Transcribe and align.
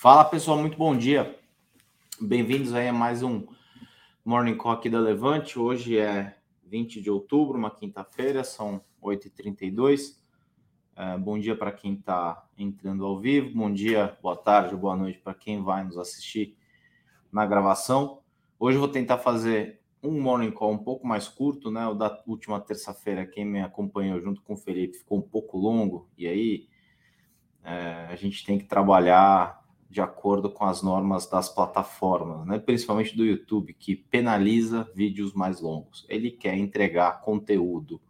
Fala 0.00 0.24
pessoal, 0.24 0.56
muito 0.56 0.78
bom 0.78 0.96
dia. 0.96 1.38
Bem-vindos 2.18 2.72
aí 2.72 2.88
a 2.88 2.92
mais 2.92 3.22
um 3.22 3.46
Morning 4.24 4.56
Call 4.56 4.72
aqui 4.72 4.88
da 4.88 4.98
Levante. 4.98 5.58
Hoje 5.58 5.98
é 5.98 6.38
20 6.64 7.02
de 7.02 7.10
outubro, 7.10 7.58
uma 7.58 7.70
quinta-feira, 7.70 8.42
são 8.42 8.82
8h32. 9.02 10.16
É, 10.96 11.18
bom 11.18 11.38
dia 11.38 11.54
para 11.54 11.70
quem 11.70 11.92
está 11.92 12.48
entrando 12.56 13.04
ao 13.04 13.20
vivo, 13.20 13.54
bom 13.54 13.70
dia, 13.70 14.16
boa 14.22 14.34
tarde, 14.34 14.74
boa 14.74 14.96
noite 14.96 15.18
para 15.18 15.34
quem 15.34 15.62
vai 15.62 15.84
nos 15.84 15.98
assistir 15.98 16.56
na 17.30 17.44
gravação. 17.44 18.22
Hoje 18.58 18.78
eu 18.78 18.80
vou 18.80 18.88
tentar 18.88 19.18
fazer 19.18 19.82
um 20.02 20.18
Morning 20.18 20.50
Call 20.50 20.72
um 20.72 20.78
pouco 20.78 21.06
mais 21.06 21.28
curto, 21.28 21.70
né? 21.70 21.86
O 21.86 21.92
da 21.92 22.22
última 22.26 22.58
terça-feira, 22.58 23.26
quem 23.26 23.44
me 23.44 23.60
acompanhou 23.60 24.18
junto 24.18 24.40
com 24.40 24.54
o 24.54 24.56
Felipe 24.56 24.96
ficou 24.96 25.18
um 25.18 25.28
pouco 25.28 25.58
longo, 25.58 26.08
e 26.16 26.26
aí 26.26 26.68
é, 27.62 28.06
a 28.08 28.16
gente 28.16 28.46
tem 28.46 28.56
que 28.56 28.64
trabalhar 28.64 29.59
de 29.90 30.00
acordo 30.00 30.48
com 30.48 30.64
as 30.64 30.82
normas 30.82 31.26
das 31.26 31.48
plataformas, 31.48 32.46
né? 32.46 32.60
principalmente 32.60 33.16
do 33.16 33.26
YouTube, 33.26 33.74
que 33.74 33.96
penaliza 33.96 34.88
vídeos 34.94 35.34
mais 35.34 35.60
longos. 35.60 36.06
Ele 36.08 36.30
quer 36.30 36.56
entregar 36.56 37.20
conteúdo 37.22 38.00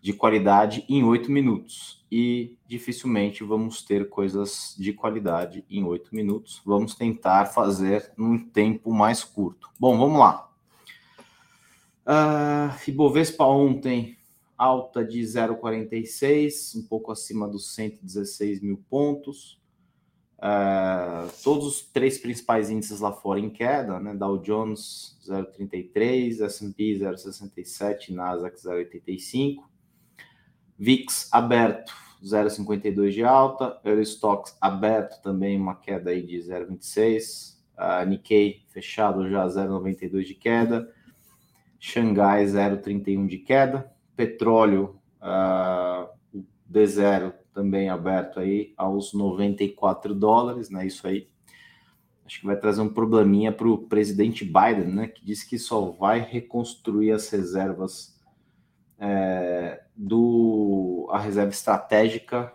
de 0.00 0.14
qualidade 0.14 0.84
em 0.88 1.04
oito 1.04 1.30
minutos 1.30 2.04
e 2.10 2.56
dificilmente 2.66 3.44
vamos 3.44 3.82
ter 3.82 4.08
coisas 4.08 4.74
de 4.78 4.94
qualidade 4.94 5.64
em 5.68 5.84
oito 5.84 6.14
minutos. 6.14 6.62
Vamos 6.64 6.94
tentar 6.94 7.46
fazer 7.46 8.10
num 8.16 8.38
tempo 8.38 8.90
mais 8.90 9.22
curto. 9.22 9.68
Bom, 9.78 9.98
vamos 9.98 10.18
lá. 10.18 10.50
Uh, 12.06 12.90
Ibovespa 12.90 13.44
ontem 13.44 14.16
alta 14.56 15.04
de 15.04 15.20
0,46, 15.20 16.76
um 16.76 16.82
pouco 16.86 17.12
acima 17.12 17.46
dos 17.48 17.74
116 17.74 18.60
mil 18.60 18.82
pontos. 18.88 19.58
Uh, 20.44 21.26
todos 21.42 21.66
os 21.66 21.82
três 21.86 22.18
principais 22.18 22.68
índices 22.68 23.00
lá 23.00 23.10
fora 23.10 23.40
em 23.40 23.48
queda, 23.48 23.98
né? 23.98 24.14
Dow 24.14 24.36
Jones 24.36 25.18
0,33, 25.26 26.42
S&P 26.42 26.98
0,67, 26.98 28.10
Nasdaq 28.10 28.54
0,85, 28.58 29.62
VIX 30.78 31.32
aberto 31.32 31.94
0,52 32.22 33.12
de 33.12 33.24
alta, 33.24 33.80
Eurostox 33.82 34.54
aberto 34.60 35.22
também 35.22 35.58
uma 35.58 35.76
queda 35.76 36.10
aí 36.10 36.20
de 36.20 36.36
0,26, 36.36 37.56
uh, 37.78 38.06
Nikkei 38.06 38.66
fechado 38.68 39.30
já 39.30 39.46
0,92 39.46 40.24
de 40.24 40.34
queda, 40.34 40.92
Xangai 41.80 42.44
0,31 42.44 43.26
de 43.26 43.38
queda, 43.38 43.90
petróleo 44.14 45.00
uh, 45.22 46.06
D0 46.70 47.32
também 47.54 47.88
aberto 47.88 48.40
aí 48.40 48.74
aos 48.76 49.14
94 49.14 50.14
dólares, 50.14 50.68
né? 50.68 50.86
Isso 50.86 51.06
aí 51.06 51.28
acho 52.26 52.40
que 52.40 52.46
vai 52.46 52.56
trazer 52.56 52.80
um 52.80 52.88
probleminha 52.88 53.52
para 53.52 53.68
o 53.68 53.78
presidente 53.78 54.44
Biden, 54.44 54.94
né? 54.94 55.08
Que 55.08 55.24
disse 55.24 55.48
que 55.48 55.58
só 55.58 55.90
vai 55.90 56.20
reconstruir 56.20 57.12
as 57.12 57.28
reservas 57.30 58.20
é, 58.98 59.82
do 59.94 61.08
a 61.10 61.18
reserva 61.18 61.50
estratégica 61.50 62.52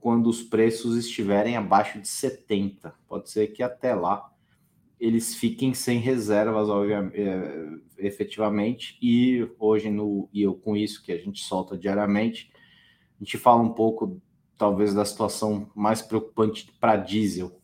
quando 0.00 0.28
os 0.28 0.42
preços 0.42 0.96
estiverem 0.96 1.56
abaixo 1.56 2.00
de 2.00 2.08
70. 2.08 2.94
Pode 3.08 3.30
ser 3.30 3.48
que 3.48 3.62
até 3.62 3.94
lá 3.94 4.30
eles 5.00 5.34
fiquem 5.34 5.74
sem 5.74 5.98
reservas, 5.98 6.68
é, 7.14 7.68
efetivamente, 7.98 8.98
e 9.00 9.48
hoje 9.58 9.90
no 9.90 10.28
e 10.32 10.42
eu 10.42 10.54
com 10.54 10.76
isso 10.76 11.02
que 11.02 11.12
a 11.12 11.18
gente 11.18 11.42
solta 11.42 11.78
diariamente, 11.78 12.50
a 13.20 13.24
gente 13.24 13.38
fala 13.38 13.62
um 13.62 13.72
pouco 13.72 14.20
talvez 14.58 14.92
da 14.92 15.04
situação 15.04 15.70
mais 15.74 16.02
preocupante 16.02 16.70
para 16.80 16.96
diesel. 16.96 17.58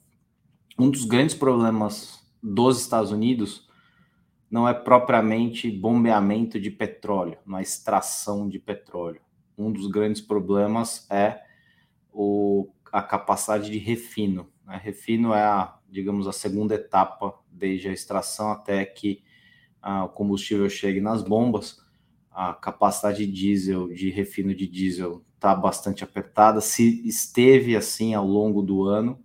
Um 0.79 0.89
dos 0.89 1.05
grandes 1.05 1.35
problemas 1.35 2.25
dos 2.41 2.81
Estados 2.81 3.11
Unidos 3.11 3.69
não 4.51 4.69
é 4.69 4.73
propriamente 4.73 5.71
bombeamento 5.71 6.61
de 6.61 6.71
petróleo, 6.71 7.37
não 7.45 7.59
é 7.59 7.63
extração 7.63 8.49
de 8.49 8.61
petróleo. 8.61 9.21
Um 9.59 9.73
dos 9.73 9.89
grandes 9.89 10.21
problemas 10.23 11.09
é 11.11 11.41
o, 12.13 12.69
a 12.93 13.03
capacidade 13.03 13.71
de 13.71 13.79
refino. 13.79 14.49
Né? 14.65 14.81
Refino 14.83 15.35
é 15.35 15.43
a, 15.43 15.77
digamos, 15.91 16.29
a 16.29 16.33
segunda 16.33 16.77
etapa 16.77 17.35
desde 17.51 17.89
a 17.89 17.93
extração 17.93 18.53
até 18.53 18.85
que 18.85 19.25
ah, 19.83 20.05
o 20.05 20.09
combustível 20.09 20.69
chegue 20.69 21.01
nas 21.01 21.23
bombas. 21.23 21.83
A 22.31 22.55
capacidade 22.55 23.27
de 23.27 23.33
diesel, 23.33 23.89
de 23.89 24.11
refino 24.11 24.55
de 24.55 24.67
diesel, 24.67 25.25
está 25.45 25.55
bastante 25.55 26.03
apertada, 26.03 26.63
se 26.63 27.07
esteve 27.07 27.77
assim 27.77 28.15
ao 28.15 28.27
longo 28.27 28.63
do 28.63 28.85
ano, 28.85 29.23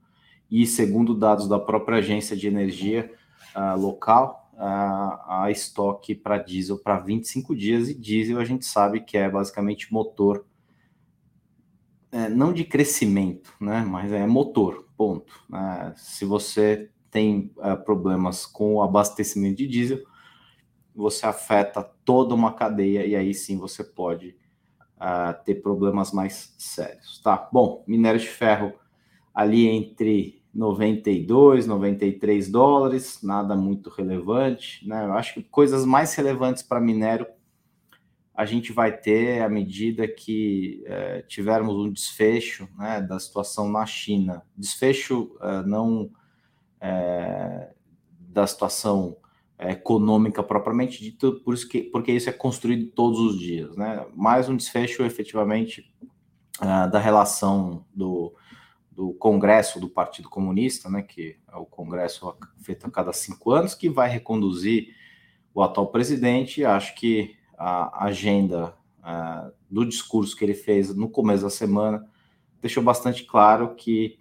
e 0.51 0.67
segundo 0.67 1.13
dados 1.13 1.47
da 1.47 1.57
própria 1.57 1.99
agência 1.99 2.35
de 2.35 2.45
energia 2.45 3.09
uh, 3.55 3.79
local, 3.79 4.51
uh, 4.53 4.59
há 4.59 5.47
estoque 5.49 6.13
para 6.13 6.37
diesel 6.37 6.77
para 6.77 6.99
25 6.99 7.55
dias, 7.55 7.87
e 7.87 7.93
diesel 7.93 8.37
a 8.37 8.43
gente 8.43 8.65
sabe 8.65 8.99
que 8.99 9.17
é 9.17 9.29
basicamente 9.29 9.93
motor, 9.93 10.45
é, 12.11 12.27
não 12.27 12.51
de 12.51 12.65
crescimento, 12.65 13.53
né, 13.61 13.85
mas 13.87 14.11
é 14.11 14.25
motor, 14.27 14.89
ponto. 14.97 15.31
Uh, 15.49 15.93
se 15.95 16.25
você 16.25 16.89
tem 17.09 17.53
uh, 17.57 17.81
problemas 17.85 18.45
com 18.45 18.75
o 18.75 18.81
abastecimento 18.81 19.57
de 19.57 19.67
diesel, 19.67 20.03
você 20.93 21.25
afeta 21.25 21.81
toda 22.03 22.35
uma 22.35 22.51
cadeia 22.51 23.05
e 23.05 23.15
aí 23.15 23.33
sim 23.33 23.57
você 23.57 23.83
pode 23.83 24.35
a 24.99 25.33
ter 25.33 25.55
problemas 25.55 26.11
mais 26.11 26.53
sérios, 26.57 27.21
tá? 27.23 27.49
Bom, 27.51 27.83
minério 27.87 28.19
de 28.19 28.27
ferro 28.27 28.73
ali 29.33 29.67
entre 29.67 30.43
92, 30.53 31.65
93 31.67 32.49
dólares, 32.51 33.19
nada 33.23 33.55
muito 33.55 33.89
relevante, 33.89 34.85
né? 34.87 35.05
Eu 35.05 35.13
acho 35.13 35.35
que 35.35 35.43
coisas 35.43 35.85
mais 35.85 36.13
relevantes 36.15 36.63
para 36.63 36.81
minério 36.81 37.25
a 38.39 38.45
gente 38.45 38.71
vai 38.71 38.95
ter 38.95 39.41
à 39.41 39.49
medida 39.49 40.07
que 40.07 40.81
é, 40.85 41.21
tivermos 41.23 41.75
um 41.75 41.91
desfecho 41.91 42.69
né, 42.77 43.01
da 43.01 43.19
situação 43.19 43.69
na 43.69 43.85
China. 43.85 44.43
Desfecho 44.55 45.35
é, 45.41 45.61
não 45.63 46.09
é, 46.79 47.69
da 48.17 48.47
situação 48.47 49.17
econômica 49.59 50.41
propriamente 50.41 51.03
dito, 51.03 51.41
por 51.43 51.53
isso 51.53 51.67
que, 51.67 51.81
porque 51.81 52.13
isso 52.13 52.29
é 52.29 52.33
construído 52.33 52.91
todos 52.91 53.19
os 53.19 53.37
dias, 53.37 53.75
né? 53.75 54.05
Mais 54.15 54.47
um 54.47 54.55
desfecho 54.55 55.03
efetivamente 55.03 55.93
uh, 56.61 56.89
da 56.89 56.97
relação 56.97 57.85
do, 57.93 58.33
do 58.89 59.13
Congresso 59.13 59.79
do 59.79 59.89
Partido 59.89 60.29
Comunista, 60.29 60.89
né? 60.89 61.01
Que 61.01 61.35
é 61.51 61.57
o 61.57 61.65
Congresso 61.65 62.37
feito 62.61 62.87
a 62.87 62.91
cada 62.91 63.11
cinco 63.11 63.51
anos, 63.51 63.75
que 63.75 63.89
vai 63.89 64.09
reconduzir 64.09 64.95
o 65.53 65.61
atual 65.61 65.87
presidente. 65.87 66.63
Acho 66.63 66.95
que 66.95 67.35
a 67.57 68.05
agenda 68.05 68.73
uh, 68.99 69.51
do 69.69 69.85
discurso 69.85 70.37
que 70.37 70.45
ele 70.45 70.53
fez 70.53 70.95
no 70.95 71.09
começo 71.09 71.43
da 71.43 71.49
semana 71.49 72.07
deixou 72.61 72.81
bastante 72.81 73.25
claro 73.25 73.75
que 73.75 74.17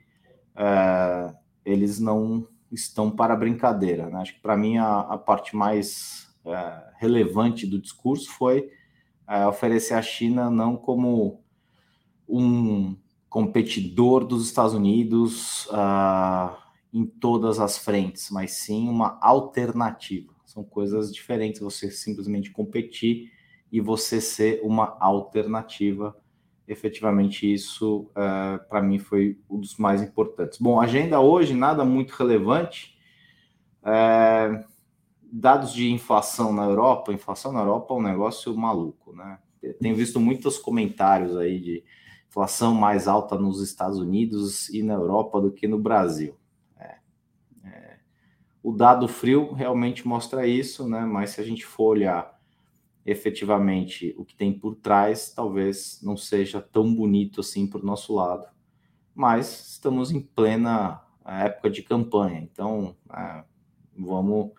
uh, 0.57 1.33
eles 1.65 2.01
não 2.01 2.49
estão 2.71 3.11
para 3.11 3.37
brincadeira. 3.37 4.09
Né? 4.09 4.21
Acho 4.21 4.35
que 4.35 4.41
para 4.41 4.57
mim 4.57 4.79
a, 4.79 5.01
a, 5.01 5.19
parte 5.19 5.57
mais 5.57 6.29
é, 6.45 6.93
relevante 6.97 7.67
do 7.67 7.81
discurso 7.81 8.31
foi 8.31 8.71
é, 9.29 9.47
oferecer 9.47 9.95
a 9.95 10.03
China 10.03 10.51
não 10.51 10.77
como 10.77 11.43
um 12.29 12.97
competidor 13.29 14.25
dos 14.25 14.45
Estados 14.47 14.75
Unidos 14.75 15.67
uh, 15.67 16.57
em 16.93 17.05
todas 17.05 17.61
as 17.61 17.77
frentes, 17.79 18.31
mas 18.31 18.53
sim 18.53 18.89
uma 18.89 19.19
alternativa. 19.21 20.33
São 20.47 20.65
coisas 20.65 21.13
diferentes 21.13 21.61
você 21.61 21.91
simplesmente 21.91 22.51
competir 22.51 23.31
e 23.71 23.81
você 23.81 24.21
ser 24.21 24.61
uma 24.63 24.97
alternativa 24.99 26.17
efetivamente 26.69 27.51
isso 27.51 28.11
uh, 28.11 28.69
para 28.69 28.83
mim 28.83 28.99
foi 28.99 29.41
um 29.49 29.59
dos 29.59 29.77
mais 29.79 30.03
importantes. 30.03 30.59
Bom, 30.59 30.79
agenda 30.81 31.19
hoje 31.19 31.55
nada 31.55 31.85
muito 31.85 32.11
relevante. 32.13 32.97
Uh, 33.83 34.63
dados 35.33 35.73
de 35.73 35.91
inflação 35.91 36.53
na 36.53 36.65
Europa, 36.65 37.13
inflação 37.13 37.53
na 37.53 37.61
Europa 37.61 37.95
é 37.95 37.97
um 37.97 38.03
negócio 38.03 38.55
maluco, 38.55 39.15
né? 39.15 39.39
Tenho 39.81 39.97
visto 39.97 40.21
muitos 40.21 40.59
comentários 40.59 41.37
aí 41.37 41.59
de 41.59 41.85
inflação 42.29 42.75
mais 42.75 43.09
alta 43.09 43.37
nos 43.37 43.61
Estados 43.61 43.99
Unidos 43.99 44.69
e 44.69 44.83
na 44.83 44.95
Europa 44.95 45.41
do 45.41 45.51
que 45.51 45.67
no 45.67 45.79
Brasil. 45.79 46.37
É, 46.79 46.99
é, 47.65 47.99
o 48.63 48.73
dado 48.73 49.09
frio 49.09 49.53
realmente 49.53 50.07
mostra 50.07 50.47
isso, 50.47 50.89
né? 50.89 51.01
Mas 51.01 51.31
se 51.31 51.41
a 51.41 51.45
gente 51.45 51.67
for 51.67 51.97
olhar 51.97 52.38
efetivamente 53.11 54.15
o 54.19 54.25
que 54.25 54.35
tem 54.35 54.53
por 54.53 54.75
trás 54.75 55.33
talvez 55.35 56.01
não 56.03 56.17
seja 56.17 56.61
tão 56.61 56.95
bonito 56.95 57.41
assim 57.41 57.67
para 57.67 57.81
o 57.81 57.85
nosso 57.85 58.15
lado, 58.15 58.47
mas 59.15 59.71
estamos 59.71 60.11
em 60.11 60.21
plena 60.21 61.01
é, 61.25 61.47
época 61.47 61.71
de 61.71 61.83
campanha, 61.83 62.41
então 62.41 62.95
é, 63.13 63.45
vamos 63.97 64.53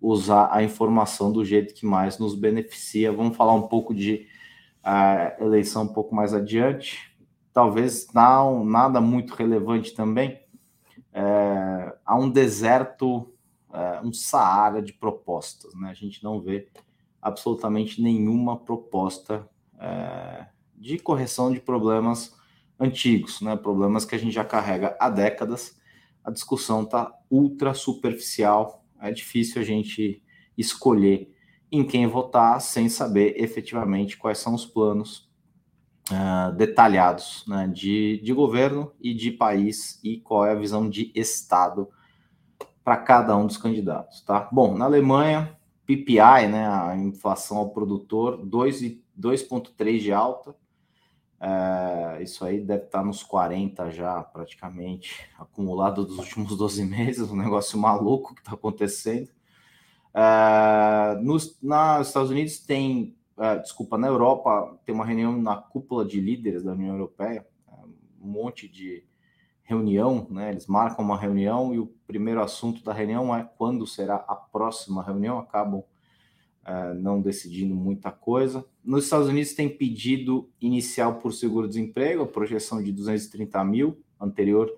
usar 0.00 0.48
a 0.52 0.62
informação 0.64 1.30
do 1.30 1.44
jeito 1.44 1.74
que 1.74 1.86
mais 1.86 2.18
nos 2.18 2.34
beneficia. 2.34 3.12
Vamos 3.12 3.36
falar 3.36 3.54
um 3.54 3.68
pouco 3.68 3.94
de 3.94 4.26
é, 4.84 5.36
eleição 5.40 5.84
um 5.84 5.92
pouco 5.92 6.12
mais 6.12 6.34
adiante, 6.34 7.16
talvez 7.52 8.08
não 8.12 8.64
nada 8.64 9.00
muito 9.00 9.32
relevante 9.34 9.94
também. 9.94 10.40
é, 11.12 11.96
há 12.04 12.16
um 12.16 12.28
deserto, 12.28 13.32
é, 13.72 14.00
um 14.02 14.12
Saara 14.12 14.82
de 14.82 14.92
propostas. 14.92 15.74
Né? 15.74 15.90
A 15.90 15.94
gente 15.94 16.24
não 16.24 16.40
vê 16.40 16.68
absolutamente 17.22 18.02
nenhuma 18.02 18.58
proposta 18.58 19.48
é, 19.78 20.46
de 20.76 20.98
correção 20.98 21.52
de 21.52 21.60
problemas 21.60 22.36
antigos, 22.78 23.40
né? 23.40 23.54
problemas 23.56 24.04
que 24.04 24.16
a 24.16 24.18
gente 24.18 24.34
já 24.34 24.44
carrega 24.44 24.96
há 24.98 25.08
décadas. 25.08 25.80
A 26.24 26.30
discussão 26.30 26.82
está 26.82 27.12
ultra 27.30 27.72
superficial, 27.72 28.84
é 29.00 29.12
difícil 29.12 29.62
a 29.62 29.64
gente 29.64 30.22
escolher 30.58 31.32
em 31.70 31.84
quem 31.84 32.06
votar 32.06 32.60
sem 32.60 32.88
saber 32.88 33.34
efetivamente 33.40 34.18
quais 34.18 34.38
são 34.38 34.54
os 34.54 34.66
planos 34.66 35.30
uh, 36.10 36.54
detalhados 36.54 37.44
né, 37.46 37.66
de, 37.72 38.20
de 38.22 38.32
governo 38.32 38.92
e 39.00 39.14
de 39.14 39.30
país 39.30 39.98
e 40.04 40.18
qual 40.18 40.44
é 40.44 40.52
a 40.52 40.56
visão 40.56 40.88
de 40.90 41.10
Estado 41.14 41.88
para 42.84 42.96
cada 42.96 43.36
um 43.36 43.46
dos 43.46 43.56
candidatos. 43.56 44.20
Tá? 44.22 44.48
Bom, 44.52 44.76
na 44.76 44.84
Alemanha, 44.84 45.56
PPI, 45.86 46.48
né, 46.48 46.66
a 46.66 46.96
inflação 46.96 47.58
ao 47.58 47.70
produtor, 47.70 48.38
2,3 48.46 49.98
de 49.98 50.12
alta. 50.12 50.54
É, 51.40 52.22
isso 52.22 52.44
aí 52.44 52.60
deve 52.60 52.84
estar 52.84 53.00
tá 53.00 53.04
nos 53.04 53.22
40 53.22 53.90
já, 53.90 54.22
praticamente, 54.22 55.28
acumulado 55.36 56.04
dos 56.04 56.18
últimos 56.18 56.56
12 56.56 56.84
meses, 56.86 57.30
um 57.30 57.36
negócio 57.36 57.78
maluco 57.78 58.34
que 58.34 58.40
está 58.40 58.52
acontecendo. 58.52 59.28
É, 60.14 61.18
nos, 61.20 61.58
nos 61.60 62.06
Estados 62.06 62.30
Unidos 62.30 62.58
tem, 62.60 63.16
é, 63.38 63.58
desculpa, 63.58 63.98
na 63.98 64.06
Europa 64.06 64.78
tem 64.84 64.94
uma 64.94 65.04
reunião 65.04 65.40
na 65.40 65.56
cúpula 65.56 66.04
de 66.04 66.20
líderes 66.20 66.62
da 66.62 66.72
União 66.72 66.94
Europeia, 66.94 67.44
é, 67.68 67.74
um 68.20 68.28
monte 68.28 68.68
de 68.68 69.04
reunião, 69.72 70.26
né? 70.30 70.50
Eles 70.50 70.66
marcam 70.66 71.04
uma 71.04 71.16
reunião 71.16 71.74
e 71.74 71.78
o 71.78 71.86
primeiro 72.06 72.42
assunto 72.42 72.84
da 72.84 72.92
reunião 72.92 73.34
é 73.34 73.48
quando 73.56 73.86
será 73.86 74.16
a 74.16 74.34
próxima 74.34 75.02
reunião, 75.02 75.38
acabam 75.38 75.82
é, 76.64 76.94
não 76.94 77.20
decidindo 77.20 77.74
muita 77.74 78.12
coisa. 78.12 78.64
Nos 78.84 79.04
Estados 79.04 79.28
Unidos 79.28 79.54
tem 79.54 79.68
pedido 79.68 80.50
inicial 80.60 81.14
por 81.14 81.32
seguro-desemprego, 81.32 82.26
projeção 82.26 82.82
de 82.82 82.92
230 82.92 83.64
mil, 83.64 83.98
anterior 84.20 84.70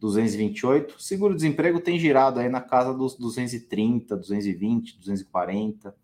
228. 0.00 1.00
Seguro-desemprego 1.00 1.78
tem 1.78 1.98
girado 1.98 2.40
aí 2.40 2.48
na 2.48 2.60
casa 2.60 2.92
dos 2.94 3.16
230, 3.16 4.16
220, 4.16 4.98
240. 4.98 5.94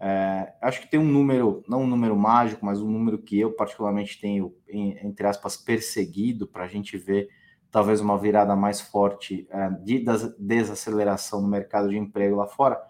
É, 0.00 0.54
acho 0.62 0.80
que 0.80 0.90
tem 0.90 1.00
um 1.00 1.10
número, 1.10 1.64
não 1.68 1.82
um 1.82 1.86
número 1.86 2.16
mágico, 2.16 2.64
mas 2.64 2.80
um 2.80 2.88
número 2.88 3.18
que 3.18 3.38
eu 3.38 3.52
particularmente 3.52 4.20
tenho, 4.20 4.54
entre 4.68 5.26
aspas, 5.26 5.56
perseguido 5.56 6.46
para 6.46 6.64
a 6.64 6.68
gente 6.68 6.96
ver 6.96 7.28
talvez 7.70 8.00
uma 8.00 8.18
virada 8.18 8.56
mais 8.56 8.80
forte 8.80 9.46
é, 9.50 9.70
de 9.70 10.04
desaceleração 10.38 11.40
no 11.40 11.48
mercado 11.48 11.88
de 11.88 11.98
emprego 11.98 12.36
lá 12.36 12.46
fora, 12.46 12.80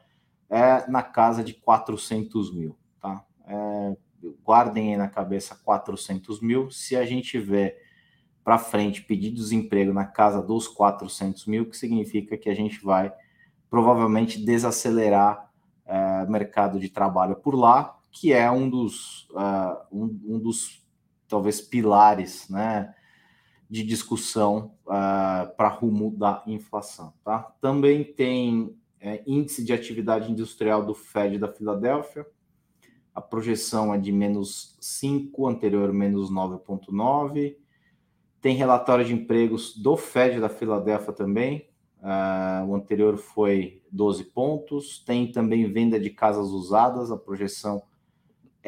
é 0.49 0.89
na 0.89 1.03
casa 1.03 1.43
de 1.43 1.55
400 1.55 2.55
mil, 2.55 2.77
tá? 3.01 3.25
É, 3.47 3.97
guardem 4.45 4.93
aí 4.93 4.97
na 4.97 5.09
cabeça 5.09 5.55
400 5.65 6.41
mil. 6.41 6.71
Se 6.71 6.97
a 6.97 7.05
gente 7.05 7.39
vê 7.39 7.77
para 8.43 8.59
frente 8.59 9.03
pedir 9.03 9.31
desemprego 9.31 9.93
na 9.93 10.07
casa 10.07 10.41
dos 10.41 10.67
400 10.67 11.47
mil, 11.47 11.69
que 11.69 11.77
significa 11.77 12.37
que 12.37 12.49
a 12.49 12.55
gente 12.55 12.83
vai 12.83 13.13
provavelmente 13.69 14.43
desacelerar 14.43 15.51
é, 15.85 16.27
mercado 16.27 16.79
de 16.79 16.89
trabalho 16.89 17.37
por 17.37 17.55
lá, 17.55 17.99
que 18.11 18.33
é 18.33 18.51
um 18.51 18.69
dos, 18.69 19.29
uh, 19.31 19.77
um, 19.93 20.21
um, 20.27 20.39
dos 20.39 20.85
talvez 21.29 21.61
pilares 21.61 22.49
né, 22.49 22.95
de 23.69 23.83
discussão 23.83 24.75
uh, 24.87 24.93
é, 24.93 25.47
para 25.57 25.69
rumo 25.69 26.11
da 26.11 26.43
inflação. 26.47 27.13
Tá? 27.23 27.53
Também 27.61 28.03
tem 28.03 28.75
é, 29.01 29.23
índice 29.27 29.65
de 29.65 29.73
atividade 29.73 30.31
industrial 30.31 30.85
do 30.85 30.95
Fed 30.95 31.39
da 31.39 31.53
Filadélfia, 31.53 32.27
a 33.15 33.21
projeção 33.21 33.93
é 33.93 33.99
de 33.99 34.13
menos 34.13 34.77
5, 34.81 35.49
anterior 35.49 35.93
menos 35.93 36.31
9,9 36.31 37.57
tem 38.41 38.55
relatório 38.55 39.05
de 39.05 39.13
empregos 39.13 39.77
do 39.77 39.97
Fed 39.97 40.41
da 40.41 40.49
Filadélfia 40.49 41.13
também. 41.13 41.69
Uh, 42.01 42.67
o 42.69 42.75
anterior 42.75 43.17
foi 43.17 43.83
12 43.91 44.25
pontos. 44.25 45.03
Tem 45.05 45.31
também 45.33 45.71
venda 45.71 45.99
de 45.99 46.11
casas 46.11 46.51
usadas. 46.51 47.11
A 47.11 47.17
projeção 47.17 47.83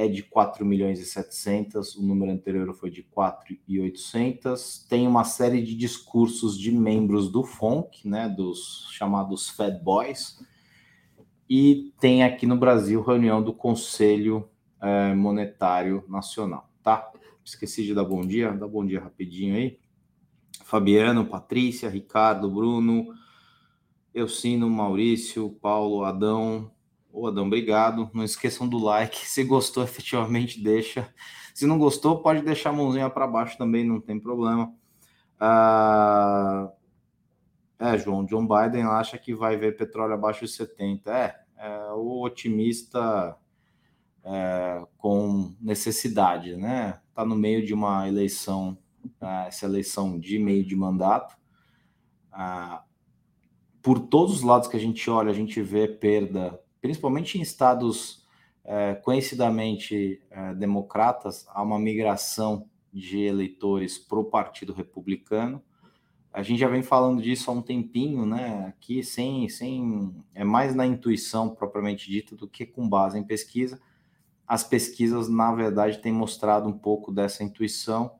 é 0.00 0.08
de 0.08 0.22
4 0.22 0.64
milhões 0.64 0.98
e 0.98 1.04
700. 1.04 1.94
O 1.96 2.02
número 2.02 2.32
anterior 2.32 2.72
foi 2.74 2.90
de 2.90 3.02
4 3.02 3.54
e 3.68 3.78
800. 3.78 4.86
Tem 4.88 5.06
uma 5.06 5.24
série 5.24 5.62
de 5.62 5.76
discursos 5.76 6.58
de 6.58 6.72
membros 6.72 7.30
do 7.30 7.44
FONC, 7.44 8.08
né, 8.08 8.26
dos 8.26 8.88
chamados 8.92 9.50
Fed 9.50 9.78
Boys. 9.84 10.42
E 11.48 11.92
tem 12.00 12.22
aqui 12.22 12.46
no 12.46 12.56
Brasil 12.56 13.02
reunião 13.02 13.42
do 13.42 13.52
Conselho 13.52 14.48
uh, 14.80 15.14
Monetário 15.14 16.02
Nacional, 16.08 16.70
tá? 16.82 17.12
esqueci 17.44 17.84
de 17.84 17.92
dar 17.92 18.04
bom 18.04 18.22
dia, 18.22 18.52
dá 18.52 18.66
bom 18.66 18.86
dia 18.86 19.00
rapidinho 19.00 19.56
aí. 19.56 19.78
Fabiano, 20.64 21.26
Patrícia, 21.26 21.90
Ricardo, 21.90 22.50
Bruno, 22.50 23.08
Elcino, 24.14 24.70
Maurício, 24.70 25.50
Paulo, 25.60 26.04
Adão. 26.04 26.70
Ô, 27.12 27.26
Adão, 27.26 27.46
obrigado. 27.46 28.10
Não 28.14 28.24
esqueçam 28.24 28.68
do 28.68 28.78
like. 28.78 29.18
Se 29.26 29.44
gostou, 29.44 29.82
efetivamente, 29.82 30.62
deixa. 30.62 31.12
Se 31.54 31.66
não 31.66 31.78
gostou, 31.78 32.22
pode 32.22 32.42
deixar 32.42 32.70
a 32.70 32.72
mãozinha 32.72 33.10
para 33.10 33.26
baixo 33.26 33.58
também, 33.58 33.84
não 33.84 34.00
tem 34.00 34.18
problema. 34.18 34.72
Ah, 35.38 36.70
é, 37.78 37.98
João, 37.98 38.24
John 38.24 38.46
Biden 38.46 38.84
acha 38.84 39.18
que 39.18 39.34
vai 39.34 39.56
ver 39.56 39.76
petróleo 39.76 40.14
abaixo 40.14 40.44
de 40.44 40.50
70. 40.50 41.10
É, 41.10 41.34
é 41.56 41.92
o 41.92 42.22
otimista 42.22 43.36
é, 44.24 44.82
com 44.98 45.54
necessidade, 45.60 46.56
né? 46.56 47.00
Está 47.08 47.24
no 47.24 47.34
meio 47.34 47.64
de 47.64 47.74
uma 47.74 48.06
eleição, 48.06 48.78
tá? 49.18 49.46
essa 49.46 49.66
eleição 49.66 50.18
de 50.18 50.38
meio 50.38 50.64
de 50.64 50.76
mandato. 50.76 51.36
Ah, 52.32 52.84
por 53.82 53.98
todos 53.98 54.36
os 54.36 54.42
lados 54.42 54.68
que 54.68 54.76
a 54.76 54.80
gente 54.80 55.08
olha, 55.10 55.30
a 55.30 55.34
gente 55.34 55.60
vê 55.62 55.88
perda, 55.88 56.60
principalmente 56.80 57.38
em 57.38 57.42
estados 57.42 58.26
é, 58.64 58.94
conhecidamente 58.94 60.20
é, 60.30 60.54
democratas, 60.54 61.46
há 61.48 61.62
uma 61.62 61.78
migração 61.78 62.68
de 62.92 63.20
eleitores 63.20 63.98
para 63.98 64.18
o 64.18 64.24
Partido 64.24 64.72
Republicano. 64.72 65.62
A 66.32 66.42
gente 66.42 66.60
já 66.60 66.68
vem 66.68 66.82
falando 66.82 67.22
disso 67.22 67.50
há 67.50 67.54
um 67.54 67.62
tempinho, 67.62 68.24
né? 68.24 68.66
Aqui 68.68 69.02
sem, 69.02 69.48
sem 69.48 70.14
é 70.34 70.44
mais 70.44 70.74
na 70.74 70.86
intuição 70.86 71.50
propriamente 71.50 72.10
dita 72.10 72.36
do 72.36 72.48
que 72.48 72.64
com 72.64 72.88
base 72.88 73.18
em 73.18 73.24
pesquisa 73.24 73.80
as 74.50 74.64
pesquisas, 74.64 75.28
na 75.28 75.54
verdade, 75.54 75.98
têm 75.98 76.10
mostrado 76.10 76.68
um 76.68 76.76
pouco 76.76 77.12
dessa 77.12 77.44
intuição 77.44 78.16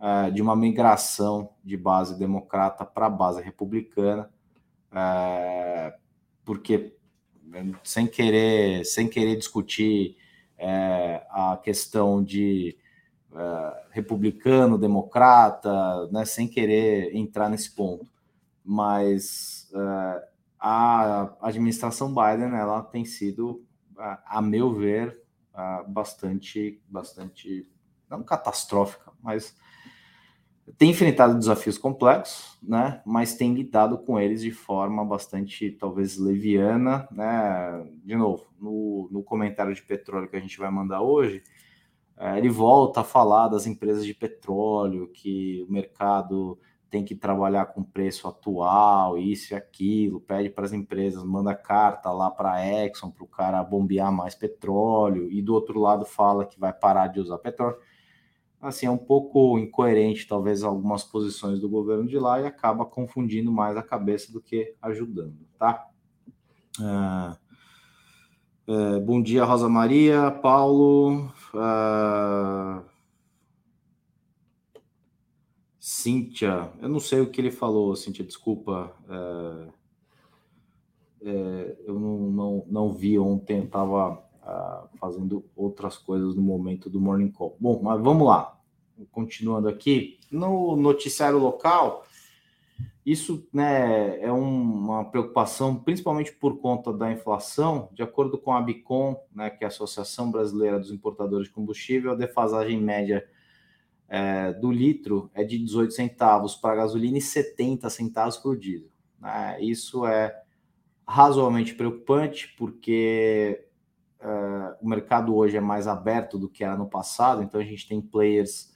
uh, 0.00 0.28
de 0.32 0.42
uma 0.42 0.56
migração 0.56 1.50
de 1.62 1.76
base 1.76 2.18
democrata 2.18 2.84
para 2.84 3.08
base 3.08 3.40
republicana, 3.40 4.28
uh, 4.90 5.96
porque 6.44 6.97
sem 7.82 8.06
querer, 8.06 8.84
sem 8.84 9.08
querer 9.08 9.36
discutir 9.36 10.16
uh, 10.58 11.52
a 11.52 11.60
questão 11.62 12.22
de 12.22 12.76
republicano, 13.90 14.78
democrata, 14.78 16.08
né, 16.10 16.24
sem 16.24 16.48
querer 16.48 17.14
entrar 17.14 17.48
nesse 17.48 17.70
ponto, 17.70 18.08
mas 18.64 19.70
a 20.58 21.36
administração 21.42 22.08
Biden 22.08 22.58
ela 22.58 22.82
tem 22.82 23.04
sido, 23.04 23.62
a 23.96 24.40
meu 24.40 24.72
ver, 24.72 25.22
bastante, 25.88 26.80
bastante, 26.88 27.68
não 28.08 28.22
catastrófica, 28.22 29.12
mas 29.22 29.54
tem 30.76 30.90
enfrentado 30.90 31.38
desafios 31.38 31.78
complexos, 31.78 32.58
né? 32.62 33.00
Mas 33.06 33.34
tem 33.34 33.54
lidado 33.54 33.98
com 33.98 34.18
eles 34.18 34.42
de 34.42 34.50
forma 34.50 35.04
bastante, 35.04 35.70
talvez, 35.70 36.18
leviana, 36.18 37.08
né? 37.10 37.86
De 38.04 38.16
novo, 38.16 38.46
no, 38.60 39.08
no 39.10 39.22
comentário 39.22 39.74
de 39.74 39.82
petróleo 39.82 40.28
que 40.28 40.36
a 40.36 40.40
gente 40.40 40.58
vai 40.58 40.70
mandar 40.70 41.00
hoje, 41.00 41.42
é, 42.16 42.36
ele 42.36 42.48
volta 42.48 43.00
a 43.00 43.04
falar 43.04 43.48
das 43.48 43.66
empresas 43.66 44.04
de 44.04 44.12
petróleo, 44.12 45.08
que 45.08 45.64
o 45.68 45.72
mercado 45.72 46.58
tem 46.90 47.04
que 47.04 47.14
trabalhar 47.14 47.66
com 47.66 47.82
preço 47.82 48.26
atual, 48.26 49.18
isso 49.18 49.52
e 49.52 49.56
aquilo, 49.56 50.20
pede 50.20 50.48
para 50.50 50.64
as 50.64 50.72
empresas, 50.72 51.22
manda 51.22 51.54
carta 51.54 52.10
lá 52.10 52.30
para 52.30 52.52
a 52.54 52.86
Exxon 52.86 53.10
para 53.10 53.24
o 53.24 53.28
cara 53.28 53.62
bombear 53.62 54.10
mais 54.10 54.34
petróleo, 54.34 55.30
e 55.30 55.42
do 55.42 55.54
outro 55.54 55.78
lado 55.78 56.04
fala 56.04 56.46
que 56.46 56.58
vai 56.58 56.72
parar 56.72 57.08
de 57.08 57.20
usar 57.20 57.38
petróleo. 57.38 57.76
Assim, 58.60 58.86
é 58.86 58.90
um 58.90 58.98
pouco 58.98 59.56
incoerente, 59.58 60.26
talvez, 60.26 60.64
algumas 60.64 61.04
posições 61.04 61.60
do 61.60 61.68
governo 61.68 62.08
de 62.08 62.18
lá 62.18 62.40
e 62.40 62.46
acaba 62.46 62.84
confundindo 62.84 63.52
mais 63.52 63.76
a 63.76 63.82
cabeça 63.82 64.32
do 64.32 64.40
que 64.40 64.74
ajudando, 64.82 65.36
tá? 65.56 65.88
É, 66.80 67.36
é, 68.72 69.00
bom 69.00 69.22
dia, 69.22 69.44
Rosa 69.44 69.68
Maria, 69.68 70.30
Paulo. 70.30 71.32
É, 71.54 72.82
Cíntia, 75.78 76.72
eu 76.80 76.88
não 76.88 77.00
sei 77.00 77.20
o 77.20 77.30
que 77.30 77.40
ele 77.40 77.52
falou, 77.52 77.94
Cíntia, 77.94 78.24
desculpa. 78.24 78.92
É, 79.08 79.68
é, 81.30 81.76
eu 81.86 81.98
não, 81.98 82.18
não, 82.30 82.66
não 82.68 82.92
vi 82.92 83.18
ontem, 83.18 83.64
estava 83.64 84.27
uh, 84.48 84.88
fazendo 84.98 85.44
outras 85.54 85.96
coisas 85.98 86.34
no 86.34 86.42
momento 86.42 86.88
do 86.88 87.00
Morning 87.00 87.30
Call. 87.30 87.56
Bom, 87.60 87.80
mas 87.82 88.00
vamos 88.00 88.26
lá. 88.26 88.58
Continuando 89.12 89.68
aqui, 89.68 90.18
no 90.30 90.74
noticiário 90.74 91.38
local, 91.38 92.04
isso 93.06 93.46
né, 93.52 94.20
é 94.20 94.32
um, 94.32 94.62
uma 94.62 95.04
preocupação, 95.04 95.76
principalmente 95.76 96.32
por 96.32 96.58
conta 96.58 96.92
da 96.92 97.12
inflação. 97.12 97.88
De 97.92 98.02
acordo 98.02 98.36
com 98.36 98.52
a 98.52 98.60
Bicom, 98.60 99.16
né, 99.32 99.50
que 99.50 99.62
é 99.62 99.66
a 99.66 99.68
Associação 99.68 100.30
Brasileira 100.30 100.78
dos 100.78 100.90
Importadores 100.90 101.46
de 101.46 101.54
Combustível, 101.54 102.12
a 102.12 102.16
defasagem 102.16 102.80
média 102.80 103.24
é, 104.08 104.52
do 104.54 104.72
litro 104.72 105.30
é 105.34 105.44
de 105.44 105.58
18 105.58 105.92
centavos 105.92 106.56
para 106.56 106.76
gasolina 106.76 107.18
e 107.18 107.22
70 107.22 107.88
centavos 107.90 108.36
por 108.36 108.56
diesel. 108.58 108.88
Né? 109.20 109.58
Isso 109.60 110.04
é 110.04 110.42
razoavelmente 111.06 111.74
preocupante, 111.74 112.54
porque 112.58 113.67
uh, 114.20 114.76
o 114.80 114.88
mercado 114.88 115.34
hoje 115.34 115.56
é 115.56 115.60
mais 115.60 115.86
aberto 115.86 116.38
do 116.38 116.48
que 116.48 116.64
era 116.64 116.76
no 116.76 116.88
passado, 116.88 117.42
então 117.42 117.60
a 117.60 117.64
gente 117.64 117.88
tem 117.88 118.00
players 118.00 118.74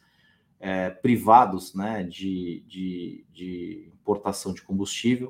uh, 0.60 1.00
privados 1.00 1.74
né, 1.74 2.02
de, 2.02 2.64
de, 2.66 3.24
de, 3.32 3.92
importação 3.94 4.52
de 4.52 4.62
combustível, 4.62 5.28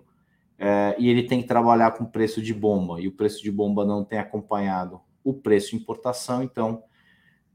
uh, 0.58 0.94
e 0.98 1.08
ele 1.08 1.24
tem 1.24 1.42
que 1.42 1.48
trabalhar 1.48 1.92
com 1.92 2.04
preço 2.04 2.42
de 2.42 2.54
bomba, 2.54 3.00
e 3.00 3.08
o 3.08 3.12
preço 3.12 3.42
de 3.42 3.50
bomba 3.50 3.84
não 3.84 4.04
tem 4.04 4.18
acompanhado 4.18 5.00
o 5.24 5.32
preço 5.32 5.70
de 5.70 5.76
importação, 5.76 6.42
então 6.42 6.82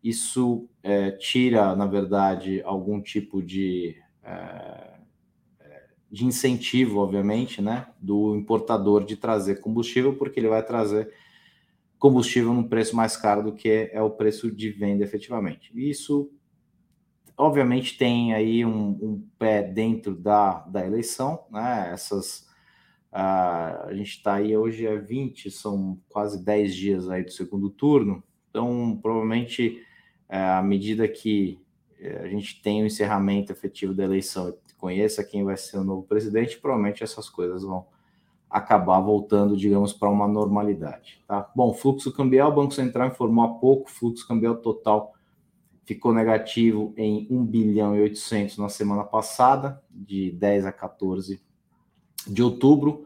isso 0.02 0.70
tira, 1.20 1.76
na 1.76 1.86
verdade, 1.86 2.62
algum 2.64 3.02
tipo 3.02 3.42
de 3.42 3.98
de 6.10 6.26
incentivo, 6.26 7.00
obviamente, 7.00 7.62
né, 7.62 7.88
do 8.00 8.36
importador 8.36 9.04
de 9.04 9.18
trazer 9.18 9.60
combustível, 9.60 10.16
porque 10.16 10.40
ele 10.40 10.48
vai 10.48 10.64
trazer 10.64 11.14
combustível 12.00 12.54
num 12.54 12.68
preço 12.68 12.96
mais 12.96 13.18
caro 13.18 13.44
do 13.44 13.54
que 13.54 13.89
é 13.92 14.01
o 14.01 14.10
preço 14.10 14.51
de 14.51 14.70
venda 14.70 15.04
efetivamente. 15.04 15.72
Isso, 15.75 16.32
obviamente, 17.36 17.98
tem 17.98 18.34
aí 18.34 18.66
um, 18.66 18.89
um 18.89 19.27
pé 19.38 19.63
dentro 19.63 20.16
da, 20.16 20.60
da 20.68 20.86
eleição, 20.86 21.46
né, 21.51 21.89
essas... 21.94 22.46
Uh, 23.10 23.88
a 23.88 23.94
gente 23.94 24.10
está 24.10 24.36
aí 24.36 24.56
hoje 24.56 24.86
é 24.86 24.96
20, 24.96 25.50
são 25.50 25.98
quase 26.10 26.44
10 26.44 26.75
dias 26.75 27.10
aí 27.10 27.24
do 27.24 27.32
segundo 27.32 27.70
turno, 27.70 28.22
então 28.50 29.00
provavelmente 29.01 29.82
uh, 30.30 30.60
à 30.60 30.62
medida 30.62 31.08
que 31.08 31.58
uh, 32.00 32.25
a 32.25 32.27
gente 32.27 32.62
tem 32.62 32.84
o 32.84 32.86
encerramento 32.86 33.51
efetivo 33.51 33.94
da 33.94 34.04
eleição 34.04 34.54
conheça 34.77 35.24
quem 35.24 35.44
vai 35.44 35.58
ser 35.58 35.77
o 35.77 35.84
novo 35.84 36.04
presidente, 36.04 36.60
provavelmente 36.60 37.04
essas 37.04 37.30
coisas 37.30 37.63
vão 37.63 37.86
acabar 38.58 39.00
voltando, 39.00 39.56
digamos, 39.56 39.94
para 39.94 40.10
uma 40.10 40.28
normalidade. 40.28 41.22
Tá? 41.28 41.50
Bom, 41.56 41.74
fluxo 41.74 42.12
cambial, 42.12 42.52
o 42.52 42.56
Banco 42.56 42.74
Central 42.74 43.08
informou 43.08 43.46
há 43.46 43.50
pouco, 43.60 43.90
fluxo 43.90 44.28
cambial 44.28 44.56
total 44.56 45.14
ficou 45.88 46.14
negativo 46.14 46.94
em 46.98 47.26
1 47.32 47.46
bilhão 47.46 47.96
e 47.96 48.02
800 48.02 48.58
na 48.58 48.68
semana 48.68 49.06
passada, 49.06 49.82
de 49.90 50.32
10 50.32 50.66
a 50.66 50.72
14 50.74 51.42
de 52.28 52.44
outubro. 52.44 53.06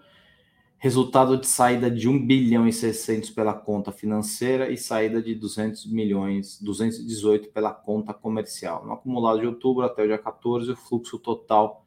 Resultado 0.79 1.38
de 1.38 1.46
saída 1.46 1.91
de 1.91 2.10
1 2.10 2.25
bilhão 2.25 2.67
e 2.67 2.74
600 2.74 3.29
pela 3.29 3.53
conta 3.53 3.91
financeira 3.91 4.72
e 4.72 4.77
saída 4.77 5.22
de 5.22 5.36
200 5.36 5.86
milhões, 5.91 6.60
218 6.60 7.50
pela 7.50 7.72
conta 7.72 8.15
comercial. 8.15 8.84
No 8.84 8.93
acumulado 8.93 9.39
de 9.39 9.46
outubro 9.46 9.86
até 9.86 10.03
o 10.03 10.08
dia 10.08 10.17
14, 10.17 10.72
o 10.72 10.75
fluxo 10.75 11.20
total 11.20 11.80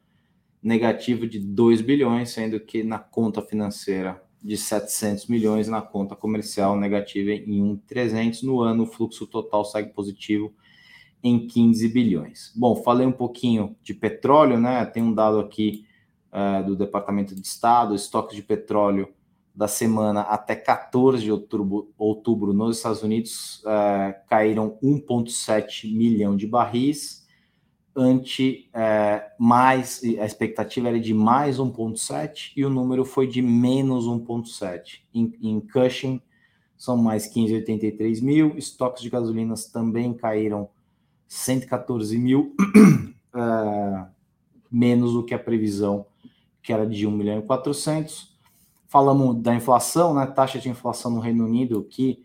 negativo 0.65 1.27
de 1.27 1.39
2 1.39 1.81
bilhões, 1.81 2.31
sendo 2.31 2.59
que 2.59 2.83
na 2.83 2.97
conta 2.97 3.39
financeira 3.39 4.19
de 4.43 4.57
700 4.57 5.27
milhões, 5.27 5.67
na 5.67 5.79
conta 5.79 6.15
comercial 6.15 6.75
negativa 6.75 7.29
em 7.29 7.61
1,300. 7.61 8.41
No 8.41 8.61
ano, 8.61 8.83
o 8.83 8.87
fluxo 8.87 9.27
total 9.27 9.63
segue 9.63 9.93
positivo 9.93 10.51
em 11.23 11.45
15 11.47 11.87
bilhões. 11.89 12.51
Bom, 12.55 12.75
falei 12.77 13.05
um 13.05 13.11
pouquinho 13.11 13.75
de 13.83 13.93
petróleo, 13.93 14.59
né? 14.59 14.83
Tem 14.85 15.03
um 15.03 15.13
dado 15.13 15.39
aqui 15.39 15.85
uh, 16.31 16.65
do 16.65 16.75
Departamento 16.75 17.35
de 17.35 17.45
Estado, 17.45 17.93
estoques 17.93 18.35
de 18.35 18.41
petróleo 18.41 19.09
da 19.53 19.67
semana 19.67 20.21
até 20.21 20.55
14 20.55 21.23
de 21.23 21.31
outubro, 21.31 21.93
outubro 21.95 22.53
nos 22.53 22.77
Estados 22.77 23.03
Unidos 23.03 23.63
uh, 23.65 24.13
caíram 24.27 24.79
1,7 24.83 25.95
milhão 25.95 26.35
de 26.35 26.47
barris, 26.47 27.24
ante 27.95 28.69
uh, 28.73 29.31
mais, 29.41 30.01
a 30.19 30.25
expectativa 30.25 30.89
era 30.89 30.99
de 30.99 31.13
mais 31.13 31.57
1,7 31.57 32.51
e 32.55 32.65
o 32.65 32.69
número 32.69 33.05
foi 33.05 33.27
de 33.27 33.41
menos 33.41 34.05
1,7. 34.05 35.01
Em, 35.13 35.33
em 35.41 35.59
Cushing, 35.61 36.21
são 36.77 36.97
mais 36.97 37.33
15,83 37.33 38.21
mil, 38.21 38.57
estoques 38.57 39.01
de 39.01 39.09
gasolinas 39.09 39.67
também 39.67 40.13
caíram 40.13 40.67
114 41.27 42.17
mil, 42.17 42.53
uh, 43.33 44.05
menos 44.69 45.13
do 45.13 45.23
que 45.23 45.33
a 45.33 45.39
previsão 45.39 46.05
que 46.65 46.73
era 46.73 46.85
de 46.85 47.05
1 47.05 47.11
milhão 47.11 47.39
e 47.39 47.43
400. 47.43 48.35
Falamos 48.87 49.41
da 49.41 49.53
inflação, 49.53 50.15
né? 50.15 50.25
Taxa 50.25 50.57
de 50.57 50.67
inflação 50.67 51.11
no 51.11 51.19
Reino 51.19 51.45
Unido, 51.45 51.83
que 51.83 52.24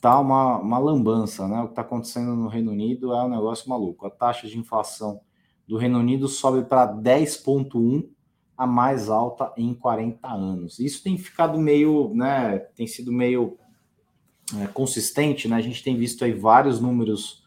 tá 0.00 0.18
uma, 0.18 0.58
uma 0.58 0.78
lambança, 0.78 1.46
né? 1.48 1.60
O 1.60 1.64
que 1.64 1.72
está 1.72 1.82
acontecendo 1.82 2.34
no 2.34 2.48
Reino 2.48 2.72
Unido 2.72 3.12
é 3.12 3.22
um 3.22 3.28
negócio 3.28 3.68
maluco. 3.68 4.06
A 4.06 4.10
taxa 4.10 4.46
de 4.46 4.58
inflação 4.58 5.20
do 5.66 5.76
Reino 5.76 5.98
Unido 5.98 6.28
sobe 6.28 6.68
para 6.68 6.92
10,1, 6.92 8.08
a 8.56 8.66
mais 8.66 9.08
alta 9.08 9.52
em 9.56 9.72
40 9.74 10.26
anos. 10.28 10.78
Isso 10.78 11.02
tem 11.02 11.16
ficado 11.16 11.58
meio, 11.58 12.12
né? 12.14 12.58
Tem 12.58 12.86
sido 12.86 13.12
meio 13.12 13.58
é, 14.60 14.66
consistente, 14.66 15.46
né? 15.48 15.56
A 15.56 15.60
gente 15.60 15.82
tem 15.82 15.96
visto 15.96 16.24
aí 16.24 16.32
vários 16.32 16.80
números, 16.80 17.44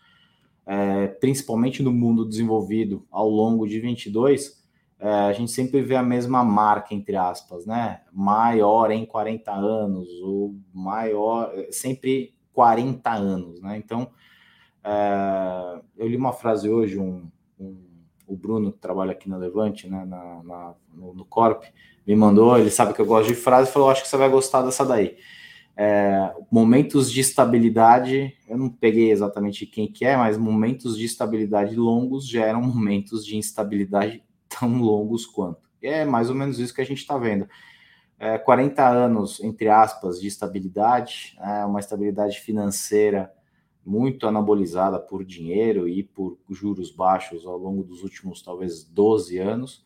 é, 0.65 1.07
principalmente 1.07 1.81
no 1.81 1.91
mundo 1.91 2.27
desenvolvido, 2.27 3.05
ao 3.11 3.29
longo 3.29 3.67
de 3.67 3.79
22 3.79 4.61
é, 5.01 5.09
a 5.09 5.33
gente 5.33 5.51
sempre 5.51 5.81
vê 5.81 5.95
a 5.95 6.03
mesma 6.03 6.43
marca, 6.43 6.93
entre 6.93 7.15
aspas, 7.15 7.65
né? 7.65 8.01
Maior 8.13 8.91
em 8.91 9.03
40 9.03 9.51
anos, 9.51 10.07
o 10.21 10.53
maior, 10.71 11.51
sempre 11.71 12.35
40 12.53 13.11
anos, 13.11 13.61
né? 13.61 13.77
Então, 13.77 14.11
é, 14.83 15.81
eu 15.97 16.07
li 16.07 16.15
uma 16.15 16.33
frase 16.33 16.69
hoje, 16.69 16.97
um, 16.97 17.29
um, 17.59 17.77
o 18.27 18.35
Bruno, 18.35 18.71
que 18.71 18.79
trabalha 18.79 19.11
aqui 19.11 19.29
na 19.29 19.37
Levante, 19.37 19.89
né, 19.89 20.05
na, 20.05 20.43
na 20.43 20.73
no, 20.93 21.13
no, 21.13 21.25
Corp, 21.25 21.63
me 22.05 22.15
mandou, 22.15 22.57
ele 22.57 22.69
sabe 22.69 22.93
que 22.93 23.01
eu 23.01 23.05
gosto 23.05 23.27
de 23.27 23.35
frase, 23.35 23.71
falou, 23.71 23.89
acho 23.89 24.01
que 24.03 24.09
você 24.09 24.17
vai 24.17 24.29
gostar 24.29 24.61
dessa 24.63 24.85
daí. 24.85 25.17
É, 25.77 26.33
momentos 26.51 27.11
de 27.11 27.21
estabilidade, 27.21 28.35
eu 28.47 28.57
não 28.57 28.69
peguei 28.69 29.11
exatamente 29.11 29.65
quem 29.65 29.87
que 29.87 30.05
é, 30.05 30.17
mas 30.17 30.37
momentos 30.37 30.97
de 30.97 31.05
estabilidade 31.05 31.75
longos 31.75 32.27
geram 32.27 32.61
momentos 32.61 33.25
de 33.25 33.37
instabilidade 33.37 34.23
tão 34.47 34.81
longos 34.81 35.25
quanto. 35.25 35.69
E 35.81 35.87
é 35.87 36.05
mais 36.05 36.29
ou 36.29 36.35
menos 36.35 36.59
isso 36.59 36.73
que 36.73 36.81
a 36.81 36.85
gente 36.85 36.99
está 36.99 37.17
vendo. 37.17 37.47
É, 38.23 38.37
40 38.37 38.87
anos, 38.87 39.43
entre 39.43 39.67
aspas, 39.67 40.21
de 40.21 40.27
estabilidade, 40.27 41.35
é, 41.41 41.65
uma 41.65 41.79
estabilidade 41.79 42.39
financeira 42.39 43.33
muito 43.83 44.27
anabolizada 44.27 44.99
por 44.99 45.25
dinheiro 45.25 45.87
e 45.87 46.03
por 46.03 46.37
juros 46.47 46.91
baixos 46.91 47.47
ao 47.47 47.57
longo 47.57 47.83
dos 47.83 48.03
últimos, 48.03 48.43
talvez, 48.43 48.83
12 48.83 49.39
anos, 49.39 49.83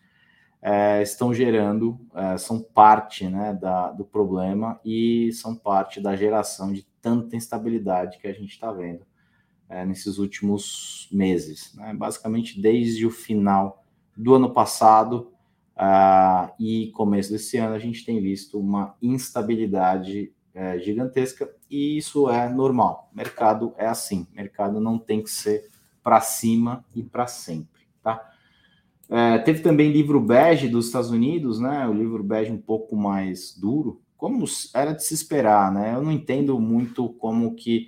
é, 0.62 1.02
estão 1.02 1.34
gerando, 1.34 1.98
é, 2.14 2.38
são 2.38 2.62
parte 2.62 3.26
né, 3.26 3.54
da, 3.54 3.94
do 3.94 4.04
problema 4.04 4.82
e 4.84 5.32
são 5.32 5.56
parte 5.56 6.02
da 6.02 6.14
geração 6.14 6.74
de 6.74 6.86
tanta 7.02 7.38
instabilidade 7.38 8.18
que 8.18 8.28
a 8.28 8.34
gente 8.34 8.52
está 8.52 8.70
vendo 8.70 9.06
é, 9.70 9.86
nesses 9.86 10.18
últimos 10.18 11.08
meses. 11.10 11.74
Né? 11.76 11.94
Basicamente, 11.94 12.60
desde 12.60 13.06
o 13.06 13.12
final 13.12 13.82
do 14.14 14.36
ano 14.36 14.52
passado 14.52 15.32
uh, 15.78 16.52
e 16.60 16.92
começo 16.92 17.32
desse 17.32 17.58
ano, 17.58 17.76
a 17.76 17.80
gente 17.80 18.06
tem 18.06 18.22
visto 18.22 18.60
uma 18.60 18.96
instabilidade 19.02 20.32
uh, 20.56 20.80
gigantesca 20.80 21.50
e 21.70 21.98
isso 21.98 22.30
é 22.30 22.50
normal. 22.50 23.10
Mercado 23.14 23.74
é 23.78 23.86
assim, 23.86 24.28
mercado 24.34 24.80
não 24.80 24.98
tem 24.98 25.22
que 25.22 25.30
ser 25.30 25.70
para 26.04 26.22
cima 26.22 26.86
e 26.96 27.04
para 27.04 27.28
sempre, 27.28 27.82
tá? 28.02 28.32
Uh, 29.10 29.44
teve 29.44 29.62
também 29.62 29.92
livro 29.92 30.20
bege 30.20 30.68
dos 30.68 30.88
Estados 30.88 31.12
Unidos, 31.12 31.60
né? 31.60 31.88
O 31.88 31.94
livro 31.94 32.24
bege 32.24 32.52
um 32.52 32.62
pouco 32.62 32.96
mais 32.96 33.56
duro, 33.56 34.02
como 34.18 34.46
era 34.74 34.94
de 34.94 35.04
se 35.04 35.14
esperar, 35.14 35.72
né? 35.72 35.94
Eu 35.96 36.02
não 36.02 36.12
entendo 36.12 36.60
muito 36.60 37.10
como 37.10 37.54
que 37.56 37.88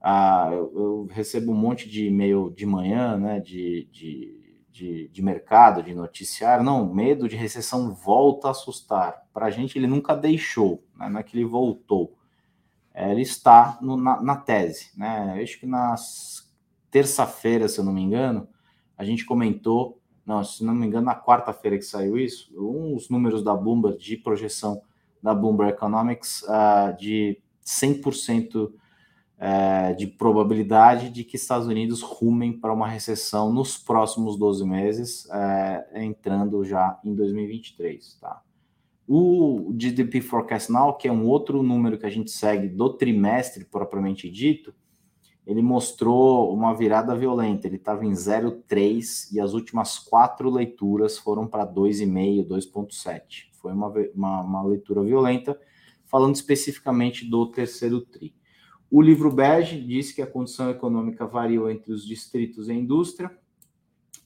ah, 0.00 0.50
eu, 0.52 0.72
eu, 0.74 1.08
recebo 1.10 1.52
um 1.52 1.56
monte 1.56 1.88
de 1.88 2.06
e-mail 2.06 2.52
de 2.56 2.64
manhã, 2.64 3.16
né? 3.16 3.40
De, 3.40 3.88
de 3.92 4.37
de, 4.78 5.08
de 5.08 5.22
mercado, 5.22 5.82
de 5.82 5.92
noticiário, 5.92 6.64
não, 6.64 6.94
medo 6.94 7.28
de 7.28 7.34
recessão 7.34 7.92
volta 7.92 8.48
a 8.48 8.50
assustar. 8.52 9.26
Para 9.32 9.46
a 9.46 9.50
gente, 9.50 9.76
ele 9.76 9.88
nunca 9.88 10.14
deixou, 10.14 10.84
né? 10.96 11.08
não 11.08 11.18
é 11.18 11.22
que 11.22 11.36
ele 11.36 11.44
voltou. 11.44 12.16
É, 12.94 13.10
ele 13.10 13.22
está 13.22 13.76
no, 13.82 13.96
na, 13.96 14.22
na, 14.22 14.36
tese. 14.36 14.90
Né? 14.96 15.34
Eu 15.36 15.42
acho 15.42 15.58
que 15.58 15.66
na 15.66 15.96
terça-feira, 16.90 17.68
se 17.68 17.80
eu 17.80 17.84
não 17.84 17.92
me 17.92 18.02
engano, 18.02 18.48
a 18.96 19.04
gente 19.04 19.24
comentou 19.24 19.98
não, 20.24 20.44
se 20.44 20.62
não 20.62 20.74
me 20.74 20.86
engano, 20.86 21.06
na 21.06 21.18
quarta-feira 21.18 21.78
que 21.78 21.84
saiu 21.84 22.18
isso, 22.18 22.52
uns 22.54 23.08
números 23.08 23.42
da 23.42 23.54
Bloomberg 23.54 23.96
de 23.96 24.14
projeção 24.14 24.82
da 25.22 25.34
Bloomberg 25.34 25.72
Economics 25.72 26.42
uh, 26.42 26.94
de 26.98 27.40
100% 27.64 28.70
é, 29.38 29.94
de 29.94 30.06
probabilidade 30.06 31.10
de 31.10 31.22
que 31.22 31.36
Estados 31.36 31.68
Unidos 31.68 32.02
rumem 32.02 32.52
para 32.52 32.72
uma 32.72 32.88
recessão 32.88 33.52
nos 33.52 33.78
próximos 33.78 34.36
12 34.36 34.66
meses, 34.66 35.28
é, 35.30 36.02
entrando 36.04 36.64
já 36.64 36.98
em 37.04 37.14
2023. 37.14 38.18
Tá? 38.20 38.42
O 39.06 39.72
GDP 39.78 40.20
Forecast 40.20 40.72
Now, 40.72 40.94
que 40.94 41.06
é 41.06 41.12
um 41.12 41.26
outro 41.26 41.62
número 41.62 41.98
que 41.98 42.06
a 42.06 42.10
gente 42.10 42.30
segue 42.30 42.68
do 42.68 42.90
trimestre 42.90 43.64
propriamente 43.64 44.28
dito, 44.28 44.74
ele 45.46 45.62
mostrou 45.62 46.52
uma 46.52 46.74
virada 46.74 47.16
violenta. 47.16 47.66
Ele 47.66 47.76
estava 47.76 48.04
em 48.04 48.12
0,3 48.12 49.32
e 49.32 49.40
as 49.40 49.54
últimas 49.54 49.98
quatro 49.98 50.50
leituras 50.50 51.16
foram 51.16 51.46
para 51.46 51.66
2,5, 51.66 52.46
2,7. 52.46 53.22
Foi 53.52 53.72
uma, 53.72 53.88
uma, 54.14 54.40
uma 54.42 54.62
leitura 54.62 55.02
violenta, 55.02 55.58
falando 56.04 56.34
especificamente 56.34 57.24
do 57.24 57.46
terceiro 57.46 58.02
TRI. 58.02 58.37
O 58.90 59.02
livro 59.02 59.30
bege 59.30 59.78
diz 59.80 60.12
que 60.12 60.22
a 60.22 60.26
condição 60.26 60.70
econômica 60.70 61.26
variou 61.26 61.70
entre 61.70 61.92
os 61.92 62.06
distritos 62.06 62.68
e 62.68 62.72
a 62.72 62.74
indústria. 62.74 63.30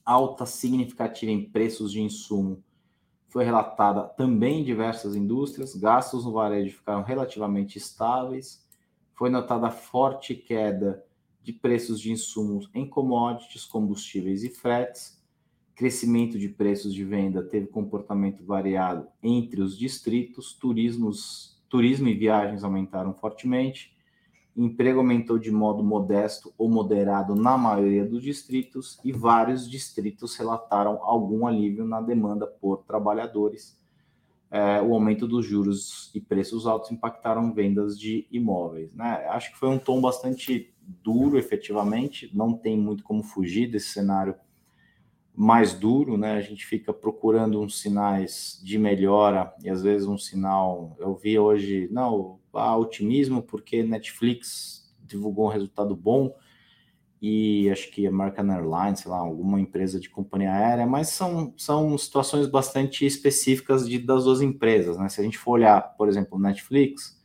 Alta 0.05 0.45
significativa 0.45 1.31
em 1.31 1.49
preços 1.49 1.91
de 1.91 2.01
insumo 2.01 2.63
foi 3.27 3.43
relatada 3.43 4.03
também 4.03 4.61
em 4.61 4.63
diversas 4.63 5.15
indústrias. 5.15 5.75
Gastos 5.75 6.23
no 6.23 6.31
varejo 6.31 6.77
ficaram 6.77 7.03
relativamente 7.03 7.77
estáveis. 7.77 8.63
Foi 9.13 9.29
notada 9.29 9.69
forte 9.69 10.33
queda 10.33 11.03
de 11.41 11.51
preços 11.51 11.99
de 11.99 12.11
insumos 12.11 12.69
em 12.73 12.87
commodities, 12.87 13.65
combustíveis 13.65 14.43
e 14.43 14.49
fretes. 14.49 15.21
Crescimento 15.75 16.37
de 16.37 16.47
preços 16.47 16.93
de 16.93 17.03
venda 17.03 17.43
teve 17.43 17.67
comportamento 17.67 18.45
variado 18.45 19.07
entre 19.21 19.61
os 19.61 19.77
distritos. 19.77 20.53
Turismos, 20.53 21.61
turismo 21.67 22.07
e 22.07 22.13
viagens 22.13 22.63
aumentaram 22.63 23.13
fortemente 23.13 23.93
emprego 24.55 24.99
aumentou 24.99 25.39
de 25.39 25.51
modo 25.51 25.83
modesto 25.83 26.53
ou 26.57 26.69
moderado 26.69 27.35
na 27.35 27.57
maioria 27.57 28.05
dos 28.05 28.21
distritos 28.21 28.99
e 29.03 29.11
vários 29.11 29.69
distritos 29.69 30.35
relataram 30.35 30.99
algum 31.01 31.47
alívio 31.47 31.85
na 31.85 31.99
demanda 31.99 32.45
por 32.45 32.83
trabalhadores. 32.83 33.81
É, 34.51 34.79
o 34.81 34.93
aumento 34.93 35.27
dos 35.27 35.45
juros 35.45 36.11
e 36.13 36.21
preços 36.21 36.67
altos 36.67 36.91
impactaram 36.91 37.51
vendas 37.51 37.97
de 37.97 38.27
imóveis. 38.31 38.93
Né? 38.93 39.25
Acho 39.29 39.51
que 39.51 39.57
foi 39.57 39.69
um 39.69 39.79
tom 39.79 39.99
bastante 39.99 40.71
duro, 41.03 41.37
efetivamente, 41.39 42.29
não 42.33 42.53
tem 42.53 42.77
muito 42.77 43.03
como 43.03 43.23
fugir 43.23 43.71
desse 43.71 43.87
cenário 43.89 44.35
mais 45.35 45.73
duro, 45.73 46.17
né? 46.17 46.33
A 46.33 46.41
gente 46.41 46.65
fica 46.65 46.93
procurando 46.93 47.59
uns 47.59 47.79
sinais 47.79 48.61
de 48.63 48.77
melhora 48.77 49.51
e 49.63 49.69
às 49.69 49.81
vezes 49.81 50.07
um 50.07 50.17
sinal. 50.17 50.95
Eu 50.99 51.15
vi 51.15 51.39
hoje, 51.39 51.89
não, 51.91 52.39
há 52.53 52.75
otimismo 52.77 53.41
porque 53.41 53.83
Netflix 53.83 54.93
divulgou 55.01 55.45
um 55.45 55.51
resultado 55.51 55.95
bom 55.95 56.35
e 57.21 57.69
acho 57.69 57.89
que 57.91 58.05
American 58.05 58.51
Airlines, 58.51 58.99
sei 58.99 59.11
lá, 59.11 59.17
alguma 59.17 59.59
empresa 59.59 59.99
de 59.99 60.09
companhia 60.09 60.51
aérea, 60.51 60.85
mas 60.85 61.09
são, 61.09 61.53
são 61.57 61.97
situações 61.97 62.47
bastante 62.47 63.05
específicas 63.05 63.87
de, 63.87 63.97
das 63.97 64.25
duas 64.25 64.41
empresas, 64.41 64.97
né? 64.97 65.07
Se 65.07 65.21
a 65.21 65.23
gente 65.23 65.37
for 65.37 65.53
olhar, 65.53 65.81
por 65.95 66.09
exemplo, 66.09 66.37
Netflix, 66.37 67.21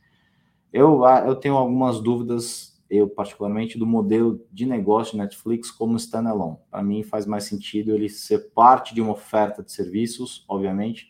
eu, 0.71 1.03
eu 1.25 1.35
tenho 1.35 1.55
algumas 1.55 1.99
dúvidas 1.99 2.79
eu 2.89 3.07
particularmente, 3.07 3.77
do 3.77 3.85
modelo 3.85 4.43
de 4.51 4.65
negócio 4.65 5.11
de 5.11 5.19
Netflix 5.19 5.69
como 5.69 5.95
standalone. 5.97 6.57
Para 6.71 6.81
mim 6.81 7.03
faz 7.03 7.25
mais 7.25 7.43
sentido 7.43 7.93
ele 7.93 8.09
ser 8.09 8.51
parte 8.51 8.95
de 8.95 9.01
uma 9.01 9.11
oferta 9.11 9.61
de 9.61 9.71
serviços, 9.71 10.43
obviamente, 10.47 11.07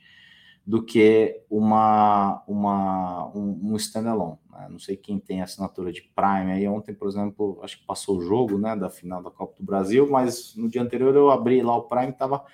do 0.70 0.84
que 0.84 1.42
uma, 1.50 2.44
uma, 2.48 3.28
um, 3.36 3.72
um 3.72 3.76
standalone. 3.76 4.38
Né? 4.52 4.68
Não 4.70 4.78
sei 4.78 4.96
quem 4.96 5.18
tem 5.18 5.42
assinatura 5.42 5.92
de 5.92 6.04
Prime 6.04 6.52
aí. 6.52 6.68
Ontem, 6.68 6.94
por 6.94 7.08
exemplo, 7.08 7.60
acho 7.64 7.80
que 7.80 7.88
passou 7.88 8.20
o 8.20 8.22
jogo 8.22 8.56
né, 8.60 8.76
da 8.76 8.88
final 8.88 9.20
da 9.24 9.32
Copa 9.32 9.56
do 9.58 9.66
Brasil, 9.66 10.08
mas 10.08 10.56
no 10.56 10.70
dia 10.70 10.84
anterior 10.84 11.16
eu 11.16 11.32
abri 11.32 11.64
lá 11.64 11.76
o 11.76 11.88
Prime 11.88 12.12
estava 12.12 12.46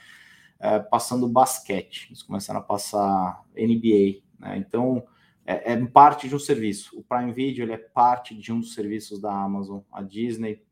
é, 0.62 0.80
passando 0.80 1.28
basquete. 1.28 2.08
Eles 2.08 2.24
começaram 2.24 2.62
a 2.62 2.64
passar 2.64 3.44
NBA. 3.54 4.22
Né? 4.40 4.60
Então, 4.60 5.04
é, 5.46 5.74
é, 5.74 5.86
parte 5.86 6.30
de 6.30 6.36
um 6.38 6.40
serviço. 6.40 6.98
O 6.98 7.04
Prime 7.04 7.34
Video 7.34 7.66
ele 7.66 7.74
é 7.74 7.78
parte 7.78 8.34
de 8.34 8.54
um 8.54 8.62
dos 8.62 8.74
serviços 8.74 9.20
da 9.20 9.30
Amazon. 9.30 9.82
A 9.92 10.02
Disney 10.02 10.64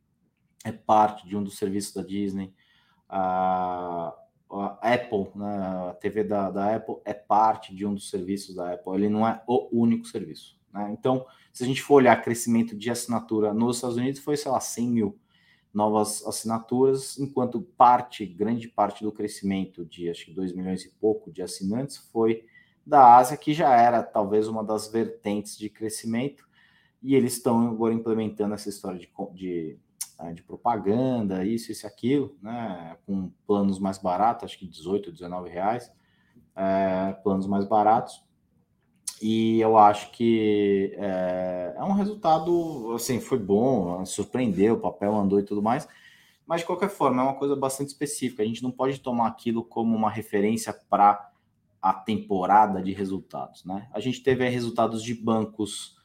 é 0.64 0.72
parte 0.72 1.28
de 1.28 1.36
um 1.36 1.44
dos 1.44 1.58
serviços 1.58 1.94
da 1.94 2.04
Disney. 2.04 2.54
A, 3.10 4.16
a 4.62 4.94
Apple, 4.94 5.30
né, 5.36 5.58
a 5.90 5.98
TV 6.00 6.24
da, 6.24 6.50
da, 6.50 6.76
Apple 6.76 6.96
é 7.06 7.14
parte 7.14 7.74
de 7.76 7.86
um 7.86 7.94
dos 7.94 8.10
serviços 8.10 8.56
da 8.56 8.74
Apple. 8.74 8.94
Ele 8.94 9.10
não 9.10 9.28
é 9.28 9.42
o 9.48 9.70
único 9.72 10.06
serviço. 10.06 10.58
Né? 10.72 10.96
Então, 10.98 11.26
se 11.52 11.64
a 11.64 11.68
gente 11.68 11.82
for 11.82 11.96
olhar 11.96 12.22
crescimento 12.22 12.76
de 12.76 12.90
assinatura 12.90 13.54
nos 13.54 13.78
Estados 13.78 13.98
Unidos, 13.98 14.20
foi, 14.20 14.38
sei 14.38 14.52
lá, 14.52 14.60
100 14.60 14.88
mil 14.90 15.20
novas 15.74 16.26
assinaturas, 16.28 17.18
enquanto 17.18 17.62
parte, 17.62 18.26
grande 18.26 18.68
parte 18.68 19.04
do 19.04 19.12
crescimento 19.12 19.84
de 19.84 20.10
acho 20.10 20.26
que 20.26 20.32
2 20.32 20.54
milhões 20.54 20.86
e 20.86 20.90
pouco 20.90 21.32
de 21.32 21.42
assinantes 21.42 21.98
foi 21.98 22.46
da 22.86 23.16
Ásia, 23.16 23.38
que 23.38 23.54
já 23.54 23.76
era 23.76 24.04
talvez 24.04 24.48
uma 24.48 24.64
das 24.64 24.88
vertentes 24.88 25.58
de 25.58 25.70
crescimento, 25.70 26.48
e 27.02 27.16
eles 27.16 27.34
estão 27.34 27.68
agora 27.68 27.94
implementando 27.94 28.54
essa 28.54 28.70
história 28.70 29.00
de, 29.00 29.10
de, 29.34 29.78
de 30.34 30.44
propaganda, 30.44 31.46
isso, 31.46 31.72
isso 31.72 31.86
aquilo, 31.86 32.38
né, 32.42 32.98
com 33.06 33.32
planos 33.46 33.80
mais 33.80 33.98
baratos, 33.98 34.46
acho 34.46 34.60
que 34.60 34.68
18, 34.68 35.12
19 35.12 35.50
reais, 35.50 35.92
é, 36.56 37.14
planos 37.24 37.48
mais 37.48 37.66
baratos, 37.66 38.24
e 39.22 39.60
eu 39.60 39.78
acho 39.78 40.12
que 40.12 40.94
é, 40.98 41.76
é, 41.78 41.84
um 41.84 41.94
resultado, 41.94 42.94
assim, 42.94 43.20
foi 43.20 43.40
bom, 43.40 44.06
surpreendeu, 44.06 44.76
o 44.76 44.80
papel 44.80 45.16
andou 45.16 45.40
e 45.40 45.44
tudo 45.44 45.62
mais, 45.62 45.88
mas 46.46 46.62
de 46.62 46.68
qualquer 46.68 46.90
forma 46.90 47.22
é 47.22 47.26
uma 47.26 47.36
coisa 47.36 47.56
bastante 47.56 47.90
específica, 47.90 48.44
a 48.44 48.46
gente 48.46 48.62
não 48.62 48.72
pode 48.72 49.00
tomar 49.00 49.28
aquilo 49.28 49.64
como 49.64 49.96
uma 49.96 50.10
referência 50.10 50.74
para 50.90 51.32
a 51.82 51.94
temporada 51.94 52.82
de 52.82 52.94
resultados. 52.94 53.66
Né? 53.66 53.90
A 53.94 54.00
gente 54.00 54.22
teve 54.22 54.48
resultados 54.48 55.02
de 55.04 55.14
bancos 55.14 55.98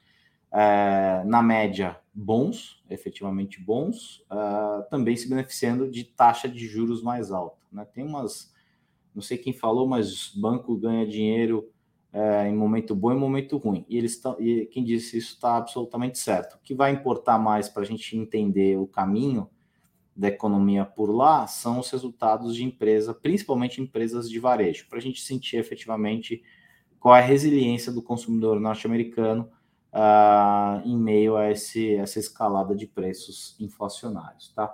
é, 0.52 1.22
na 1.24 1.42
média 1.42 1.98
bons, 2.20 2.82
efetivamente 2.90 3.60
bons, 3.60 4.24
uh, 4.28 4.82
também 4.90 5.16
se 5.16 5.28
beneficiando 5.28 5.88
de 5.88 6.02
taxa 6.02 6.48
de 6.48 6.66
juros 6.66 7.00
mais 7.00 7.30
alta. 7.30 7.58
Né? 7.70 7.84
Tem 7.84 8.04
umas, 8.04 8.52
não 9.14 9.22
sei 9.22 9.38
quem 9.38 9.52
falou, 9.52 9.86
mas 9.86 10.32
banco 10.34 10.76
ganha 10.76 11.06
dinheiro 11.06 11.70
é, 12.12 12.48
em 12.48 12.56
momento 12.56 12.92
bom 12.92 13.12
e 13.12 13.14
momento 13.14 13.56
ruim. 13.56 13.86
E 13.88 13.96
eles 13.96 14.14
estão, 14.14 14.36
e 14.40 14.66
quem 14.66 14.82
disse 14.82 15.16
isso 15.16 15.34
está 15.34 15.56
absolutamente 15.56 16.18
certo. 16.18 16.54
O 16.54 16.58
que 16.58 16.74
vai 16.74 16.90
importar 16.90 17.38
mais 17.38 17.68
para 17.68 17.82
a 17.82 17.86
gente 17.86 18.16
entender 18.16 18.76
o 18.76 18.86
caminho 18.86 19.48
da 20.16 20.26
economia 20.26 20.84
por 20.84 21.12
lá 21.12 21.46
são 21.46 21.78
os 21.78 21.88
resultados 21.88 22.56
de 22.56 22.64
empresa, 22.64 23.14
principalmente 23.14 23.80
empresas 23.80 24.28
de 24.28 24.40
varejo, 24.40 24.88
para 24.88 24.98
a 24.98 25.02
gente 25.02 25.20
sentir 25.22 25.58
efetivamente 25.58 26.42
qual 26.98 27.14
é 27.14 27.20
a 27.20 27.24
resiliência 27.24 27.92
do 27.92 28.02
consumidor 28.02 28.58
norte-americano 28.58 29.48
uh, 29.92 30.86
em 30.86 30.96
meio 30.96 31.36
a 31.36 31.50
esse, 31.50 31.94
essa 31.94 32.18
escalada 32.18 32.74
de 32.74 32.86
preços 32.86 33.56
inflacionários. 33.60 34.52
Tá? 34.54 34.72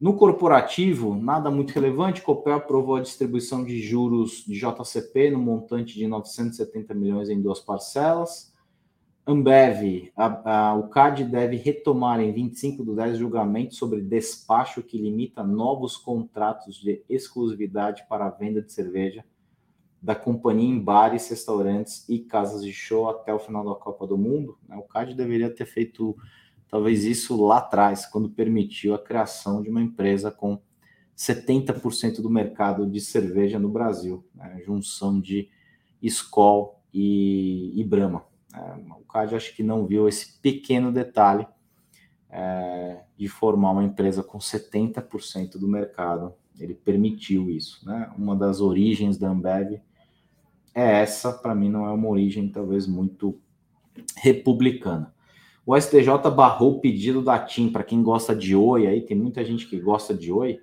No 0.00 0.16
corporativo, 0.16 1.14
nada 1.14 1.50
muito 1.50 1.72
relevante, 1.72 2.22
Copel 2.22 2.54
aprovou 2.54 2.96
a 2.96 3.00
distribuição 3.00 3.64
de 3.64 3.80
juros 3.80 4.44
de 4.46 4.54
JCP 4.54 5.30
no 5.30 5.38
montante 5.38 5.94
de 5.94 6.06
970 6.06 6.92
milhões 6.94 7.28
em 7.28 7.40
duas 7.40 7.60
parcelas. 7.60 8.52
Ambev, 9.24 10.10
a, 10.16 10.70
a, 10.70 10.74
o 10.74 10.88
CAD 10.88 11.22
deve 11.22 11.56
retomar 11.56 12.20
em 12.20 12.32
25 12.32 12.82
do 12.82 12.96
10 12.96 13.18
julgamento 13.18 13.76
sobre 13.76 14.00
despacho 14.00 14.82
que 14.82 14.98
limita 14.98 15.44
novos 15.44 15.96
contratos 15.96 16.80
de 16.80 17.04
exclusividade 17.08 18.04
para 18.08 18.26
a 18.26 18.30
venda 18.30 18.60
de 18.60 18.72
cerveja 18.72 19.24
da 20.02 20.16
companhia 20.16 20.68
em 20.68 20.80
bares, 20.80 21.28
restaurantes 21.28 22.08
e 22.08 22.18
casas 22.18 22.64
de 22.64 22.72
show 22.72 23.08
até 23.08 23.32
o 23.32 23.38
final 23.38 23.64
da 23.64 23.78
Copa 23.78 24.04
do 24.04 24.18
Mundo. 24.18 24.58
Né? 24.68 24.76
O 24.76 24.82
CAD 24.82 25.14
deveria 25.14 25.48
ter 25.48 25.64
feito 25.64 26.16
talvez 26.68 27.04
isso 27.04 27.40
lá 27.40 27.58
atrás, 27.58 28.06
quando 28.06 28.28
permitiu 28.28 28.94
a 28.94 28.98
criação 28.98 29.62
de 29.62 29.70
uma 29.70 29.80
empresa 29.80 30.30
com 30.30 30.60
70% 31.16 32.20
do 32.20 32.28
mercado 32.28 32.84
de 32.84 33.00
cerveja 33.00 33.60
no 33.60 33.68
Brasil, 33.68 34.26
né? 34.34 34.60
junção 34.64 35.20
de 35.20 35.48
Skol 36.02 36.82
e, 36.92 37.72
e 37.80 37.84
Brahma. 37.84 38.24
É, 38.52 38.74
o 38.98 39.04
CAD 39.04 39.36
acho 39.36 39.54
que 39.54 39.62
não 39.62 39.86
viu 39.86 40.08
esse 40.08 40.40
pequeno 40.40 40.90
detalhe 40.90 41.46
é, 42.28 43.04
de 43.16 43.28
formar 43.28 43.70
uma 43.70 43.84
empresa 43.84 44.22
com 44.24 44.38
70% 44.38 45.58
do 45.58 45.68
mercado. 45.68 46.34
Ele 46.58 46.74
permitiu 46.74 47.48
isso. 47.50 47.86
Né? 47.86 48.10
Uma 48.18 48.34
das 48.34 48.60
origens 48.60 49.16
da 49.16 49.28
Ambev 49.28 49.80
é 50.74 51.02
essa, 51.02 51.32
para 51.32 51.54
mim 51.54 51.68
não 51.68 51.86
é 51.86 51.90
uma 51.90 52.08
origem 52.08 52.48
talvez 52.48 52.86
muito 52.86 53.38
republicana. 54.16 55.12
O 55.64 55.78
STJ 55.78 56.08
barrou 56.34 56.76
o 56.76 56.80
pedido 56.80 57.22
da 57.22 57.38
TIM 57.38 57.70
para 57.70 57.84
quem 57.84 58.02
gosta 58.02 58.34
de 58.34 58.56
Oi, 58.56 58.86
aí 58.86 59.00
tem 59.02 59.16
muita 59.16 59.44
gente 59.44 59.68
que 59.68 59.78
gosta 59.78 60.12
de 60.12 60.32
Oi. 60.32 60.60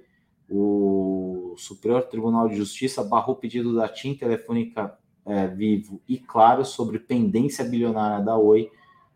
O 0.49 1.53
Superior 1.57 2.03
Tribunal 2.03 2.49
de 2.49 2.55
Justiça 2.55 3.03
barrou 3.03 3.35
o 3.35 3.37
pedido 3.37 3.73
da 3.75 3.87
TIM 3.87 4.15
Telefônica 4.15 4.97
é, 5.25 5.47
Vivo 5.47 6.01
e 6.07 6.17
Claro 6.17 6.65
sobre 6.65 6.99
pendência 6.99 7.63
bilionária 7.63 8.23
da 8.23 8.35
Oi, 8.37 8.69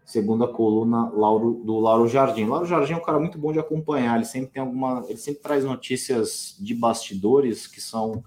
segundo 0.05 0.43
a 0.45 0.53
coluna 0.53 1.09
Lauro, 1.09 1.61
do 1.65 1.79
Lauro 1.79 2.07
Jardim. 2.07 2.45
Lauro 2.45 2.65
Jardim 2.65 2.93
é 2.93 2.97
um 2.97 3.03
cara 3.03 3.19
muito 3.19 3.37
bom 3.37 3.51
de 3.51 3.59
acompanhar, 3.59 4.15
ele 4.15 4.25
sempre 4.25 4.51
tem 4.51 4.61
alguma. 4.61 5.03
Ele 5.09 5.17
sempre 5.17 5.41
traz 5.41 5.65
notícias 5.65 6.55
de 6.59 6.73
bastidores 6.73 7.67
que 7.67 7.81
são 7.81 8.23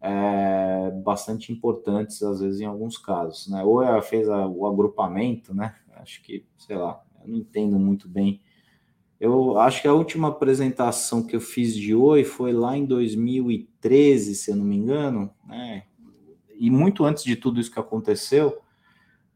é, 0.00 0.69
bastante 0.90 1.52
importantes, 1.52 2.22
às 2.22 2.40
vezes, 2.40 2.60
em 2.60 2.66
alguns 2.66 2.98
casos. 2.98 3.48
Né? 3.48 3.62
Ou 3.62 3.82
ela 3.82 4.02
fez 4.02 4.28
a, 4.28 4.46
o 4.46 4.66
agrupamento, 4.66 5.54
né? 5.54 5.74
Acho 5.96 6.22
que, 6.22 6.44
sei 6.56 6.76
lá, 6.76 7.00
eu 7.22 7.28
não 7.28 7.36
entendo 7.36 7.78
muito 7.78 8.08
bem. 8.08 8.40
Eu 9.18 9.58
acho 9.58 9.82
que 9.82 9.88
a 9.88 9.92
última 9.92 10.28
apresentação 10.28 11.22
que 11.22 11.36
eu 11.36 11.40
fiz 11.40 11.74
de 11.74 11.94
Oi 11.94 12.24
foi 12.24 12.52
lá 12.52 12.76
em 12.76 12.86
2013, 12.86 14.34
se 14.34 14.50
eu 14.50 14.56
não 14.56 14.64
me 14.64 14.76
engano, 14.76 15.30
né? 15.46 15.84
E 16.54 16.70
muito 16.70 17.04
antes 17.04 17.24
de 17.24 17.36
tudo 17.36 17.60
isso 17.60 17.70
que 17.70 17.78
aconteceu, 17.78 18.60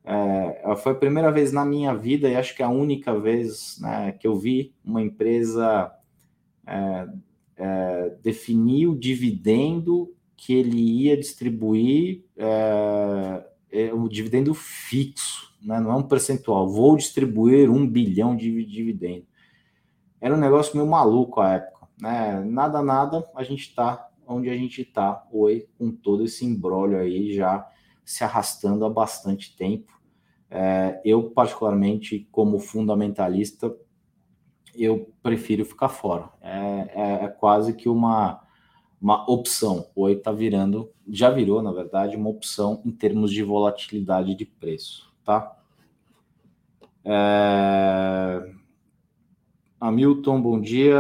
é, 0.05 0.77
foi 0.77 0.93
a 0.93 0.97
primeira 0.97 1.31
vez 1.33 1.53
na 1.53 1.65
minha 1.65 1.95
vida, 1.95 2.29
e 2.29 2.37
acho 2.37 2.55
que 2.55 2.63
a 2.63 2.69
única 2.69 3.19
vez 3.19 3.79
né, 3.81 4.13
que 4.13 4.27
eu 4.27 4.37
vi 4.37 4.75
uma 4.85 5.01
empresa 5.01 5.91
é, 6.67 7.07
é, 7.57 8.17
definir 8.23 8.89
o 8.89 8.99
dividendo 8.99 10.15
que 10.37 10.55
ele 10.55 10.81
ia 11.05 11.17
distribuir, 11.17 12.25
é, 12.37 13.47
é, 13.71 13.95
um 13.95 14.09
dividendo 14.09 14.55
fixo, 14.55 15.55
né, 15.63 15.81
não 15.81 15.93
é 15.93 15.97
um 15.97 16.03
percentual. 16.03 16.69
Vou 16.69 16.97
distribuir 16.97 17.71
um 17.71 17.89
bilhão 17.89 18.37
de 18.37 18.65
dividendo. 18.65 19.27
Era 20.21 20.35
um 20.35 20.39
negócio 20.39 20.77
meio 20.77 20.89
maluco 20.89 21.41
à 21.41 21.55
época. 21.55 21.89
Né? 22.01 22.43
Nada, 22.45 22.83
nada, 22.83 23.25
a 23.35 23.43
gente 23.43 23.69
está 23.69 24.11
onde 24.27 24.49
a 24.51 24.57
gente 24.57 24.83
está 24.83 25.27
hoje, 25.31 25.69
com 25.79 25.91
todo 25.91 26.25
esse 26.25 26.45
embrólio 26.45 26.99
aí 26.99 27.35
já 27.35 27.69
se 28.05 28.25
arrastando 28.25 28.85
há 28.85 28.91
bastante 28.91 29.57
tempo. 29.57 29.93
É, 30.51 31.01
eu, 31.05 31.31
particularmente, 31.31 32.29
como 32.31 32.59
fundamentalista, 32.59 33.75
eu 34.75 35.13
prefiro 35.23 35.65
ficar 35.65 35.89
fora. 35.89 36.29
É, 36.41 36.91
é, 36.95 37.25
é 37.25 37.29
quase 37.29 37.75
que 37.75 37.89
uma, 37.89 38.41
uma 39.05 39.31
opção. 39.31 39.91
Oi 39.95 40.15
está 40.15 40.33
virando, 40.33 40.91
já 41.07 41.29
virou, 41.29 41.61
na 41.61 41.71
verdade, 41.71 42.17
uma 42.17 42.31
opção 42.31 42.81
em 42.87 42.91
termos 42.91 43.31
de 43.31 43.43
volatilidade 43.43 44.35
de 44.35 44.47
preço, 44.47 45.13
tá? 45.23 45.59
É... 47.05 48.51
Hamilton, 49.79 50.41
bom 50.41 50.59
dia. 50.59 50.99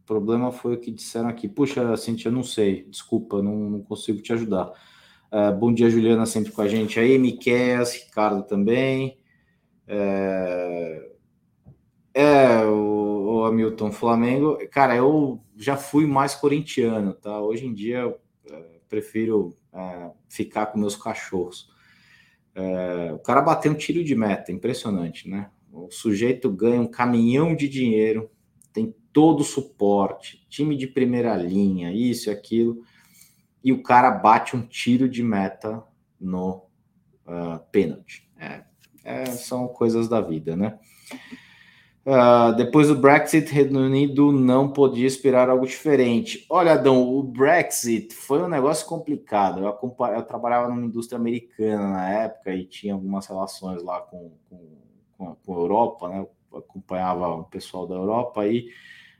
O 0.00 0.06
problema 0.06 0.52
foi 0.52 0.74
o 0.74 0.78
que 0.78 0.92
disseram 0.92 1.28
aqui. 1.28 1.48
Puxa, 1.48 1.96
Cintia, 1.96 2.30
não 2.30 2.44
sei. 2.44 2.84
Desculpa, 2.84 3.42
não, 3.42 3.56
não 3.68 3.82
consigo 3.82 4.22
te 4.22 4.32
ajudar. 4.32 4.70
Uh, 5.32 5.52
bom 5.58 5.74
dia, 5.74 5.90
Juliana, 5.90 6.24
sempre 6.24 6.52
com 6.52 6.62
a 6.62 6.68
gente 6.68 7.00
aí. 7.00 7.18
Miquel, 7.18 7.82
Ricardo 7.82 8.44
também. 8.44 9.18
É, 9.88 11.10
é 12.14 12.64
o, 12.64 12.91
Hamilton 13.44 13.92
Flamengo. 13.92 14.58
Cara, 14.70 14.96
eu 14.96 15.40
já 15.56 15.76
fui 15.76 16.06
mais 16.06 16.34
corintiano, 16.34 17.14
tá? 17.14 17.40
Hoje 17.40 17.66
em 17.66 17.74
dia 17.74 17.98
eu 17.98 18.20
é, 18.50 18.80
prefiro 18.88 19.56
é, 19.72 20.10
ficar 20.28 20.66
com 20.66 20.78
meus 20.78 20.96
cachorros. 20.96 21.70
É, 22.54 23.12
o 23.12 23.18
cara 23.18 23.40
bateu 23.40 23.72
um 23.72 23.76
tiro 23.76 24.04
de 24.04 24.14
meta, 24.14 24.52
impressionante, 24.52 25.28
né? 25.28 25.50
O 25.72 25.90
sujeito 25.90 26.50
ganha 26.50 26.80
um 26.80 26.86
caminhão 26.86 27.56
de 27.56 27.68
dinheiro, 27.68 28.30
tem 28.72 28.94
todo 29.12 29.40
o 29.40 29.44
suporte, 29.44 30.46
time 30.48 30.76
de 30.76 30.86
primeira 30.86 31.34
linha, 31.36 31.92
isso 31.92 32.28
e 32.28 32.32
aquilo 32.32 32.82
e 33.64 33.72
o 33.72 33.82
cara 33.82 34.10
bate 34.10 34.56
um 34.56 34.62
tiro 34.66 35.08
de 35.08 35.22
meta 35.22 35.82
no 36.20 36.66
uh, 37.26 37.58
pênalti. 37.70 38.28
É, 38.36 38.64
é, 39.04 39.26
são 39.26 39.68
coisas 39.68 40.08
da 40.08 40.20
vida, 40.20 40.56
né? 40.56 40.78
Uh, 42.04 42.52
depois 42.56 42.88
do 42.88 42.96
Brexit, 42.96 43.52
Reino 43.52 43.78
Unido 43.78 44.32
não 44.32 44.68
podia 44.68 45.06
esperar 45.06 45.48
algo 45.48 45.64
diferente. 45.64 46.44
Olha, 46.50 46.72
Adão, 46.72 47.08
o 47.08 47.22
Brexit 47.22 48.12
foi 48.12 48.42
um 48.42 48.48
negócio 48.48 48.86
complicado. 48.86 49.60
Eu, 49.60 49.96
eu, 50.14 50.22
trabalhava 50.22 50.68
numa 50.68 50.84
indústria 50.84 51.16
americana 51.16 51.90
na 51.90 52.08
época 52.08 52.52
e 52.52 52.64
tinha 52.64 52.94
algumas 52.94 53.26
relações 53.26 53.84
lá 53.84 54.00
com, 54.00 54.32
com, 54.50 55.36
com 55.36 55.54
a 55.54 55.56
Europa, 55.56 56.08
né? 56.08 56.26
Eu 56.52 56.58
acompanhava 56.58 57.28
o 57.28 57.44
pessoal 57.44 57.86
da 57.86 57.94
Europa 57.94 58.46
e 58.46 58.66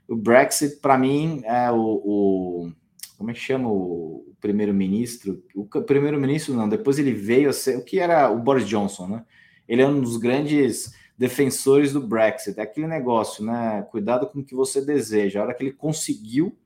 o 0.07 0.15
Brexit, 0.17 0.81
para 0.81 0.97
mim, 0.97 1.41
é 1.45 1.71
o, 1.71 1.77
o 1.77 2.71
como 3.17 3.31
é 3.31 3.33
que 3.33 3.39
chama 3.39 3.69
o 3.69 4.35
primeiro-ministro? 4.41 5.41
O 5.55 5.65
primeiro-ministro 5.65 6.53
não, 6.53 6.67
depois 6.67 6.99
ele 6.99 7.13
veio 7.13 7.49
a 7.49 7.53
ser 7.53 7.77
o 7.77 7.83
que 7.83 7.97
era 7.97 8.29
o 8.29 8.37
Boris 8.37 8.67
Johnson, 8.67 9.07
né? 9.07 9.25
Ele 9.65 9.81
é 9.81 9.87
um 9.87 10.01
dos 10.01 10.17
grandes 10.17 10.93
defensores 11.17 11.93
do 11.93 12.01
Brexit. 12.01 12.59
É 12.59 12.63
aquele 12.63 12.87
negócio, 12.87 13.43
né? 13.43 13.85
Cuidado 13.91 14.27
com 14.27 14.39
o 14.39 14.43
que 14.43 14.55
você 14.55 14.83
deseja. 14.83 15.39
A 15.39 15.43
hora 15.43 15.53
que 15.53 15.63
ele 15.63 15.73
conseguiu, 15.73 16.57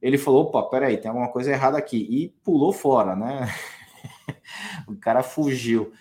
ele 0.00 0.18
falou: 0.18 0.44
opa, 0.44 0.62
peraí, 0.64 0.96
tem 0.96 1.08
alguma 1.08 1.30
coisa 1.30 1.50
errada 1.50 1.78
aqui. 1.78 2.06
E 2.10 2.28
pulou 2.44 2.72
fora, 2.72 3.16
né? 3.16 3.48
o 4.88 4.96
cara 4.96 5.22
fugiu. 5.22 5.92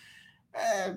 É, 0.54 0.96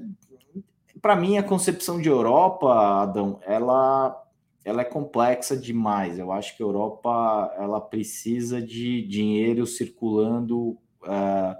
Para 1.00 1.16
mim, 1.16 1.38
a 1.38 1.42
concepção 1.42 2.00
de 2.00 2.08
Europa, 2.08 3.02
Adão, 3.02 3.40
ela 3.44 4.22
ela 4.66 4.82
é 4.82 4.84
complexa 4.84 5.56
demais. 5.56 6.18
Eu 6.18 6.32
acho 6.32 6.56
que 6.56 6.62
a 6.62 6.66
Europa 6.66 7.54
ela 7.56 7.80
precisa 7.80 8.60
de 8.60 9.00
dinheiro 9.06 9.64
circulando 9.64 10.70
uh, 11.04 11.56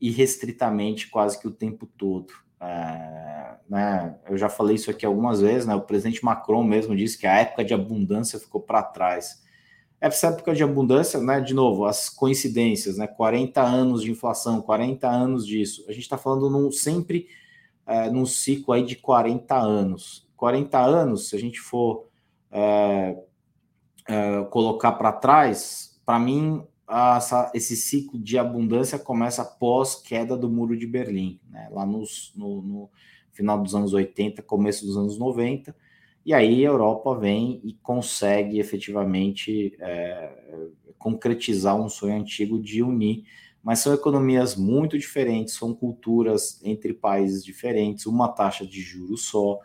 irrestritamente 0.00 1.08
quase 1.08 1.40
que 1.40 1.46
o 1.46 1.52
tempo 1.52 1.86
todo. 1.86 2.32
Uh, 2.60 3.51
né? 3.72 4.16
Eu 4.28 4.36
já 4.36 4.50
falei 4.50 4.76
isso 4.76 4.90
aqui 4.90 5.06
algumas 5.06 5.40
vezes, 5.40 5.66
né? 5.66 5.74
O 5.74 5.80
presidente 5.80 6.22
Macron 6.22 6.62
mesmo 6.62 6.94
disse 6.94 7.16
que 7.16 7.26
a 7.26 7.38
época 7.38 7.64
de 7.64 7.72
abundância 7.72 8.38
ficou 8.38 8.60
para 8.60 8.82
trás. 8.82 9.42
Essa 9.98 10.26
época 10.26 10.54
de 10.54 10.62
abundância, 10.62 11.18
né? 11.22 11.40
De 11.40 11.54
novo, 11.54 11.86
as 11.86 12.10
coincidências, 12.10 12.98
né? 12.98 13.06
40 13.06 13.62
anos 13.62 14.02
de 14.02 14.10
inflação, 14.10 14.60
40 14.60 15.08
anos 15.08 15.46
disso. 15.46 15.86
A 15.88 15.92
gente 15.92 16.02
está 16.02 16.18
falando 16.18 16.50
num, 16.50 16.70
sempre 16.70 17.28
uh, 17.86 18.12
num 18.12 18.26
ciclo 18.26 18.74
aí 18.74 18.84
de 18.84 18.96
40 18.96 19.56
anos. 19.56 20.28
40 20.36 20.78
anos, 20.78 21.30
se 21.30 21.36
a 21.36 21.38
gente 21.38 21.58
for 21.58 22.08
é, 22.50 23.16
é, 24.06 24.44
colocar 24.50 24.92
para 24.92 25.12
trás, 25.12 25.98
para 26.04 26.18
mim, 26.18 26.62
essa, 27.16 27.50
esse 27.54 27.74
ciclo 27.74 28.18
de 28.18 28.36
abundância 28.36 28.98
começa 28.98 29.40
após 29.40 29.94
queda 29.94 30.36
do 30.36 30.50
Muro 30.50 30.76
de 30.76 30.86
Berlim, 30.86 31.40
né? 31.48 31.68
lá 31.70 31.86
nos, 31.86 32.32
no, 32.36 32.60
no, 32.60 32.90
final 33.32 33.62
dos 33.62 33.74
anos 33.74 33.92
80, 33.92 34.42
começo 34.42 34.86
dos 34.86 34.96
anos 34.96 35.18
90, 35.18 35.74
e 36.24 36.32
aí 36.32 36.64
a 36.64 36.68
Europa 36.68 37.14
vem 37.18 37.60
e 37.64 37.72
consegue 37.82 38.60
efetivamente 38.60 39.76
é, 39.80 40.32
concretizar 40.98 41.76
um 41.80 41.88
sonho 41.88 42.14
antigo 42.14 42.60
de 42.60 42.82
unir, 42.82 43.24
mas 43.62 43.80
são 43.80 43.92
economias 43.92 44.54
muito 44.56 44.98
diferentes, 44.98 45.54
são 45.54 45.74
culturas 45.74 46.60
entre 46.64 46.92
países 46.92 47.44
diferentes, 47.44 48.06
uma 48.06 48.28
taxa 48.28 48.66
de 48.66 48.80
juros 48.80 49.24
só, 49.26 49.58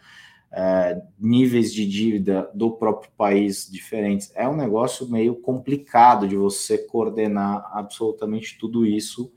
é, 0.52 1.02
níveis 1.20 1.74
de 1.74 1.86
dívida 1.86 2.50
do 2.54 2.72
próprio 2.72 3.12
país 3.18 3.70
diferentes. 3.70 4.32
É 4.34 4.48
um 4.48 4.56
negócio 4.56 5.08
meio 5.10 5.36
complicado 5.36 6.28
de 6.28 6.36
você 6.36 6.78
coordenar 6.78 7.70
absolutamente 7.74 8.58
tudo 8.58 8.86
isso 8.86 9.32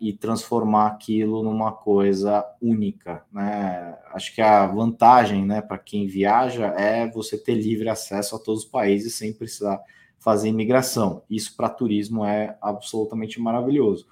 e 0.00 0.12
transformar 0.12 0.86
aquilo 0.88 1.42
numa 1.42 1.72
coisa 1.72 2.44
única. 2.60 3.24
Né? 3.32 3.96
Acho 4.12 4.34
que 4.34 4.40
a 4.40 4.66
vantagem 4.66 5.44
né, 5.46 5.60
para 5.60 5.78
quem 5.78 6.06
viaja 6.06 6.66
é 6.76 7.08
você 7.08 7.38
ter 7.38 7.54
livre 7.54 7.88
acesso 7.88 8.34
a 8.34 8.38
todos 8.38 8.64
os 8.64 8.68
países 8.68 9.14
sem 9.14 9.32
precisar 9.32 9.80
fazer 10.18 10.48
imigração. 10.48 11.22
Isso 11.30 11.56
para 11.56 11.68
turismo 11.68 12.24
é 12.24 12.56
absolutamente 12.60 13.40
maravilhoso. 13.40 14.06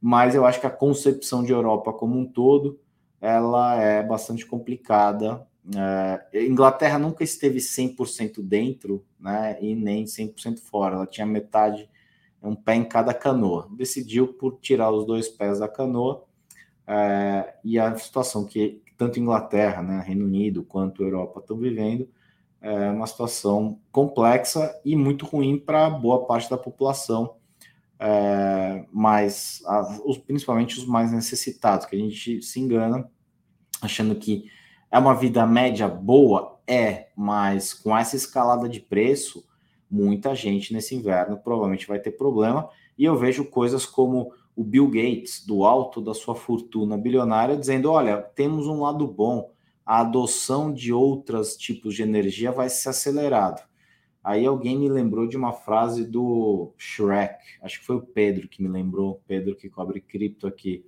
Mas 0.00 0.34
eu 0.34 0.44
acho 0.44 0.60
que 0.60 0.66
a 0.66 0.70
concepção 0.70 1.44
de 1.44 1.52
Europa 1.52 1.92
como 1.92 2.18
um 2.18 2.26
todo 2.26 2.80
ela 3.20 3.80
é 3.80 4.02
bastante 4.02 4.44
complicada. 4.44 5.46
É, 6.32 6.44
Inglaterra 6.44 6.98
nunca 6.98 7.22
esteve 7.22 7.60
100% 7.60 8.42
dentro, 8.42 9.06
né, 9.18 9.56
e 9.60 9.76
nem 9.76 10.04
100% 10.04 10.58
fora. 10.58 10.96
Ela 10.96 11.06
tinha 11.06 11.24
metade, 11.24 11.88
um 12.42 12.54
pé 12.54 12.74
em 12.74 12.84
cada 12.84 13.14
canoa. 13.14 13.68
Decidiu 13.76 14.28
por 14.34 14.58
tirar 14.60 14.90
os 14.90 15.06
dois 15.06 15.28
pés 15.28 15.58
da 15.60 15.68
canoa. 15.68 16.24
É, 16.86 17.54
e 17.64 17.78
a 17.78 17.94
situação 17.96 18.44
que 18.44 18.82
tanto 18.96 19.20
Inglaterra, 19.20 19.82
né, 19.82 20.02
Reino 20.06 20.24
Unido, 20.24 20.64
quanto 20.64 21.02
Europa 21.02 21.40
estão 21.40 21.56
vivendo 21.56 22.08
é 22.62 22.90
uma 22.90 23.06
situação 23.08 23.80
complexa 23.90 24.80
e 24.84 24.94
muito 24.94 25.26
ruim 25.26 25.58
para 25.58 25.90
boa 25.90 26.24
parte 26.24 26.48
da 26.48 26.56
população, 26.56 27.34
é, 27.98 28.86
mas 28.92 29.60
a, 29.66 30.00
os, 30.04 30.16
principalmente 30.16 30.78
os 30.78 30.86
mais 30.86 31.10
necessitados, 31.10 31.86
que 31.86 31.96
a 31.96 31.98
gente 31.98 32.40
se 32.40 32.60
engana 32.60 33.10
achando 33.80 34.14
que 34.14 34.44
é 34.90 34.98
uma 34.98 35.14
vida 35.14 35.44
média 35.44 35.88
boa, 35.88 36.60
é, 36.64 37.08
mas 37.16 37.74
com 37.74 37.96
essa 37.96 38.14
escalada 38.14 38.68
de 38.68 38.78
preço, 38.78 39.44
muita 39.92 40.34
gente 40.34 40.72
nesse 40.72 40.94
inverno 40.94 41.36
provavelmente 41.36 41.86
vai 41.86 42.00
ter 42.00 42.12
problema. 42.12 42.70
E 42.96 43.04
eu 43.04 43.14
vejo 43.14 43.44
coisas 43.44 43.84
como 43.84 44.32
o 44.56 44.64
Bill 44.64 44.86
Gates, 44.88 45.44
do 45.46 45.64
alto 45.64 46.00
da 46.00 46.14
sua 46.14 46.34
fortuna 46.34 46.96
bilionária, 46.96 47.56
dizendo: 47.56 47.90
olha, 47.90 48.16
temos 48.16 48.66
um 48.66 48.80
lado 48.80 49.06
bom, 49.06 49.50
a 49.84 50.00
adoção 50.00 50.72
de 50.72 50.92
outros 50.92 51.56
tipos 51.56 51.94
de 51.94 52.02
energia 52.02 52.50
vai 52.50 52.70
ser 52.70 52.88
acelerado. 52.88 53.62
Aí 54.24 54.46
alguém 54.46 54.78
me 54.78 54.88
lembrou 54.88 55.26
de 55.26 55.36
uma 55.36 55.52
frase 55.52 56.04
do 56.04 56.72
Shrek, 56.78 57.34
acho 57.60 57.80
que 57.80 57.86
foi 57.86 57.96
o 57.96 58.02
Pedro 58.02 58.48
que 58.48 58.62
me 58.62 58.68
lembrou, 58.68 59.20
Pedro 59.26 59.56
que 59.56 59.68
cobre 59.68 60.00
cripto 60.00 60.46
aqui. 60.46 60.86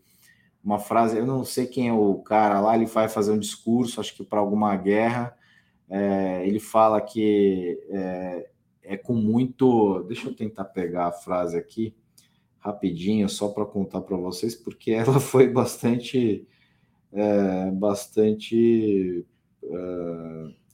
Uma 0.62 0.78
frase, 0.78 1.18
eu 1.18 1.26
não 1.26 1.44
sei 1.44 1.66
quem 1.66 1.88
é 1.88 1.92
o 1.92 2.14
cara 2.20 2.60
lá, 2.60 2.74
ele 2.74 2.86
vai 2.86 3.08
fazer 3.08 3.32
um 3.32 3.38
discurso, 3.38 4.00
acho 4.00 4.14
que 4.14 4.24
para 4.24 4.40
alguma 4.40 4.74
guerra. 4.76 5.36
É, 5.90 6.46
ele 6.46 6.58
fala 6.58 7.00
que 7.00 7.78
é, 7.90 8.23
com 9.04 9.14
muito. 9.14 10.02
Deixa 10.08 10.28
eu 10.28 10.34
tentar 10.34 10.64
pegar 10.64 11.06
a 11.06 11.12
frase 11.12 11.56
aqui 11.56 11.94
rapidinho, 12.58 13.28
só 13.28 13.48
para 13.48 13.66
contar 13.66 14.00
para 14.00 14.16
vocês, 14.16 14.54
porque 14.54 14.90
ela 14.92 15.20
foi 15.20 15.46
bastante. 15.48 16.48
É, 17.12 17.70
bastante. 17.70 19.24
É, 19.62 20.64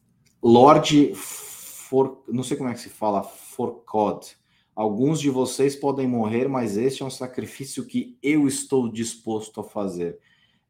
Lorde 0.42 1.12
for, 1.14 2.24
não 2.28 2.42
sei 2.42 2.56
como 2.56 2.70
é 2.70 2.72
que 2.72 2.80
se 2.80 2.88
fala, 2.88 3.22
forcod. 3.22 4.38
Alguns 4.74 5.20
de 5.20 5.28
vocês 5.28 5.76
podem 5.76 6.06
morrer, 6.06 6.48
mas 6.48 6.78
este 6.78 7.02
é 7.02 7.04
um 7.04 7.10
sacrifício 7.10 7.84
que 7.84 8.16
eu 8.22 8.46
estou 8.46 8.90
disposto 8.90 9.60
a 9.60 9.64
fazer. 9.64 10.18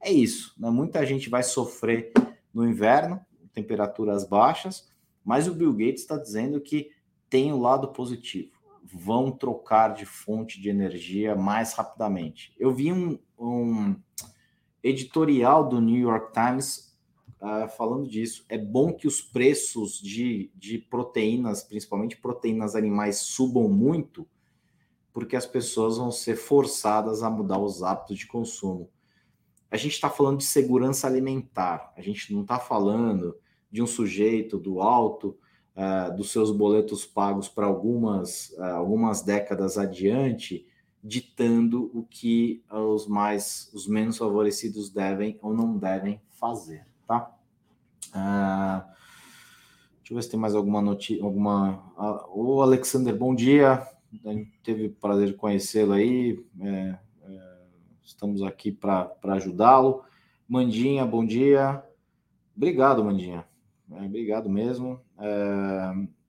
É 0.01 0.11
isso, 0.11 0.55
né? 0.59 0.71
Muita 0.71 1.05
gente 1.07 1.29
vai 1.29 1.43
sofrer 1.43 2.11
no 2.53 2.67
inverno, 2.67 3.21
temperaturas 3.53 4.27
baixas, 4.27 4.91
mas 5.23 5.47
o 5.47 5.55
Bill 5.55 5.73
Gates 5.73 6.01
está 6.01 6.17
dizendo 6.17 6.61
que 6.61 6.91
tem 7.31 7.53
o 7.53 7.59
lado 7.59 7.89
positivo. 7.89 8.51
Vão 8.83 9.31
trocar 9.31 9.95
de 9.95 10.05
fonte 10.05 10.61
de 10.61 10.69
energia 10.69 11.37
mais 11.37 11.73
rapidamente. 11.73 12.53
Eu 12.59 12.75
vi 12.75 12.93
um, 12.93 13.19
um 13.39 13.97
editorial 14.83 15.69
do 15.69 15.81
New 15.81 16.01
York 16.01 16.33
Times 16.33 16.91
uh, 17.41 17.69
falando 17.77 18.09
disso, 18.09 18.45
é 18.49 18.59
bom 18.59 18.93
que 18.93 19.07
os 19.07 19.21
preços 19.21 20.01
de, 20.01 20.51
de 20.55 20.79
proteínas, 20.79 21.63
principalmente 21.63 22.17
proteínas 22.17 22.75
animais, 22.75 23.19
subam 23.19 23.69
muito, 23.69 24.27
porque 25.13 25.37
as 25.37 25.47
pessoas 25.47 25.97
vão 25.97 26.11
ser 26.11 26.37
forçadas 26.37 27.23
a 27.23 27.31
mudar 27.31 27.59
os 27.59 27.83
hábitos 27.83 28.19
de 28.19 28.27
consumo. 28.27 28.91
A 29.71 29.77
gente 29.77 29.93
está 29.93 30.11
falando 30.11 30.39
de 30.39 30.45
segurança 30.45 31.07
alimentar, 31.07 31.93
a 31.97 32.03
gente 32.03 32.33
não 32.35 32.43
está 32.43 32.59
falando 32.59 33.37
de 33.71 33.81
um 33.81 33.87
sujeito 33.87 34.59
do 34.59 34.81
alto 34.81 35.39
uh, 35.81 36.15
dos 36.15 36.31
seus 36.31 36.51
boletos 36.53 37.07
pagos 37.07 37.49
para 37.49 37.67
algumas, 37.67 38.51
uh, 38.59 38.77
algumas 38.77 39.23
décadas 39.23 39.79
adiante, 39.79 40.67
ditando 41.03 41.91
o 41.95 42.03
que 42.03 42.63
os 42.71 43.07
mais 43.07 43.71
os 43.73 43.87
menos 43.89 44.19
favorecidos 44.19 44.91
devem 44.91 45.39
ou 45.41 45.55
não 45.55 45.79
devem 45.79 46.21
fazer 46.29 46.91
tá? 47.11 47.35
Ah, 48.13 48.87
deixa 49.99 50.13
eu 50.13 50.15
ver 50.15 50.23
se 50.23 50.31
tem 50.31 50.39
mais 50.39 50.55
alguma 50.55 50.81
notícia, 50.81 51.25
alguma... 51.25 51.93
Ah, 51.97 52.25
o 52.33 52.63
Alexander, 52.63 53.17
bom 53.17 53.35
dia, 53.35 53.85
teve 54.63 54.87
o 54.87 54.93
prazer 54.93 55.29
de 55.29 55.35
conhecê-lo 55.35 55.93
aí, 55.93 56.45
é, 56.61 56.99
é, 57.25 57.57
estamos 58.05 58.43
aqui 58.43 58.71
para 58.71 59.13
ajudá-lo. 59.25 60.05
Mandinha, 60.49 61.05
bom 61.05 61.25
dia. 61.25 61.83
Obrigado, 62.57 63.05
Mandinha. 63.05 63.45
É, 63.93 64.05
obrigado 64.05 64.49
mesmo. 64.49 65.01
É... 65.19 66.21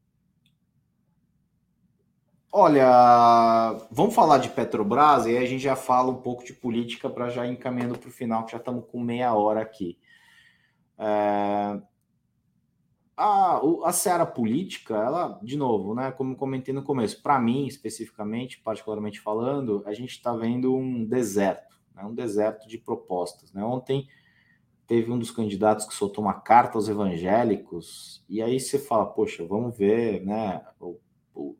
Olha, 2.53 3.87
vamos 3.89 4.13
falar 4.13 4.37
de 4.39 4.49
Petrobras 4.49 5.25
e 5.25 5.29
aí 5.29 5.37
a 5.37 5.45
gente 5.45 5.61
já 5.61 5.75
fala 5.75 6.11
um 6.11 6.21
pouco 6.21 6.43
de 6.43 6.53
política 6.53 7.09
para 7.09 7.29
já 7.29 7.47
encaminhando 7.47 7.97
para 7.97 8.09
o 8.09 8.11
final, 8.11 8.45
que 8.45 8.51
já 8.51 8.57
estamos 8.57 8.85
com 8.87 8.99
meia 8.99 9.33
hora 9.33 9.61
aqui. 9.61 9.97
É... 10.97 11.81
A, 13.15 13.61
a 13.85 13.93
seara 13.93 14.25
política, 14.25 14.95
ela, 14.95 15.39
de 15.43 15.55
novo, 15.55 15.93
né, 15.93 16.11
como 16.11 16.35
comentei 16.35 16.73
no 16.73 16.83
começo, 16.83 17.21
para 17.21 17.39
mim, 17.39 17.67
especificamente, 17.67 18.59
particularmente 18.59 19.19
falando, 19.19 19.83
a 19.85 19.93
gente 19.93 20.11
está 20.11 20.35
vendo 20.35 20.75
um 20.75 21.05
deserto, 21.05 21.79
né, 21.93 22.03
um 22.03 22.15
deserto 22.15 22.67
de 22.67 22.79
propostas. 22.79 23.53
Né? 23.53 23.63
Ontem 23.63 24.09
teve 24.91 25.09
um 25.09 25.17
dos 25.17 25.31
candidatos 25.31 25.85
que 25.85 25.93
soltou 25.93 26.21
uma 26.21 26.33
carta 26.33 26.77
aos 26.77 26.89
evangélicos, 26.89 28.21
e 28.27 28.41
aí 28.41 28.59
você 28.59 28.77
fala, 28.77 29.05
poxa, 29.05 29.41
vamos 29.45 29.77
ver 29.77 30.21
né, 30.25 30.61
o, 30.81 30.99
o, 31.33 31.55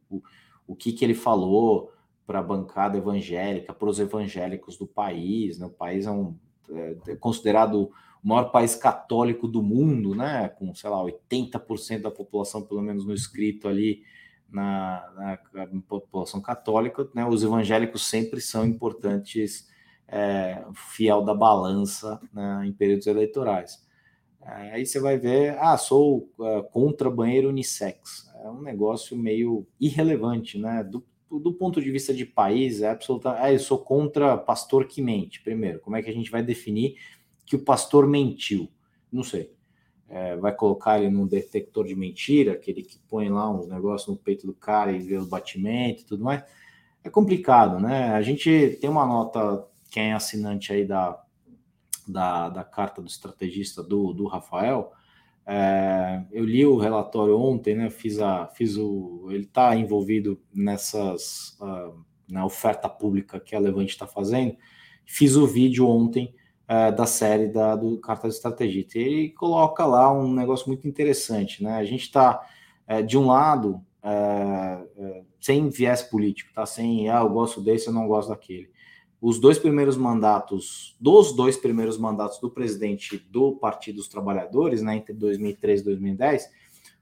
o, 0.67 0.75
que, 0.75 0.91
que 0.91 1.05
ele 1.05 1.13
falou 1.13 1.93
para 2.27 2.39
a 2.39 2.43
bancada 2.43 2.97
evangélica, 2.97 3.73
para 3.73 3.87
os 3.87 4.01
evangélicos 4.01 4.75
do 4.75 4.85
país. 4.85 5.57
Né? 5.57 5.65
O 5.65 5.69
país 5.69 6.07
é, 6.07 6.11
um, 6.11 6.35
é 7.07 7.15
considerado 7.15 7.89
o 8.21 8.27
maior 8.27 8.51
país 8.51 8.75
católico 8.75 9.47
do 9.47 9.63
mundo, 9.63 10.13
né, 10.13 10.49
com, 10.49 10.75
sei 10.75 10.89
lá, 10.89 11.01
80% 11.01 12.01
da 12.01 12.11
população, 12.11 12.61
pelo 12.61 12.81
menos 12.81 13.05
no 13.05 13.13
escrito 13.13 13.69
ali, 13.69 14.03
na, 14.49 15.09
na, 15.15 15.67
na 15.67 15.81
população 15.87 16.41
católica, 16.41 17.09
né, 17.15 17.25
os 17.25 17.43
evangélicos 17.43 18.09
sempre 18.09 18.41
são 18.41 18.65
importantes, 18.65 19.70
é, 20.11 20.63
fiel 20.73 21.23
da 21.23 21.33
balança 21.33 22.19
né, 22.33 22.63
em 22.65 22.73
períodos 22.73 23.07
eleitorais. 23.07 23.81
É, 24.43 24.73
aí 24.73 24.85
você 24.85 24.99
vai 24.99 25.17
ver, 25.17 25.57
ah, 25.59 25.77
sou 25.77 26.29
uh, 26.37 26.63
contra 26.71 27.09
banheiro 27.09 27.49
unissex. 27.49 28.29
É 28.43 28.49
um 28.49 28.61
negócio 28.61 29.15
meio 29.17 29.65
irrelevante, 29.79 30.57
né? 30.59 30.83
Do, 30.83 31.05
do 31.29 31.53
ponto 31.53 31.79
de 31.79 31.89
vista 31.89 32.13
de 32.13 32.25
país, 32.25 32.81
é 32.81 32.89
absolutamente. 32.89 33.43
Ah, 33.43 33.53
eu 33.53 33.59
sou 33.59 33.77
contra 33.77 34.35
pastor 34.37 34.85
que 34.85 35.01
mente. 35.01 35.41
Primeiro, 35.41 35.79
como 35.79 35.95
é 35.95 36.01
que 36.01 36.09
a 36.09 36.13
gente 36.13 36.29
vai 36.29 36.43
definir 36.43 36.95
que 37.45 37.55
o 37.55 37.63
pastor 37.63 38.07
mentiu. 38.07 38.69
Não 39.11 39.23
sei. 39.23 39.53
É, 40.09 40.35
vai 40.35 40.53
colocar 40.53 40.99
ele 40.99 41.09
num 41.09 41.27
detector 41.27 41.85
de 41.85 41.95
mentira, 41.95 42.53
aquele 42.53 42.81
que 42.81 42.99
põe 43.07 43.29
lá 43.29 43.49
uns 43.49 43.67
negócios 43.67 44.09
no 44.09 44.17
peito 44.17 44.45
do 44.45 44.53
cara 44.53 44.91
e 44.91 44.99
vê 44.99 45.17
o 45.17 45.25
batimento 45.25 46.01
e 46.01 46.05
tudo 46.05 46.23
mais. 46.23 46.43
É 47.03 47.09
complicado, 47.09 47.79
né? 47.79 48.09
A 48.11 48.21
gente 48.21 48.77
tem 48.79 48.89
uma 48.89 49.05
nota, 49.05 49.65
quem 49.91 50.11
é 50.11 50.13
assinante 50.13 50.71
aí 50.71 50.85
da, 50.85 51.21
da, 52.07 52.49
da 52.49 52.63
carta 52.63 53.01
do 53.01 53.07
estrategista 53.07 53.83
do, 53.83 54.13
do 54.13 54.25
Rafael. 54.25 54.91
É, 55.45 56.23
eu 56.31 56.45
li 56.45 56.65
o 56.65 56.77
relatório 56.77 57.37
ontem, 57.37 57.75
né? 57.75 57.89
Fiz 57.89 58.19
a, 58.19 58.47
fiz 58.47 58.77
o, 58.77 59.27
ele 59.29 59.43
está 59.43 59.75
envolvido 59.75 60.41
nessas 60.53 61.57
uh, 61.59 61.93
na 62.29 62.45
oferta 62.45 62.87
pública 62.87 63.39
que 63.39 63.53
a 63.53 63.59
Levante 63.59 63.89
está 63.89 64.07
fazendo. 64.07 64.55
Fiz 65.05 65.35
o 65.35 65.45
vídeo 65.45 65.85
ontem 65.85 66.33
é, 66.67 66.89
da 66.89 67.05
série 67.05 67.49
da, 67.49 67.75
do 67.75 67.99
Carta 67.99 68.29
de 68.29 68.35
Estrategista. 68.35 68.97
E 68.97 69.31
coloca 69.31 69.85
lá 69.85 70.11
um 70.13 70.33
negócio 70.33 70.69
muito 70.69 70.87
interessante, 70.87 71.61
né? 71.61 71.73
A 71.73 71.83
gente 71.83 72.03
está, 72.03 72.41
é, 72.87 73.01
de 73.01 73.17
um 73.17 73.25
lado, 73.25 73.83
é, 74.01 75.23
sem 75.41 75.67
viés 75.69 76.01
político, 76.01 76.53
tá? 76.53 76.65
Sem, 76.65 77.09
ah, 77.09 77.19
eu 77.19 77.29
gosto 77.29 77.59
desse, 77.59 77.87
eu 77.87 77.93
não 77.93 78.07
gosto 78.07 78.29
daquele. 78.29 78.71
Os 79.21 79.39
dois 79.39 79.59
primeiros 79.59 79.95
mandatos, 79.95 80.95
dos 80.99 81.31
dois 81.31 81.55
primeiros 81.55 81.95
mandatos 81.95 82.39
do 82.39 82.49
presidente 82.49 83.19
do 83.29 83.51
Partido 83.51 83.97
dos 83.97 84.07
Trabalhadores, 84.07 84.81
né, 84.81 84.95
entre 84.95 85.13
2003 85.13 85.81
e 85.81 85.83
2010, 85.83 86.49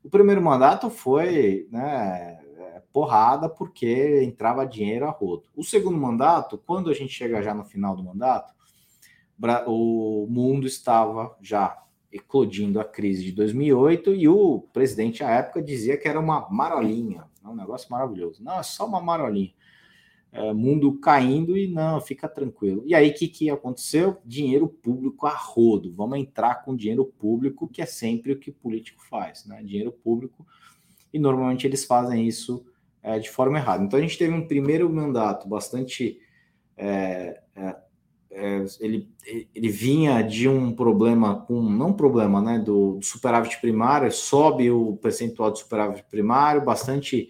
o 0.03 0.10
primeiro 0.10 0.41
mandato 0.41 0.89
foi, 0.89 1.65
né, 1.71 2.41
é, 2.58 2.82
porrada 2.91 3.47
porque 3.47 4.21
entrava 4.21 4.65
dinheiro 4.65 5.05
a 5.05 5.12
rodo. 5.12 5.45
O 5.55 5.63
segundo 5.63 5.97
mandato, 5.97 6.58
quando 6.58 6.89
a 6.89 6.93
gente 6.93 7.13
chega 7.13 7.41
já 7.41 7.53
no 7.53 7.63
final 7.63 7.95
do 7.95 8.03
mandato, 8.03 8.53
o 9.65 10.27
mundo 10.29 10.67
estava 10.67 11.34
já 11.41 11.82
eclodindo 12.12 12.82
a 12.82 12.84
crise 12.84 13.23
de 13.23 13.32
2008 13.32 14.13
e 14.13 14.27
o 14.27 14.62
presidente 14.73 15.23
à 15.23 15.29
época 15.29 15.62
dizia 15.62 15.95
que 15.95 16.08
era 16.08 16.19
uma 16.19 16.49
marolinha, 16.49 17.23
um 17.45 17.55
negócio 17.55 17.89
maravilhoso. 17.89 18.43
Não, 18.43 18.60
é 18.60 18.63
só 18.63 18.86
uma 18.86 18.99
marolinha. 18.99 19.53
É, 20.31 20.53
mundo 20.53 20.99
caindo 20.99 21.57
e 21.57 21.67
não, 21.67 21.99
fica 21.99 22.29
tranquilo. 22.29 22.83
E 22.85 22.93
aí, 22.93 23.09
o 23.09 23.13
que, 23.13 23.27
que 23.27 23.49
aconteceu? 23.49 24.17
Dinheiro 24.23 24.67
público 24.67 25.25
a 25.25 25.35
rodo. 25.35 25.91
Vamos 25.93 26.19
entrar 26.19 26.63
com 26.63 26.75
dinheiro 26.75 27.03
público, 27.03 27.67
que 27.67 27.81
é 27.81 27.85
sempre 27.85 28.33
o 28.33 28.39
que 28.39 28.51
político 28.51 29.03
faz, 29.09 29.45
né? 29.45 29.63
Dinheiro 29.63 29.91
público, 29.91 30.45
e 31.11 31.17
normalmente 31.17 31.65
eles 31.65 31.83
fazem 31.83 32.27
isso 32.27 32.63
é, 33.01 33.17
de 33.17 33.29
forma 33.29 33.57
errada. 33.57 33.83
Então, 33.83 33.97
a 33.97 34.01
gente 34.01 34.19
teve 34.19 34.33
um 34.33 34.47
primeiro 34.47 34.87
mandato 34.87 35.47
bastante 35.47 36.19
é, 36.77 37.41
é 37.55 37.75
é, 38.31 38.63
ele, 38.79 39.09
ele 39.55 39.69
vinha 39.69 40.21
de 40.21 40.47
um 40.47 40.71
problema 40.71 41.41
com, 41.41 41.61
não 41.61 41.91
problema, 41.91 42.41
né, 42.41 42.59
do, 42.59 42.95
do 42.95 43.05
superávit 43.05 43.59
primário, 43.59 44.11
sobe 44.11 44.69
o 44.69 44.97
percentual 44.97 45.51
de 45.51 45.59
superávit 45.59 46.05
primário, 46.09 46.63
bastante, 46.63 47.29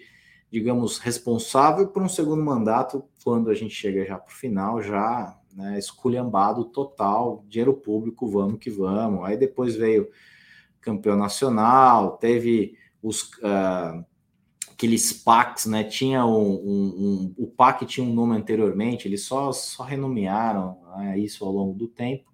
digamos, 0.52 0.98
responsável 0.98 1.88
por 1.88 2.02
um 2.02 2.10
segundo 2.10 2.44
mandato, 2.44 3.04
quando 3.24 3.50
a 3.50 3.54
gente 3.54 3.74
chega 3.74 4.06
já 4.06 4.18
para 4.18 4.32
o 4.32 4.36
final, 4.36 4.82
já 4.82 5.38
né, 5.54 5.78
esculhambado 5.78 6.66
total, 6.66 7.44
dinheiro 7.48 7.74
público, 7.74 8.28
vamos 8.28 8.60
que 8.60 8.70
vamos. 8.70 9.26
Aí 9.26 9.38
depois 9.38 9.76
veio 9.76 10.10
campeão 10.82 11.16
nacional, 11.16 12.18
teve 12.18 12.78
os 13.02 13.24
uh, 13.40 14.04
aqueles 14.80 15.12
PACs, 15.12 15.66
né? 15.66 15.84
Tinha 15.84 16.26
um, 16.26 16.54
um, 16.54 16.86
um, 16.98 17.34
o 17.38 17.48
PAC 17.48 17.86
tinha 17.86 18.06
um 18.06 18.14
nome 18.14 18.38
anteriormente, 18.38 19.08
eles 19.08 19.24
só, 19.26 19.52
só 19.52 19.84
renomearam 19.84 20.78
né, 20.98 21.20
isso 21.20 21.44
ao 21.44 21.52
longo 21.52 21.78
do 21.78 21.88
tempo. 21.88 22.30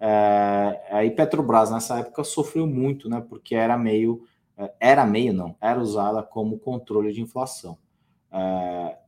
É, 0.00 0.88
aí 0.90 1.10
Petrobras 1.12 1.70
nessa 1.70 2.00
época 2.00 2.24
sofreu 2.24 2.66
muito, 2.66 3.08
né? 3.08 3.24
Porque 3.28 3.54
era 3.54 3.78
meio, 3.78 4.24
era 4.80 5.04
meio 5.06 5.32
não, 5.32 5.56
era 5.60 5.80
usada 5.80 6.22
como 6.22 6.58
controle 6.58 7.12
de 7.12 7.20
inflação. 7.20 7.78
É, 8.32 8.98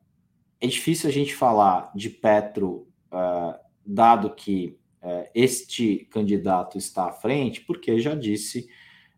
é 0.60 0.66
difícil 0.66 1.08
a 1.08 1.12
gente 1.12 1.34
falar 1.34 1.90
de 1.94 2.10
Petro, 2.10 2.88
é, 3.10 3.60
dado 3.84 4.30
que 4.34 4.78
é, 5.02 5.30
este 5.34 6.08
candidato 6.10 6.78
está 6.78 7.06
à 7.06 7.12
frente, 7.12 7.62
porque 7.62 7.98
já 7.98 8.14
disse 8.14 8.68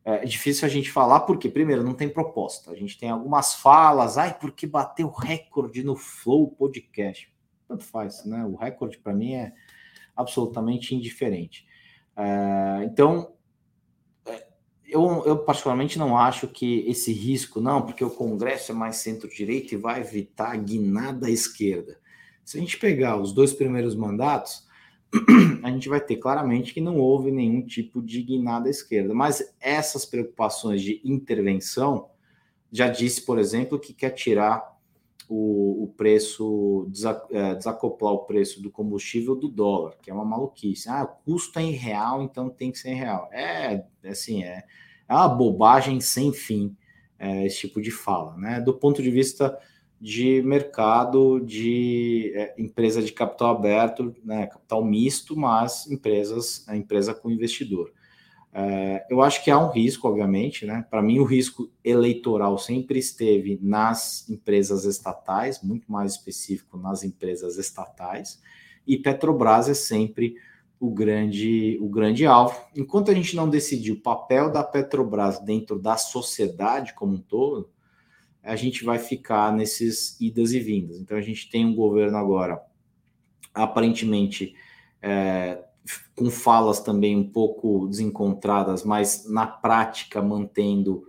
é 0.04 0.24
difícil 0.24 0.66
a 0.66 0.68
gente 0.68 0.90
falar, 0.90 1.20
porque, 1.20 1.48
primeiro, 1.48 1.84
não 1.84 1.94
tem 1.94 2.08
proposta. 2.08 2.72
A 2.72 2.74
gente 2.74 2.98
tem 2.98 3.10
algumas 3.10 3.54
falas, 3.54 4.18
ai, 4.18 4.36
porque 4.36 4.66
bateu 4.66 5.08
recorde 5.08 5.84
no 5.84 5.94
Flow 5.94 6.48
Podcast. 6.48 7.32
Tanto 7.68 7.84
faz, 7.84 8.24
né? 8.24 8.44
O 8.44 8.56
recorde, 8.56 8.98
para 8.98 9.14
mim, 9.14 9.34
é 9.34 9.52
absolutamente 10.16 10.92
indiferente. 10.92 11.64
É, 12.16 12.84
então, 12.84 13.32
é, 13.32 13.41
eu, 14.92 15.24
eu, 15.26 15.38
particularmente 15.38 15.98
não 15.98 16.16
acho 16.16 16.46
que 16.46 16.84
esse 16.86 17.12
risco, 17.12 17.60
não, 17.60 17.82
porque 17.82 18.04
o 18.04 18.10
Congresso 18.10 18.72
é 18.72 18.74
mais 18.74 18.96
centro-direita 18.96 19.74
e 19.74 19.78
vai 19.78 20.00
evitar 20.00 20.52
a 20.52 20.56
guinada 20.56 21.26
à 21.26 21.30
esquerda. 21.30 21.98
Se 22.44 22.58
a 22.58 22.60
gente 22.60 22.78
pegar 22.78 23.16
os 23.16 23.32
dois 23.32 23.52
primeiros 23.52 23.94
mandatos, 23.94 24.66
a 25.62 25.70
gente 25.70 25.88
vai 25.88 26.00
ter 26.00 26.16
claramente 26.16 26.72
que 26.72 26.80
não 26.80 26.98
houve 26.98 27.30
nenhum 27.30 27.64
tipo 27.64 28.02
de 28.02 28.22
guinada 28.22 28.68
à 28.68 28.70
esquerda. 28.70 29.14
Mas 29.14 29.54
essas 29.60 30.04
preocupações 30.04 30.82
de 30.82 31.00
intervenção, 31.04 32.10
já 32.70 32.88
disse, 32.88 33.22
por 33.22 33.38
exemplo, 33.38 33.78
que 33.78 33.92
quer 33.92 34.10
tirar 34.10 34.71
o, 35.34 35.84
o 35.84 35.86
preço, 35.96 36.86
é, 37.30 37.54
desacoplar 37.54 38.12
o 38.12 38.24
preço 38.26 38.62
do 38.62 38.70
combustível 38.70 39.34
do 39.34 39.48
dólar, 39.48 39.96
que 40.02 40.10
é 40.10 40.14
uma 40.14 40.26
maluquice. 40.26 40.90
Ah, 40.90 41.04
o 41.04 41.24
custo 41.24 41.58
é 41.58 41.62
em 41.62 41.72
real, 41.72 42.22
então 42.22 42.50
tem 42.50 42.70
que 42.70 42.78
ser 42.78 42.90
em 42.90 42.96
real. 42.96 43.30
É, 43.32 43.82
assim, 44.04 44.44
é, 44.44 44.62
é 45.08 45.14
uma 45.14 45.28
bobagem 45.28 46.00
sem 46.00 46.34
fim 46.34 46.76
é, 47.18 47.46
esse 47.46 47.60
tipo 47.60 47.80
de 47.80 47.90
fala, 47.90 48.36
né? 48.36 48.60
Do 48.60 48.74
ponto 48.74 49.02
de 49.02 49.10
vista 49.10 49.58
de 49.98 50.42
mercado 50.42 51.40
de 51.40 52.30
é, 52.34 52.54
empresa 52.58 53.00
de 53.00 53.12
capital 53.12 53.56
aberto, 53.56 54.14
né, 54.22 54.48
capital 54.48 54.84
misto, 54.84 55.36
mas 55.36 55.90
empresas, 55.90 56.68
a 56.68 56.76
empresa 56.76 57.14
com 57.14 57.30
investidor. 57.30 57.90
É, 58.54 59.06
eu 59.08 59.22
acho 59.22 59.42
que 59.42 59.50
há 59.50 59.58
um 59.58 59.70
risco, 59.70 60.06
obviamente, 60.06 60.66
né? 60.66 60.84
Para 60.90 61.00
mim, 61.00 61.18
o 61.18 61.24
risco 61.24 61.70
eleitoral 61.82 62.58
sempre 62.58 62.98
esteve 62.98 63.58
nas 63.62 64.28
empresas 64.28 64.84
estatais, 64.84 65.62
muito 65.62 65.90
mais 65.90 66.12
específico 66.12 66.76
nas 66.76 67.02
empresas 67.02 67.56
estatais, 67.56 68.42
e 68.86 68.98
Petrobras 68.98 69.68
é 69.68 69.74
sempre 69.74 70.36
o 70.78 70.90
grande, 70.90 71.78
o 71.80 71.88
grande 71.88 72.26
alvo. 72.26 72.60
Enquanto 72.76 73.10
a 73.10 73.14
gente 73.14 73.34
não 73.36 73.48
decidir 73.48 73.92
o 73.92 74.00
papel 74.00 74.50
da 74.50 74.62
Petrobras 74.62 75.38
dentro 75.38 75.78
da 75.78 75.96
sociedade 75.96 76.92
como 76.92 77.14
um 77.14 77.20
todo, 77.20 77.70
a 78.42 78.56
gente 78.56 78.84
vai 78.84 78.98
ficar 78.98 79.52
nesses 79.52 80.20
idas 80.20 80.52
e 80.52 80.58
vindas. 80.58 80.98
Então 80.98 81.16
a 81.16 81.20
gente 81.22 81.48
tem 81.48 81.64
um 81.64 81.74
governo 81.74 82.18
agora, 82.18 82.60
aparentemente, 83.54 84.54
é, 85.00 85.62
com 86.16 86.30
falas 86.30 86.80
também 86.80 87.16
um 87.16 87.28
pouco 87.28 87.88
desencontradas, 87.88 88.84
mas 88.84 89.28
na 89.28 89.46
prática 89.46 90.22
mantendo 90.22 91.04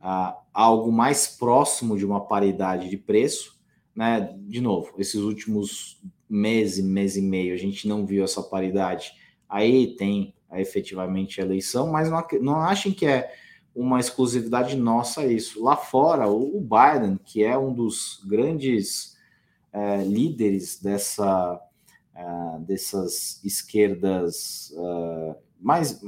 ah, 0.00 0.38
algo 0.52 0.92
mais 0.92 1.26
próximo 1.26 1.96
de 1.96 2.04
uma 2.04 2.20
paridade 2.20 2.88
de 2.88 2.96
preço. 2.96 3.58
Né? 3.94 4.34
De 4.46 4.60
novo, 4.60 4.92
esses 4.98 5.20
últimos 5.20 6.00
meses, 6.28 6.84
mês 6.84 7.16
e 7.16 7.22
meio, 7.22 7.54
a 7.54 7.58
gente 7.58 7.88
não 7.88 8.04
viu 8.04 8.24
essa 8.24 8.42
paridade. 8.42 9.12
Aí 9.48 9.94
tem 9.96 10.34
efetivamente 10.52 11.40
a 11.40 11.44
eleição, 11.44 11.90
mas 11.90 12.10
não, 12.10 12.24
não 12.40 12.60
achem 12.60 12.92
que 12.92 13.06
é 13.06 13.32
uma 13.74 13.98
exclusividade 13.98 14.76
nossa 14.76 15.26
isso. 15.26 15.62
Lá 15.62 15.76
fora, 15.76 16.28
o 16.28 16.60
Biden, 16.60 17.18
que 17.24 17.42
é 17.42 17.58
um 17.58 17.72
dos 17.72 18.22
grandes 18.24 19.16
é, 19.72 20.02
líderes 20.04 20.80
dessa, 20.80 21.60
é, 22.14 22.58
dessas 22.60 23.42
esquerdas, 23.44 24.72
é, 24.76 25.36
mais 25.60 26.00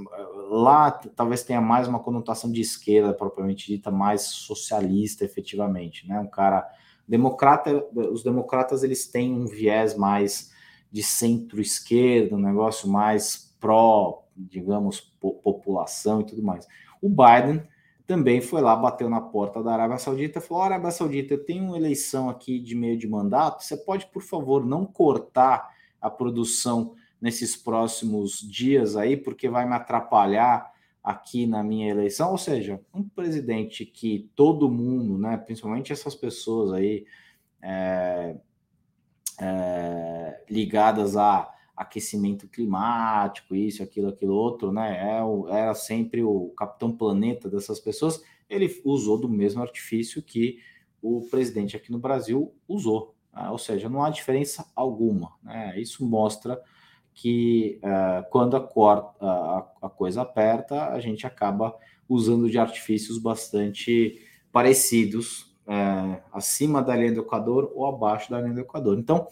lá 0.51 0.91
talvez 0.91 1.43
tenha 1.43 1.61
mais 1.61 1.89
uma 1.89 1.99
conotação 1.99 2.51
de 2.53 2.61
esquerda 2.61 3.13
propriamente 3.13 3.67
dita, 3.67 3.91
mais 3.91 4.23
socialista 4.23 5.25
efetivamente, 5.25 6.07
né? 6.07 6.21
Um 6.21 6.29
cara 6.29 6.69
democrata, 7.09 7.85
os 7.95 8.23
democratas 8.23 8.83
eles 8.83 9.07
têm 9.09 9.33
um 9.33 9.47
viés 9.47 9.97
mais 9.97 10.53
de 10.93 11.03
centro-esquerda, 11.03 12.37
um 12.37 12.41
negócio 12.41 12.89
mais 12.89 13.55
pró, 13.61 14.25
digamos, 14.37 15.01
população 15.21 16.21
e 16.21 16.25
tudo 16.25 16.43
mais. 16.43 16.67
O 17.01 17.09
Biden 17.09 17.63
também 18.07 18.41
foi 18.41 18.61
lá, 18.61 18.77
bateu 18.77 19.11
na 19.11 19.21
porta 19.21 19.63
da 19.63 19.73
Arábia 19.73 19.99
Saudita 19.99 20.39
e 20.39 20.43
falou: 20.43 20.63
Arábia 20.63 20.91
Saudita, 20.91 21.35
eu 21.35 21.45
tenho 21.45 21.65
uma 21.65 21.77
eleição 21.77 22.31
aqui 22.31 22.61
de 22.61 22.75
meio 22.75 22.97
de 22.97 23.09
mandato, 23.09 23.65
você 23.65 23.77
pode, 23.77 24.07
por 24.07 24.23
favor, 24.23 24.65
não 24.65 24.85
cortar 24.87 25.75
a 26.01 26.11
produção 26.11 26.95
nesses 27.21 27.57
próximos 27.57 28.39
dias 28.41 28.97
aí, 28.97 29.17
porque 29.17 29.49
vai 29.49 29.67
me 29.67 29.75
atrapalhar 29.75 30.73
aqui 31.03 31.47
na 31.47 31.63
minha 31.63 31.89
eleição. 31.89 32.31
Ou 32.33 32.39
seja, 32.39 32.81
um 32.93 33.09
presidente 33.09 33.87
que 33.87 34.31
todo 34.35 34.71
mundo, 34.71 35.17
né, 35.17 35.37
principalmente 35.37 35.93
essas 35.93 36.15
pessoas 36.15 36.73
aí 36.73 37.07
é, 37.63 38.37
é, 39.41 40.45
ligadas 40.49 41.17
a 41.17 41.53
aquecimento 41.77 42.49
climático, 42.49 43.55
isso, 43.55 43.83
aquilo, 43.83 44.09
aquilo 44.09 44.35
outro, 44.35 44.73
né? 44.73 44.97
É 44.97 45.59
era 45.59 45.75
sempre 45.75 46.23
o 46.23 46.49
capitão 46.57 46.91
planeta 46.91 47.51
dessas 47.51 47.79
pessoas. 47.79 48.23
Ele 48.49 48.81
usou 48.85 49.19
do 49.19 49.29
mesmo 49.29 49.61
artifício 49.61 50.23
que 50.23 50.59
o 51.03 51.29
presidente 51.31 51.77
aqui 51.77 51.93
no 51.93 51.99
Brasil 51.99 52.55
usou. 52.67 53.16
Né? 53.37 53.51
Ou 53.51 53.59
seja, 53.59 53.89
não 53.89 54.03
há 54.03 54.11
diferença 54.11 54.67
alguma. 54.75 55.33
Né? 55.43 55.79
Isso 55.79 56.05
mostra 56.05 56.61
que 57.15 57.81
uh, 57.83 58.29
quando 58.31 58.57
a, 58.57 58.61
a, 59.21 59.67
a 59.83 59.89
coisa 59.89 60.23
aperta, 60.23 60.89
a 60.89 61.01
gente 61.01 61.27
acaba 61.27 61.75
usando 62.09 62.51
de 62.51 62.59
artifícios 62.59 63.19
bastante 63.19 64.21
parecidos, 64.53 65.55
uh, 65.67 66.23
acima 66.33 66.83
da 66.83 66.95
linha 66.97 67.13
do 67.13 67.21
Equador 67.21 67.73
ou 67.75 67.87
abaixo 67.87 68.31
da 68.31 68.41
linha 68.41 68.55
do 68.55 68.61
Equador. 68.61 68.99
Então, 68.99 69.27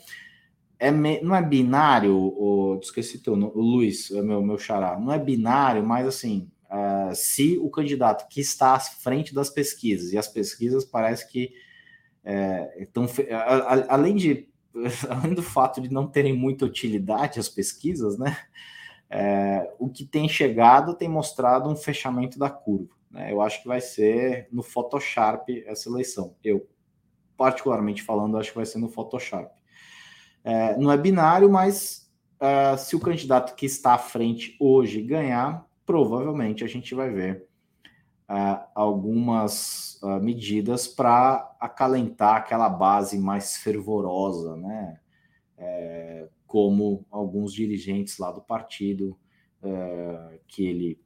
é 0.79 0.91
me, 0.91 1.21
não 1.23 1.35
é 1.35 1.43
binário, 1.43 2.17
o, 2.17 2.79
esqueci 2.83 3.19
teu, 3.19 3.35
o 3.35 3.61
Luiz, 3.61 4.11
é 4.11 4.23
meu, 4.23 4.43
meu 4.43 4.59
xará, 4.59 4.99
não 4.99 5.13
é 5.13 5.19
binário, 5.19 5.85
mas 5.85 6.07
assim, 6.07 6.51
uh, 6.65 7.15
se 7.15 7.59
o 7.59 7.71
candidato 7.71 8.27
que 8.29 8.41
está 8.41 8.75
à 8.75 8.81
frente 8.81 9.35
das 9.35 9.51
pesquisas, 9.51 10.13
e 10.13 10.19
as 10.19 10.27
pesquisas 10.27 10.85
parece 10.85 11.31
que 11.31 11.53
é, 12.25 12.83
estão, 12.83 13.07
além 13.89 14.17
de 14.17 14.49
além 15.09 15.35
do 15.35 15.43
fato 15.43 15.81
de 15.81 15.93
não 15.93 16.07
terem 16.07 16.33
muita 16.33 16.65
utilidade 16.65 17.39
as 17.39 17.49
pesquisas, 17.49 18.19
né? 18.19 18.37
É, 19.09 19.73
o 19.79 19.89
que 19.89 20.05
tem 20.05 20.29
chegado 20.29 20.95
tem 20.95 21.09
mostrado 21.09 21.69
um 21.69 21.77
fechamento 21.77 22.39
da 22.39 22.51
curva. 22.51 22.95
Né? 23.11 23.33
Eu 23.33 23.41
acho 23.41 23.63
que 23.63 23.69
vai 23.69 23.81
ser 23.81 24.49
no 24.51 24.63
Photoshop 24.63 25.63
essa 25.67 25.89
eleição. 25.89 26.35
Eu, 26.43 26.67
particularmente 27.37 28.03
falando, 28.03 28.37
acho 28.37 28.51
que 28.51 28.57
vai 28.57 28.67
ser 28.67 28.79
no 28.79 28.89
Photoshop. 28.89 29.55
É, 30.43 30.77
não 30.77 30.91
é 30.91 30.97
binário, 30.97 31.49
mas 31.49 32.11
uh, 32.41 32.77
se 32.77 32.97
o 32.97 33.01
candidato 33.01 33.55
que 33.55 33.67
está 33.67 33.95
à 33.95 33.99
frente 33.99 34.57
hoje 34.59 35.01
ganhar, 35.01 35.65
provavelmente 35.87 36.65
a 36.65 36.67
gente 36.67 36.95
vai 36.95 37.11
ver 37.11 37.47
algumas 38.75 40.01
medidas 40.23 40.89
para 40.89 41.55
acalentar 41.61 42.37
aquela 42.37 42.69
base 42.69 43.19
mais 43.19 43.57
fervorosa, 43.57 44.57
né? 44.57 44.99
É, 45.57 46.29
como 46.47 47.07
alguns 47.11 47.53
dirigentes 47.53 48.19
lá 48.19 48.31
do 48.33 48.41
partido 48.41 49.17
é, 49.63 50.41
que 50.49 50.67
ele 50.67 51.01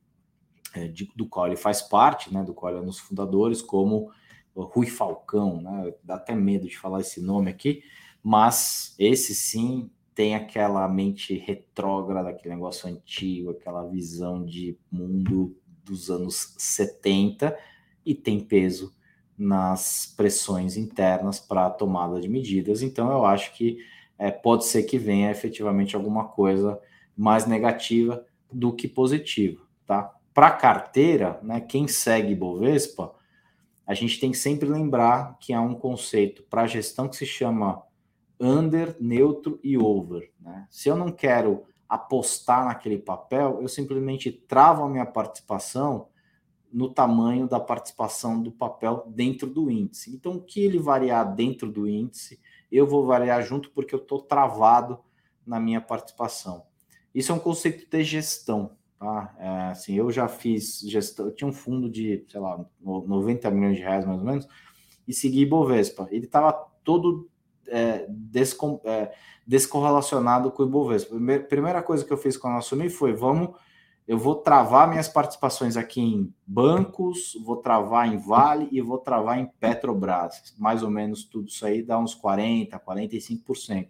é, 0.74 0.88
de, 0.88 1.10
do 1.14 1.28
qual 1.28 1.46
ele 1.46 1.56
faz 1.56 1.82
parte, 1.82 2.32
né? 2.32 2.42
Do 2.44 2.54
qual 2.54 2.72
ele 2.72 2.80
é 2.80 2.82
um 2.82 2.86
dos 2.86 2.98
fundadores, 2.98 3.60
como 3.60 4.10
Rui 4.54 4.86
Falcão, 4.86 5.60
né? 5.60 5.92
Dá 6.02 6.14
até 6.14 6.34
medo 6.34 6.68
de 6.68 6.78
falar 6.78 7.00
esse 7.00 7.20
nome 7.20 7.50
aqui 7.50 7.82
mas 8.22 8.94
esse 8.98 9.34
sim 9.34 9.90
tem 10.14 10.34
aquela 10.34 10.88
mente 10.88 11.36
retrógrada, 11.38 12.30
aquele 12.30 12.54
negócio 12.54 12.88
antigo, 12.88 13.50
aquela 13.50 13.86
visão 13.86 14.44
de 14.44 14.76
mundo 14.90 15.56
dos 15.88 16.10
anos 16.10 16.54
70 16.58 17.56
e 18.04 18.14
tem 18.14 18.40
peso 18.40 18.94
nas 19.36 20.12
pressões 20.16 20.76
internas 20.76 21.38
para 21.38 21.66
a 21.66 21.70
tomada 21.70 22.20
de 22.20 22.28
medidas. 22.28 22.82
Então, 22.82 23.10
eu 23.10 23.24
acho 23.24 23.54
que 23.54 23.78
é, 24.18 24.30
pode 24.30 24.64
ser 24.64 24.82
que 24.82 24.98
venha 24.98 25.30
efetivamente 25.30 25.94
alguma 25.94 26.24
coisa 26.24 26.80
mais 27.16 27.46
negativa 27.46 28.24
do 28.52 28.72
que 28.72 28.88
positiva, 28.88 29.62
tá? 29.86 30.14
Para 30.34 30.50
carteira, 30.50 31.38
né, 31.42 31.60
quem 31.60 31.88
segue 31.88 32.34
Bovespa, 32.34 33.12
a 33.86 33.94
gente 33.94 34.20
tem 34.20 34.30
que 34.30 34.36
sempre 34.36 34.68
lembrar 34.68 35.36
que 35.40 35.52
há 35.52 35.60
um 35.60 35.74
conceito 35.74 36.42
para 36.44 36.66
gestão 36.66 37.08
que 37.08 37.16
se 37.16 37.26
chama 37.26 37.82
under, 38.38 38.96
neutro 39.00 39.58
e 39.64 39.76
over. 39.76 40.30
Né? 40.38 40.66
Se 40.70 40.88
eu 40.88 40.96
não 40.96 41.10
quero 41.10 41.64
apostar 41.88 42.66
naquele 42.66 42.98
papel, 42.98 43.58
eu 43.62 43.68
simplesmente 43.68 44.30
travo 44.30 44.84
a 44.84 44.88
minha 44.88 45.06
participação 45.06 46.08
no 46.70 46.92
tamanho 46.92 47.48
da 47.48 47.58
participação 47.58 48.42
do 48.42 48.52
papel 48.52 49.04
dentro 49.08 49.48
do 49.48 49.70
índice. 49.70 50.14
Então, 50.14 50.36
o 50.36 50.42
que 50.42 50.60
ele 50.60 50.78
variar 50.78 51.34
dentro 51.34 51.70
do 51.70 51.88
índice, 51.88 52.38
eu 52.70 52.86
vou 52.86 53.06
variar 53.06 53.42
junto 53.42 53.70
porque 53.70 53.94
eu 53.94 54.00
estou 54.00 54.20
travado 54.20 54.98
na 55.46 55.58
minha 55.58 55.80
participação. 55.80 56.66
Isso 57.14 57.32
é 57.32 57.34
um 57.34 57.38
conceito 57.38 57.88
de 57.90 58.04
gestão. 58.04 58.76
Tá? 58.98 59.34
É, 59.38 59.48
assim, 59.70 59.94
eu 59.94 60.10
já 60.10 60.28
fiz 60.28 60.80
gestão, 60.80 61.26
eu 61.26 61.34
tinha 61.34 61.48
um 61.48 61.52
fundo 61.52 61.88
de, 61.88 62.24
sei 62.28 62.40
lá, 62.40 62.64
90 62.80 63.50
milhões 63.50 63.76
de 63.76 63.82
reais 63.82 64.04
mais 64.04 64.18
ou 64.18 64.26
menos, 64.26 64.46
e 65.06 65.14
segui 65.14 65.42
Ibovespa. 65.42 66.06
Ele 66.10 66.26
estava 66.26 66.52
todo 66.84 67.30
é, 67.70 68.06
descom, 68.08 68.80
é, 68.84 69.12
descorrelacionado 69.46 70.50
com 70.50 70.62
o 70.62 70.66
Ibovespa. 70.66 71.16
Primeira 71.48 71.82
coisa 71.82 72.04
que 72.04 72.12
eu 72.12 72.18
fiz 72.18 72.36
quando 72.36 72.54
eu 72.54 72.58
assumi 72.58 72.90
foi: 72.90 73.12
vamos, 73.12 73.56
eu 74.06 74.18
vou 74.18 74.36
travar 74.36 74.88
minhas 74.88 75.08
participações 75.08 75.76
aqui 75.76 76.00
em 76.00 76.34
bancos, 76.46 77.32
vou 77.44 77.56
travar 77.56 78.08
em 78.08 78.16
Vale 78.16 78.68
e 78.72 78.80
vou 78.80 78.98
travar 78.98 79.38
em 79.38 79.46
Petrobras. 79.60 80.54
Mais 80.58 80.82
ou 80.82 80.90
menos 80.90 81.24
tudo 81.24 81.48
isso 81.48 81.66
aí 81.66 81.82
dá 81.82 81.98
uns 81.98 82.18
40%, 82.18 82.80
45%. 82.80 83.88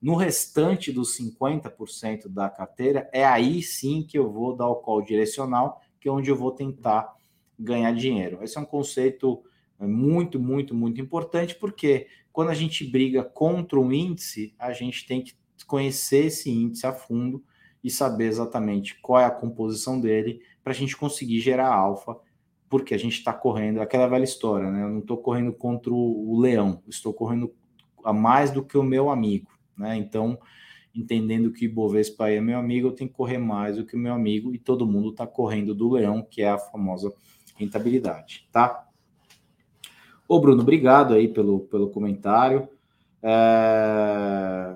No 0.00 0.16
restante 0.16 0.90
dos 0.90 1.16
50% 1.16 2.28
da 2.28 2.50
carteira, 2.50 3.08
é 3.12 3.24
aí 3.24 3.62
sim 3.62 4.02
que 4.02 4.18
eu 4.18 4.32
vou 4.32 4.56
dar 4.56 4.68
o 4.68 4.76
call 4.76 5.02
direcional, 5.02 5.80
que 6.00 6.08
é 6.08 6.10
onde 6.10 6.30
eu 6.30 6.34
vou 6.34 6.50
tentar 6.50 7.14
ganhar 7.58 7.92
dinheiro. 7.92 8.42
Esse 8.42 8.58
é 8.58 8.60
um 8.60 8.64
conceito 8.64 9.42
muito, 9.78 10.40
muito, 10.40 10.74
muito 10.74 11.00
importante, 11.00 11.54
porque 11.54 12.08
quando 12.32 12.48
a 12.48 12.54
gente 12.54 12.84
briga 12.84 13.22
contra 13.22 13.78
um 13.78 13.92
índice, 13.92 14.54
a 14.58 14.72
gente 14.72 15.06
tem 15.06 15.22
que 15.22 15.34
conhecer 15.66 16.26
esse 16.26 16.50
índice 16.50 16.86
a 16.86 16.92
fundo 16.92 17.44
e 17.84 17.90
saber 17.90 18.26
exatamente 18.26 18.98
qual 19.00 19.20
é 19.20 19.24
a 19.24 19.30
composição 19.30 20.00
dele 20.00 20.40
para 20.62 20.72
a 20.72 20.74
gente 20.74 20.96
conseguir 20.96 21.40
gerar 21.40 21.72
alfa, 21.72 22.16
porque 22.68 22.94
a 22.94 22.98
gente 22.98 23.18
está 23.18 23.32
correndo 23.32 23.80
aquela 23.80 24.06
velha 24.06 24.24
história, 24.24 24.70
né? 24.70 24.82
Eu 24.82 24.88
não 24.88 25.00
estou 25.00 25.18
correndo 25.18 25.52
contra 25.52 25.92
o 25.92 26.38
leão, 26.40 26.82
estou 26.88 27.12
correndo 27.12 27.52
a 28.04 28.12
mais 28.12 28.50
do 28.50 28.64
que 28.64 28.78
o 28.78 28.82
meu 28.82 29.10
amigo, 29.10 29.50
né? 29.76 29.96
Então, 29.96 30.38
entendendo 30.94 31.52
que 31.52 31.68
Bovespa 31.68 32.30
é 32.30 32.40
meu 32.40 32.58
amigo, 32.58 32.88
eu 32.88 32.92
tenho 32.92 33.10
que 33.10 33.16
correr 33.16 33.38
mais 33.38 33.76
do 33.76 33.84
que 33.84 33.96
o 33.96 33.98
meu 33.98 34.14
amigo 34.14 34.54
e 34.54 34.58
todo 34.58 34.86
mundo 34.86 35.10
está 35.10 35.26
correndo 35.26 35.74
do 35.74 35.90
leão, 35.90 36.22
que 36.22 36.42
é 36.42 36.48
a 36.48 36.58
famosa 36.58 37.12
rentabilidade, 37.56 38.48
tá? 38.50 38.88
Ô, 40.32 40.40
Bruno, 40.40 40.62
obrigado 40.62 41.12
aí 41.12 41.28
pelo, 41.28 41.60
pelo 41.60 41.90
comentário. 41.90 42.66
É... 43.22 44.74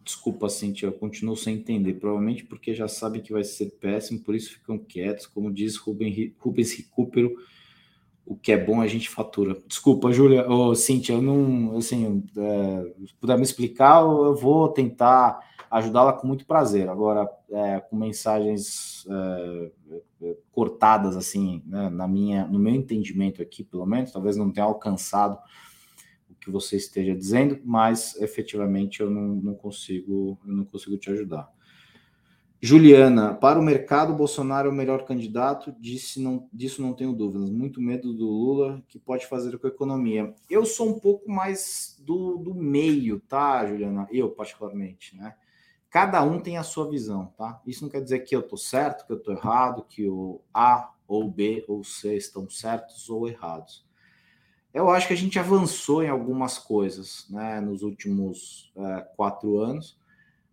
Desculpa, 0.00 0.48
Cintia, 0.48 0.86
eu 0.86 0.92
continuo 0.92 1.36
sem 1.36 1.56
entender. 1.56 1.94
Provavelmente 1.94 2.44
porque 2.44 2.72
já 2.72 2.86
sabem 2.86 3.20
que 3.20 3.32
vai 3.32 3.42
ser 3.42 3.72
péssimo, 3.80 4.20
por 4.20 4.36
isso 4.36 4.52
ficam 4.52 4.78
quietos. 4.78 5.26
Como 5.26 5.52
diz 5.52 5.76
Rubens, 5.76 6.34
Rubens 6.38 6.72
Recupero, 6.76 7.34
o 8.24 8.36
que 8.36 8.52
é 8.52 8.56
bom 8.56 8.80
a 8.80 8.86
gente 8.86 9.10
fatura. 9.10 9.60
Desculpa, 9.66 10.12
Júlia, 10.12 10.48
ou 10.48 10.72
Cintia, 10.76 11.16
eu 11.16 11.22
não, 11.22 11.76
assim, 11.76 12.22
é, 12.36 13.06
se 13.08 13.14
puder 13.14 13.36
me 13.36 13.42
explicar, 13.42 14.02
eu 14.02 14.36
vou 14.36 14.68
tentar 14.68 15.40
ajudá-la 15.68 16.12
com 16.12 16.28
muito 16.28 16.46
prazer. 16.46 16.88
Agora, 16.88 17.28
é, 17.50 17.80
com 17.80 17.96
mensagens 17.96 19.04
é, 19.10 19.70
cortadas, 20.50 21.16
assim, 21.16 21.62
né, 21.66 21.88
na 21.90 22.08
minha, 22.08 22.46
no 22.46 22.58
meu 22.58 22.74
entendimento 22.74 23.42
aqui, 23.42 23.62
pelo 23.62 23.86
menos, 23.86 24.12
talvez 24.12 24.36
não 24.36 24.50
tenha 24.50 24.66
alcançado 24.66 25.38
o 26.30 26.34
que 26.34 26.50
você 26.50 26.76
esteja 26.76 27.14
dizendo, 27.14 27.60
mas 27.64 28.16
efetivamente 28.20 29.00
eu 29.00 29.10
não, 29.10 29.28
não 29.36 29.54
consigo, 29.54 30.38
eu 30.46 30.52
não 30.52 30.64
consigo 30.64 30.96
te 30.96 31.10
ajudar. 31.10 31.50
Juliana, 32.60 33.34
para 33.34 33.60
o 33.60 33.62
mercado, 33.62 34.14
Bolsonaro 34.14 34.68
é 34.68 34.72
o 34.72 34.74
melhor 34.74 35.04
candidato, 35.04 35.74
disse 35.78 36.20
não, 36.20 36.48
disso 36.50 36.80
não 36.80 36.94
tenho 36.94 37.12
dúvidas. 37.12 37.50
Muito 37.50 37.82
medo 37.82 38.14
do 38.14 38.26
Lula, 38.26 38.82
que 38.88 38.98
pode 38.98 39.26
fazer 39.26 39.58
com 39.58 39.66
a 39.66 39.70
economia. 39.70 40.34
Eu 40.48 40.64
sou 40.64 40.88
um 40.88 40.98
pouco 40.98 41.30
mais 41.30 42.02
do, 42.02 42.38
do 42.38 42.54
meio, 42.54 43.20
tá, 43.20 43.66
Juliana? 43.66 44.08
Eu, 44.10 44.30
particularmente, 44.30 45.14
né? 45.14 45.34
Cada 45.90 46.22
um 46.22 46.40
tem 46.40 46.58
a 46.58 46.62
sua 46.62 46.90
visão, 46.90 47.32
tá? 47.36 47.60
Isso 47.66 47.82
não 47.82 47.90
quer 47.90 48.02
dizer 48.02 48.20
que 48.20 48.34
eu 48.34 48.40
estou 48.40 48.58
certo, 48.58 49.06
que 49.06 49.12
eu 49.12 49.16
estou 49.16 49.34
errado, 49.34 49.86
que 49.88 50.08
o 50.08 50.40
A 50.52 50.92
ou 51.06 51.30
B 51.30 51.64
ou 51.68 51.84
C 51.84 52.16
estão 52.16 52.48
certos 52.50 53.08
ou 53.08 53.28
errados. 53.28 53.86
Eu 54.74 54.90
acho 54.90 55.06
que 55.06 55.14
a 55.14 55.16
gente 55.16 55.38
avançou 55.38 56.02
em 56.02 56.08
algumas 56.08 56.58
coisas, 56.58 57.26
né, 57.30 57.60
nos 57.60 57.82
últimos 57.82 58.70
é, 58.76 59.00
quatro 59.16 59.58
anos. 59.58 59.98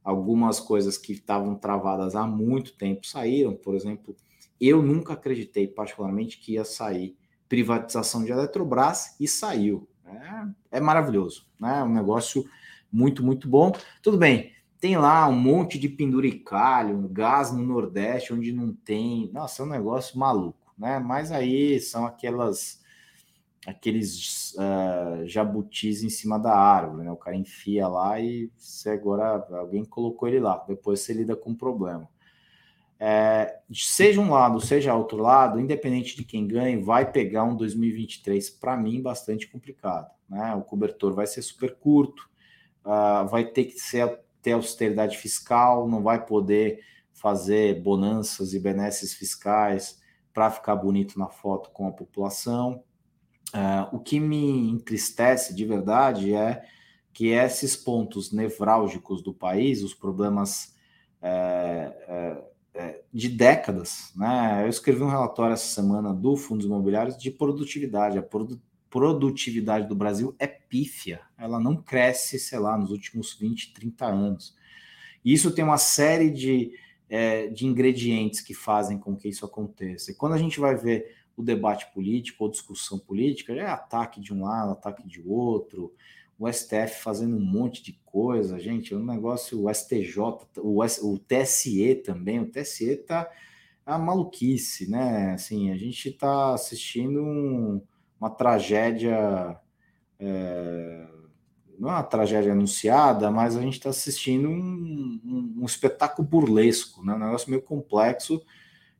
Algumas 0.01 0.59
coisas 0.59 0.97
que 0.97 1.13
estavam 1.13 1.55
travadas 1.55 2.15
há 2.15 2.25
muito 2.25 2.77
tempo 2.77 3.05
saíram. 3.05 3.53
Por 3.53 3.75
exemplo, 3.75 4.15
eu 4.61 4.81
nunca 4.81 5.13
acreditei, 5.13 5.67
particularmente, 5.67 6.37
que 6.37 6.53
ia 6.53 6.63
sair 6.63 7.17
privatização 7.49 8.23
de 8.23 8.31
Eletrobras 8.31 9.15
e 9.19 9.27
saiu. 9.27 9.87
É, 10.05 10.77
é 10.77 10.79
maravilhoso, 10.79 11.45
né? 11.59 11.79
É 11.79 11.83
um 11.83 11.93
negócio 11.93 12.45
muito, 12.91 13.23
muito 13.23 13.47
bom. 13.49 13.71
Tudo 14.01 14.17
bem, 14.17 14.53
tem 14.83 14.97
lá 14.97 15.29
um 15.29 15.39
monte 15.39 15.79
de 15.79 15.87
penduricalho, 15.87 17.07
gás 17.07 17.53
no 17.53 17.63
Nordeste, 17.63 18.33
onde 18.33 18.51
não 18.51 18.73
tem. 18.73 19.31
Nossa, 19.31 19.63
é 19.63 19.65
um 19.65 19.69
negócio 19.69 20.19
maluco, 20.19 20.73
né? 20.77 20.99
Mas 20.99 21.31
aí 21.31 21.79
são 21.79 22.05
aquelas 22.05 22.83
aqueles 23.65 24.53
uh, 24.55 25.25
jabutis 25.25 26.03
em 26.03 26.09
cima 26.09 26.37
da 26.37 26.53
árvore, 26.53 27.05
né? 27.05 27.11
O 27.13 27.15
cara 27.15 27.33
enfia 27.33 27.87
lá 27.87 28.19
e 28.19 28.51
você 28.57 28.89
agora 28.89 29.47
alguém 29.51 29.85
colocou 29.85 30.27
ele 30.27 30.41
lá. 30.41 30.61
Depois 30.67 30.99
você 30.99 31.13
lida 31.13 31.33
com 31.33 31.51
o 31.51 31.55
problema. 31.55 32.09
É, 32.99 33.59
seja 33.73 34.19
um 34.19 34.31
lado, 34.31 34.59
seja 34.59 34.93
outro 34.93 35.17
lado, 35.17 35.61
independente 35.61 36.13
de 36.13 36.25
quem 36.25 36.45
ganhe, 36.45 36.75
vai 36.75 37.09
pegar 37.09 37.45
um 37.45 37.55
2023 37.55 38.49
para 38.49 38.75
mim 38.75 39.01
bastante 39.01 39.47
complicado, 39.47 40.11
né? 40.27 40.53
O 40.55 40.61
cobertor 40.61 41.13
vai 41.13 41.25
ser 41.25 41.41
super 41.41 41.73
curto, 41.73 42.29
uh, 42.83 43.25
vai 43.29 43.45
ter 43.45 43.63
que 43.63 43.79
ser 43.79 44.22
ter 44.43 44.51
austeridade 44.51 45.17
fiscal, 45.17 45.87
não 45.87 46.03
vai 46.03 46.23
poder 46.23 46.83
fazer 47.11 47.81
bonanças 47.81 48.53
e 48.53 48.59
benesses 48.59 49.13
fiscais 49.13 49.99
para 50.33 50.51
ficar 50.51 50.75
bonito 50.75 51.17
na 51.17 51.29
foto 51.29 51.71
com 51.71 51.87
a 51.87 51.91
população. 51.91 52.83
Uh, 53.53 53.95
o 53.95 53.99
que 53.99 54.19
me 54.19 54.69
entristece 54.69 55.55
de 55.55 55.65
verdade 55.65 56.33
é 56.33 56.63
que 57.13 57.27
esses 57.27 57.75
pontos 57.75 58.31
nevrálgicos 58.31 59.21
do 59.21 59.33
país, 59.33 59.83
os 59.83 59.93
problemas 59.93 60.75
é, 61.21 62.43
é, 62.73 63.01
de 63.13 63.29
décadas, 63.29 64.11
né? 64.15 64.63
Eu 64.63 64.69
escrevi 64.69 65.03
um 65.03 65.09
relatório 65.09 65.53
essa 65.53 65.67
semana 65.67 66.11
do 66.11 66.35
Fundos 66.35 66.65
Imobiliários 66.65 67.15
de 67.15 67.29
produtividade. 67.29 68.17
A 68.17 68.23
produtividade 68.93 69.87
do 69.87 69.95
Brasil 69.95 70.35
é 70.37 70.45
pífia, 70.45 71.21
ela 71.35 71.59
não 71.59 71.75
cresce, 71.75 72.37
sei 72.37 72.59
lá, 72.59 72.77
nos 72.77 72.91
últimos 72.91 73.33
20, 73.33 73.73
30 73.73 74.05
anos. 74.05 74.55
E 75.25 75.33
isso 75.33 75.49
tem 75.49 75.65
uma 75.65 75.79
série 75.79 76.29
de, 76.29 76.73
é, 77.09 77.47
de 77.47 77.65
ingredientes 77.65 78.39
que 78.39 78.53
fazem 78.53 78.99
com 78.99 79.15
que 79.15 79.27
isso 79.27 79.47
aconteça. 79.47 80.11
E 80.11 80.13
quando 80.13 80.33
a 80.33 80.37
gente 80.37 80.59
vai 80.59 80.75
ver 80.75 81.11
o 81.35 81.41
debate 81.41 81.91
político 81.91 82.43
ou 82.43 82.51
discussão 82.51 82.99
política, 82.99 83.51
é 83.53 83.65
ataque 83.65 84.21
de 84.21 84.31
um 84.31 84.43
lado, 84.43 84.73
ataque 84.73 85.07
de 85.07 85.19
outro, 85.25 85.91
o 86.37 86.47
STF 86.47 87.01
fazendo 87.01 87.35
um 87.35 87.43
monte 87.43 87.81
de 87.81 87.93
coisa, 88.05 88.59
gente, 88.59 88.93
é 88.93 88.97
um 88.97 89.03
negócio, 89.03 89.65
o 89.65 89.73
STJ, 89.73 90.19
o, 90.59 90.83
S, 90.83 91.03
o 91.03 91.17
TSE 91.17 91.95
também, 91.95 92.39
o 92.39 92.45
TSE 92.45 92.95
tá 92.97 93.27
a 93.83 93.97
maluquice, 93.97 94.87
né? 94.87 95.31
Assim, 95.31 95.71
a 95.71 95.75
gente 95.75 96.09
está 96.09 96.53
assistindo 96.53 97.23
um, 97.23 97.81
uma 98.23 98.29
tragédia, 98.29 99.59
é, 100.17 101.07
não 101.77 101.89
é 101.89 101.93
uma 101.93 102.03
tragédia 102.03 102.53
anunciada, 102.53 103.29
mas 103.29 103.57
a 103.57 103.61
gente 103.61 103.73
está 103.73 103.89
assistindo 103.89 104.47
um, 104.47 105.19
um, 105.25 105.55
um, 105.61 105.65
espetáculo 105.65 106.25
burlesco, 106.25 107.03
né? 107.03 107.13
um 107.13 107.19
negócio 107.19 107.49
meio 107.49 107.61
complexo, 107.61 108.41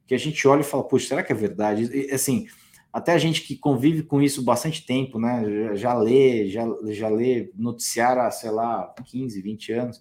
que 0.06 0.14
a 0.14 0.18
gente 0.18 0.46
olha 0.46 0.60
e 0.60 0.66
fala, 0.66 0.84
puxa, 0.84 1.08
será 1.08 1.24
que 1.24 1.32
é 1.32 1.36
verdade? 1.36 1.86
E, 1.86 2.12
assim, 2.12 2.48
até 2.92 3.14
a 3.14 3.18
gente 3.18 3.44
que 3.44 3.56
convive 3.56 4.04
com 4.04 4.22
isso 4.22 4.44
bastante 4.44 4.86
tempo, 4.86 5.18
né? 5.18 5.46
Já, 5.50 5.76
já 5.76 5.94
lê, 5.94 6.50
já, 6.50 6.66
já 6.90 7.08
lê 7.08 7.50
noticiário 7.56 8.22
há, 8.24 8.30
sei 8.30 8.52
lá, 8.52 8.94
15, 9.06 9.42
20 9.42 9.72
anos, 9.72 9.98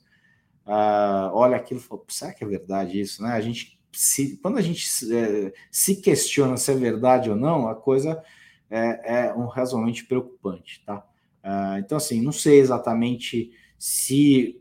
uh, 0.66 1.30
olha 1.32 1.56
aquilo 1.56 1.78
e 1.78 1.82
fala, 1.82 2.02
será 2.08 2.34
que 2.34 2.42
é 2.42 2.46
verdade 2.46 3.00
isso, 3.00 3.22
né? 3.22 3.30
A 3.34 3.40
gente, 3.40 3.78
se, 3.92 4.36
quando 4.38 4.58
a 4.58 4.60
gente 4.60 4.84
é, 5.14 5.52
se 5.70 5.96
questiona 6.02 6.56
se 6.56 6.72
é 6.72 6.74
verdade 6.74 7.30
ou 7.30 7.36
não, 7.36 7.68
a 7.68 7.74
coisa 7.76 8.20
é, 8.72 9.26
é 9.26 9.34
um 9.34 9.46
razoavelmente 9.46 10.06
preocupante, 10.06 10.82
tá? 10.84 11.06
Uh, 11.44 11.78
então, 11.78 11.98
assim, 11.98 12.22
não 12.22 12.32
sei 12.32 12.58
exatamente 12.58 13.52
se 13.78 14.60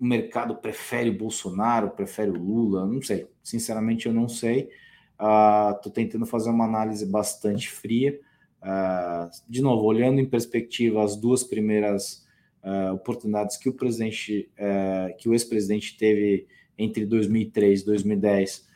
o 0.00 0.04
mercado 0.04 0.56
prefere 0.56 1.10
o 1.10 1.16
Bolsonaro, 1.16 1.90
prefere 1.90 2.30
o 2.30 2.36
Lula, 2.36 2.84
não 2.84 3.00
sei. 3.00 3.28
Sinceramente, 3.42 4.06
eu 4.06 4.12
não 4.12 4.28
sei. 4.28 4.68
Estou 5.12 5.92
uh, 5.92 5.94
tentando 5.94 6.26
fazer 6.26 6.50
uma 6.50 6.64
análise 6.64 7.06
bastante 7.06 7.70
fria. 7.70 8.18
Uh, 8.60 9.30
de 9.48 9.62
novo, 9.62 9.84
olhando 9.84 10.20
em 10.20 10.28
perspectiva 10.28 11.04
as 11.04 11.14
duas 11.16 11.44
primeiras 11.44 12.22
oportunidades 12.94 13.56
que 13.56 13.68
o 13.68 13.74
presidente, 13.74 14.48
uh, 14.56 15.16
que 15.18 15.28
o 15.28 15.32
ex-presidente 15.32 15.96
teve 15.96 16.46
entre 16.78 17.04
2003 17.04 17.80
e 17.80 17.84
2010, 17.84 18.68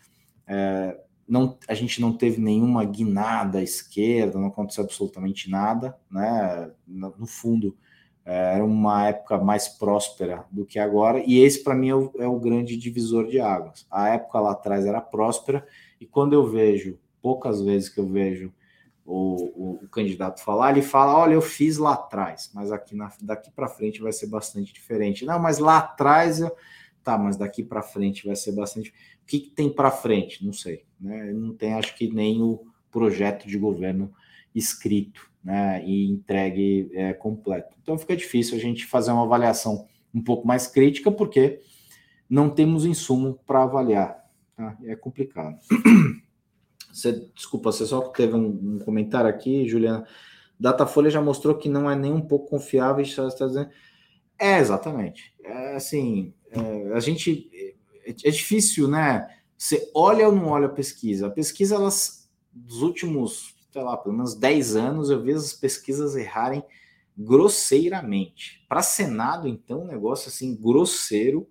não, 1.29 1.59
a 1.68 1.74
gente 1.74 2.01
não 2.01 2.12
teve 2.12 2.41
nenhuma 2.41 2.85
guinada 2.85 3.59
à 3.59 3.62
esquerda, 3.62 4.39
não 4.39 4.49
aconteceu 4.49 4.85
absolutamente 4.85 5.51
nada, 5.51 5.99
né? 6.11 6.70
No 6.87 7.27
fundo, 7.27 7.77
era 8.24 8.64
uma 8.64 9.09
época 9.09 9.39
mais 9.39 9.68
próspera 9.68 10.45
do 10.51 10.66
que 10.66 10.81
agora, 10.81 11.22
e 11.24 11.39
esse 11.39 11.62
para 11.62 11.77
mim 11.77 11.89
é 11.89 11.95
o, 11.95 12.12
é 12.18 12.27
o 12.27 12.41
grande 12.41 12.77
divisor 12.77 13.29
de 13.29 13.39
águas. 13.39 13.87
A 13.91 14.09
época 14.09 14.41
lá 14.41 14.51
atrás 14.53 14.85
era 14.85 15.01
próspera, 15.01 15.66
e 16.01 16.07
quando 16.07 16.33
eu 16.33 16.45
vejo, 16.45 16.99
poucas 17.22 17.62
vezes 17.62 17.89
que 17.89 18.01
eu 18.01 18.07
vejo 18.07 18.53
o, 19.05 19.35
o, 19.35 19.85
o, 19.85 19.89
candidato 19.89 20.43
falar, 20.43 20.72
ele 20.72 20.83
fala: 20.83 21.16
olha, 21.16 21.35
eu 21.35 21.41
fiz 21.41 21.79
lá 21.79 21.93
atrás, 21.95 22.51
mas 22.53 22.72
aqui 22.72 22.97
na, 22.97 23.12
daqui 23.22 23.51
para 23.53 23.68
frente 23.68 24.03
vai 24.03 24.12
ser 24.12 24.27
bastante 24.27 24.72
diferente. 24.72 25.24
Não, 25.24 25.39
mas 25.39 25.59
lá 25.59 25.79
atrás 25.79 26.41
eu. 26.41 26.51
Tá, 27.05 27.16
mas 27.16 27.37
daqui 27.37 27.62
para 27.62 27.83
frente 27.83 28.27
vai 28.27 28.35
ser 28.35 28.51
bastante. 28.51 28.93
O 29.27 29.29
que, 29.29 29.41
que 29.41 29.51
tem 29.51 29.68
para 29.68 29.91
frente? 29.91 30.47
Não 30.47 30.53
sei. 30.53 30.85
Né? 31.01 31.33
Não 31.33 31.53
tem, 31.53 31.74
acho 31.74 31.97
que, 31.97 32.09
nem 32.09 32.41
o 32.41 32.64
projeto 32.93 33.49
de 33.49 33.59
governo 33.59 34.14
escrito 34.55 35.29
né, 35.43 35.85
e 35.85 36.07
entregue 36.07 36.89
é, 36.95 37.12
completo. 37.12 37.77
Então 37.83 37.99
fica 37.99 38.16
difícil 38.16 38.57
a 38.57 38.61
gente 38.61 38.87
fazer 38.87 39.11
uma 39.11 39.24
avaliação 39.24 39.89
um 40.14 40.22
pouco 40.22 40.47
mais 40.47 40.68
crítica, 40.68 41.11
porque 41.11 41.61
não 42.31 42.49
temos 42.49 42.87
insumo 42.87 43.41
para 43.45 43.64
avaliar. 43.64 44.24
Tá? 44.57 44.79
É 44.85 44.95
complicado. 44.95 45.59
Você, 46.93 47.29
desculpa, 47.35 47.70
você 47.70 47.85
só 47.85 48.01
teve 48.09 48.33
um, 48.33 48.77
um 48.77 48.79
comentário 48.79 49.29
aqui, 49.29 49.68
Juliana. 49.68 50.07
Datafolha 50.59 51.11
já 51.11 51.20
mostrou 51.20 51.55
que 51.55 51.68
não 51.68 51.91
é 51.91 51.95
nem 51.95 52.11
um 52.11 52.22
pouco 52.22 52.49
confiável. 52.49 53.03
Está 53.05 53.47
dizendo... 53.47 53.68
É, 54.39 54.59
exatamente. 54.59 55.35
É, 55.45 55.77
assim, 55.77 56.33
é, 56.51 56.93
a 56.95 57.01
gente. 57.01 57.51
É, 58.07 58.11
é, 58.11 58.31
difícil, 58.31 58.89
né? 58.89 59.29
Você 59.59 59.91
olha 59.95 60.29
ou 60.29 60.35
não 60.35 60.49
olha 60.49 60.67
a 60.67 60.71
pesquisa? 60.71 61.27
A 61.27 61.31
pesquisa, 61.31 61.75
elas, 61.75 62.31
dos 62.53 62.83
últimos, 62.83 63.55
sei 63.73 63.83
lá, 63.83 63.97
pelo 63.97 64.15
menos 64.15 64.35
10 64.35 64.77
anos, 64.77 65.11
eu 65.11 65.23
vejo 65.23 65.39
as 65.39 65.53
pesquisas 65.53 66.15
errarem 66.15 66.63
grosseiramente. 67.17 68.65
Para 68.69 68.83
Senado, 68.83 69.49
então, 69.49 69.83
um 69.83 69.87
negócio 69.87 70.29
assim, 70.29 70.55
grosseiro 70.55 71.49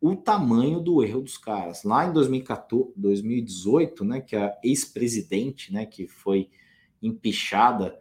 o 0.00 0.14
tamanho 0.14 0.80
do 0.80 1.02
erro 1.02 1.22
dos 1.22 1.38
caras. 1.38 1.82
Lá 1.82 2.06
em 2.06 2.12
2014, 2.12 2.92
2018, 2.94 4.04
né, 4.04 4.20
que 4.20 4.36
a 4.36 4.54
ex-presidente, 4.62 5.72
né, 5.72 5.86
que 5.86 6.06
foi 6.06 6.50
empichada 7.00 7.98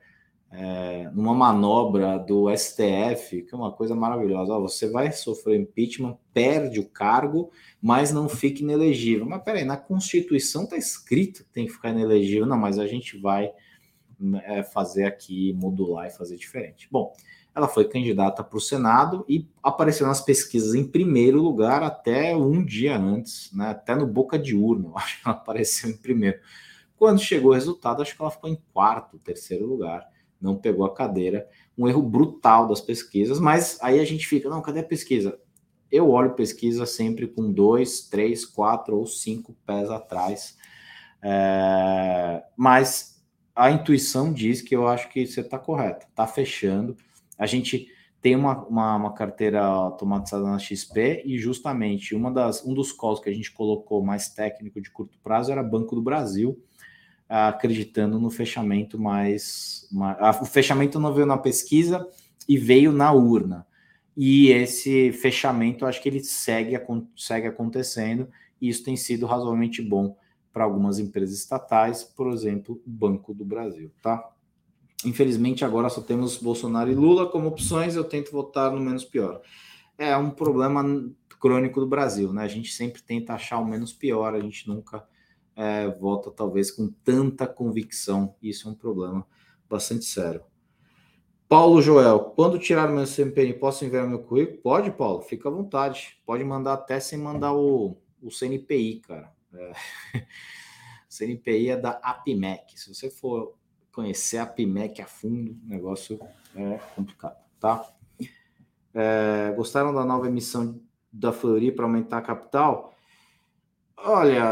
é, 0.55 1.09
numa 1.15 1.33
manobra 1.33 2.19
do 2.19 2.47
STF, 2.55 3.41
que 3.41 3.53
é 3.53 3.57
uma 3.57 3.71
coisa 3.71 3.95
maravilhosa. 3.95 4.53
Ó, 4.53 4.61
você 4.61 4.87
vai 4.87 5.11
sofrer 5.11 5.59
impeachment, 5.59 6.15
perde 6.31 6.79
o 6.79 6.87
cargo, 6.87 7.49
mas 7.81 8.13
não 8.13 8.29
fique 8.29 8.61
inelegível. 8.61 9.25
Mas 9.25 9.41
peraí, 9.41 9.65
na 9.65 9.77
Constituição 9.77 10.65
está 10.65 10.77
escrito 10.77 11.43
que 11.43 11.49
tem 11.49 11.65
que 11.65 11.71
ficar 11.71 11.89
inelegível. 11.89 12.45
Não, 12.45 12.57
mas 12.57 12.77
a 12.77 12.85
gente 12.85 13.17
vai 13.17 13.51
é, 14.45 14.61
fazer 14.61 15.05
aqui, 15.05 15.53
modular 15.53 16.05
e 16.05 16.11
fazer 16.11 16.37
diferente. 16.37 16.87
Bom, 16.91 17.11
ela 17.55 17.67
foi 17.67 17.89
candidata 17.89 18.43
para 18.43 18.57
o 18.57 18.61
Senado 18.61 19.25
e 19.27 19.49
apareceu 19.63 20.05
nas 20.05 20.21
pesquisas 20.21 20.75
em 20.75 20.87
primeiro 20.87 21.41
lugar 21.41 21.81
até 21.81 22.35
um 22.35 22.63
dia 22.63 22.95
antes, 22.95 23.51
né? 23.53 23.69
até 23.69 23.95
no 23.95 24.05
boca 24.05 24.37
de 24.37 24.55
urna, 24.55 24.89
eu 24.93 24.97
acho 24.97 25.19
que 25.19 25.27
ela 25.27 25.35
apareceu 25.35 25.89
em 25.89 25.97
primeiro. 25.97 26.39
Quando 26.95 27.19
chegou 27.19 27.51
o 27.51 27.55
resultado, 27.55 28.03
acho 28.03 28.15
que 28.15 28.21
ela 28.21 28.31
ficou 28.31 28.51
em 28.51 28.61
quarto, 28.71 29.17
terceiro 29.17 29.65
lugar, 29.65 30.12
não 30.43 30.55
pegou 30.55 30.85
a 30.85 30.93
cadeira. 30.93 31.47
Um 31.77 31.87
erro 31.87 32.01
brutal 32.01 32.67
das 32.67 32.81
pesquisas, 32.81 33.39
mas 33.39 33.79
aí 33.81 33.99
a 33.99 34.05
gente 34.05 34.27
fica, 34.27 34.49
não, 34.49 34.61
cadê 34.61 34.81
a 34.81 34.83
pesquisa? 34.83 35.39
Eu 35.91 36.09
olho 36.09 36.35
pesquisa 36.35 36.85
sempre 36.85 37.27
com 37.27 37.51
dois, 37.51 38.01
três, 38.09 38.45
quatro 38.45 38.97
ou 38.97 39.07
cinco 39.07 39.55
pés 39.65 39.89
atrás. 39.89 40.57
É... 41.23 42.43
Mas 42.55 43.23
a 43.55 43.71
intuição 43.71 44.31
diz 44.33 44.61
que 44.61 44.75
eu 44.75 44.87
acho 44.87 45.09
que 45.09 45.25
você 45.25 45.41
está 45.41 45.57
correto, 45.57 46.05
está 46.07 46.27
fechando 46.27 46.97
a 47.37 47.45
gente 47.45 47.87
tem 48.21 48.35
uma, 48.35 48.65
uma, 48.67 48.95
uma, 48.95 49.13
carteira 49.13 49.61
automatizada 49.61 50.45
na 50.45 50.57
XP 50.57 51.23
e 51.25 51.37
justamente 51.37 52.15
uma 52.15 52.31
das, 52.31 52.65
um 52.65 52.73
dos 52.73 52.93
calls 52.93 53.19
que 53.19 53.29
a 53.29 53.33
gente 53.33 53.51
colocou 53.51 54.01
mais 54.01 54.29
técnico 54.29 54.79
de 54.79 54.89
curto 54.89 55.17
prazo 55.21 55.51
era 55.51 55.61
Banco 55.61 55.93
do 55.93 56.01
Brasil, 56.01 56.57
acreditando 57.27 58.19
no 58.19 58.29
fechamento 58.29 58.99
mais, 58.99 59.89
o 60.41 60.45
fechamento 60.45 60.99
não 60.99 61.13
veio 61.13 61.25
na 61.25 61.37
pesquisa 61.37 62.07
e 62.47 62.57
veio 62.57 62.91
na 62.91 63.11
urna. 63.11 63.65
E 64.15 64.49
esse 64.49 65.11
fechamento, 65.11 65.85
acho 65.85 66.01
que 66.01 66.09
ele 66.09 66.23
segue, 66.23 66.79
segue 67.15 67.47
acontecendo, 67.47 68.29
e 68.61 68.69
isso 68.69 68.83
tem 68.83 68.95
sido 68.95 69.25
razoavelmente 69.25 69.81
bom 69.81 70.15
para 70.51 70.63
algumas 70.63 70.99
empresas 70.99 71.35
estatais, 71.35 72.03
por 72.03 72.31
exemplo, 72.31 72.79
o 72.85 72.89
Banco 72.89 73.33
do 73.33 73.43
Brasil, 73.43 73.91
tá? 74.01 74.29
Infelizmente, 75.03 75.65
agora 75.65 75.89
só 75.89 75.99
temos 75.99 76.37
Bolsonaro 76.37 76.91
e 76.91 76.95
Lula 76.95 77.27
como 77.27 77.47
opções. 77.47 77.95
Eu 77.95 78.03
tento 78.03 78.31
votar 78.31 78.71
no 78.71 78.79
menos 78.79 79.03
pior. 79.03 79.41
É 79.97 80.15
um 80.15 80.29
problema 80.29 80.83
crônico 81.39 81.79
do 81.79 81.87
Brasil, 81.87 82.31
né? 82.31 82.43
A 82.43 82.47
gente 82.47 82.71
sempre 82.71 83.01
tenta 83.01 83.33
achar 83.33 83.59
o 83.59 83.65
menos 83.65 83.91
pior, 83.91 84.33
a 84.33 84.39
gente 84.39 84.67
nunca 84.67 85.05
é, 85.55 85.87
vota, 85.87 86.31
talvez, 86.31 86.71
com 86.71 86.89
tanta 87.03 87.47
convicção. 87.47 88.35
Isso 88.41 88.67
é 88.67 88.71
um 88.71 88.75
problema 88.75 89.25
bastante 89.69 90.05
sério. 90.05 90.43
Paulo 91.47 91.81
Joel, 91.81 92.19
quando 92.35 92.57
tirar 92.57 92.87
meu 92.87 93.05
CMPN, 93.05 93.53
posso 93.53 93.85
enviar 93.85 94.07
meu 94.07 94.19
currículo? 94.19 94.57
Pode, 94.59 94.91
Paulo, 94.91 95.21
fica 95.21 95.49
à 95.49 95.51
vontade. 95.51 96.17
Pode 96.25 96.43
mandar 96.43 96.73
até 96.73 96.99
sem 96.99 97.19
mandar 97.19 97.53
o, 97.53 97.97
o 98.21 98.29
CNPI, 98.29 99.01
cara. 99.07 99.31
É. 99.53 99.73
CNPI 101.07 101.69
é 101.69 101.77
da 101.77 101.91
APMEC. 101.91 102.79
Se 102.79 102.93
você 102.93 103.09
for 103.09 103.53
conhecer 103.91 104.39
a 104.39 104.45
PIMEC 104.45 105.01
a 105.01 105.05
fundo, 105.05 105.55
o 105.63 105.69
negócio 105.69 106.19
é 106.55 106.79
complicado, 106.95 107.37
tá? 107.59 107.87
É, 108.93 109.53
gostaram 109.55 109.93
da 109.93 110.03
nova 110.03 110.27
emissão 110.27 110.81
da 111.11 111.31
Fleury 111.31 111.71
para 111.71 111.85
aumentar 111.85 112.17
a 112.17 112.21
capital? 112.21 112.92
Olha, 114.05 114.43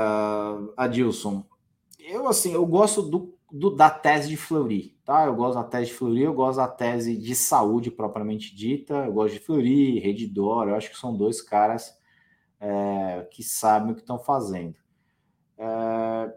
Adilson, 0.78 1.46
eu 2.00 2.26
assim, 2.26 2.54
eu 2.54 2.66
gosto 2.66 3.02
do, 3.02 3.38
do, 3.52 3.70
da 3.76 3.90
tese 3.90 4.30
de 4.30 4.38
Fleury, 4.38 4.98
tá? 5.04 5.26
Eu 5.26 5.36
gosto 5.36 5.56
da 5.56 5.64
tese 5.66 5.88
de 5.88 5.94
Fleury, 5.94 6.22
eu 6.22 6.34
gosto 6.34 6.58
da 6.58 6.70
tese 6.70 7.18
de 7.18 7.36
saúde 7.36 7.92
propriamente 7.92 8.56
dita, 8.56 9.06
eu 9.06 9.12
gosto 9.12 9.34
de 9.34 9.42
Fleury, 9.42 10.00
Redditor, 10.00 10.70
eu 10.70 10.76
acho 10.76 10.90
que 10.90 10.98
são 10.98 11.18
dois 11.18 11.42
caras 11.42 11.94
é, 12.62 13.28
que 13.30 13.44
sabem 13.44 13.92
o 13.92 13.96
que 13.96 14.00
estão 14.00 14.18
fazendo. 14.18 14.78
É, 15.58 16.34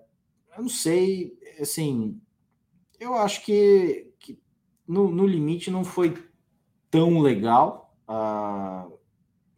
eu 0.56 0.62
não 0.62 0.68
sei, 0.68 1.38
assim, 1.60 2.20
eu 2.98 3.14
acho 3.14 3.44
que, 3.44 4.12
que 4.18 4.36
no, 4.88 5.08
no, 5.08 5.24
limite 5.24 5.70
não 5.70 5.84
foi 5.84 6.14
tão 6.90 7.20
legal 7.20 7.94
uh, 8.08 8.98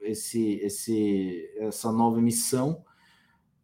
esse, 0.00 0.56
esse, 0.56 1.50
essa 1.58 1.90
nova 1.90 2.18
emissão. 2.18 2.84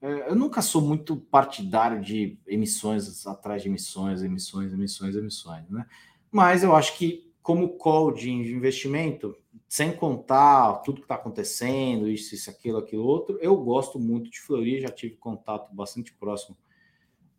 É, 0.03 0.31
eu 0.31 0.35
nunca 0.35 0.61
sou 0.61 0.83
muito 0.83 1.17
partidário 1.17 2.03
de 2.03 2.37
emissões 2.45 3.25
atrás 3.25 3.63
de 3.63 3.69
emissões, 3.69 4.21
emissões, 4.23 4.73
emissões, 4.73 5.15
emissões, 5.15 5.71
né? 5.71 5.87
Mas 6.31 6.65
eu 6.65 6.75
acho 6.75 6.99
que 6.99 7.33
como 7.41 7.77
call 7.77 8.13
de 8.13 8.31
investimento, 8.31 9.37
sem 9.69 9.93
contar 9.95 10.75
tudo 10.83 10.97
que 10.97 11.05
está 11.05 11.15
acontecendo, 11.15 12.09
isso, 12.09 12.35
isso, 12.35 12.51
aquilo, 12.51 12.79
aquilo 12.79 13.05
outro, 13.05 13.39
eu 13.41 13.57
gosto 13.57 13.99
muito 13.99 14.31
de 14.31 14.41
Flori, 14.41 14.81
já 14.81 14.89
tive 14.89 15.17
contato 15.17 15.73
bastante 15.75 16.13
próximo 16.13 16.57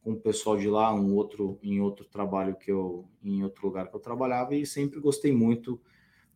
com 0.01 0.11
o 0.11 0.19
pessoal 0.19 0.57
de 0.57 0.67
lá, 0.67 0.93
um 0.93 1.13
outro 1.15 1.57
em 1.63 1.79
outro 1.81 2.05
trabalho 2.05 2.55
que 2.55 2.71
eu 2.71 3.05
em 3.23 3.43
outro 3.43 3.65
lugar 3.65 3.89
que 3.89 3.95
eu 3.95 3.99
trabalhava 3.99 4.55
e 4.55 4.65
sempre 4.65 4.99
gostei 4.99 5.31
muito. 5.33 5.81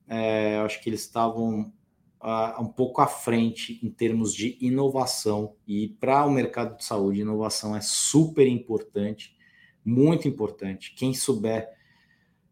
É, 0.07 0.57
acho 0.59 0.81
que 0.81 0.89
eles 0.89 1.01
estavam 1.01 1.73
uh, 2.21 2.61
um 2.61 2.67
pouco 2.67 3.01
à 3.01 3.07
frente 3.07 3.79
em 3.83 3.89
termos 3.89 4.33
de 4.33 4.57
inovação 4.61 5.55
e 5.67 5.89
para 5.99 6.25
o 6.25 6.31
mercado 6.31 6.77
de 6.77 6.83
saúde, 6.83 7.21
inovação 7.21 7.75
é 7.75 7.81
super 7.81 8.47
importante, 8.47 9.35
muito 9.83 10.27
importante. 10.27 10.93
Quem 10.95 11.13
souber 11.13 11.69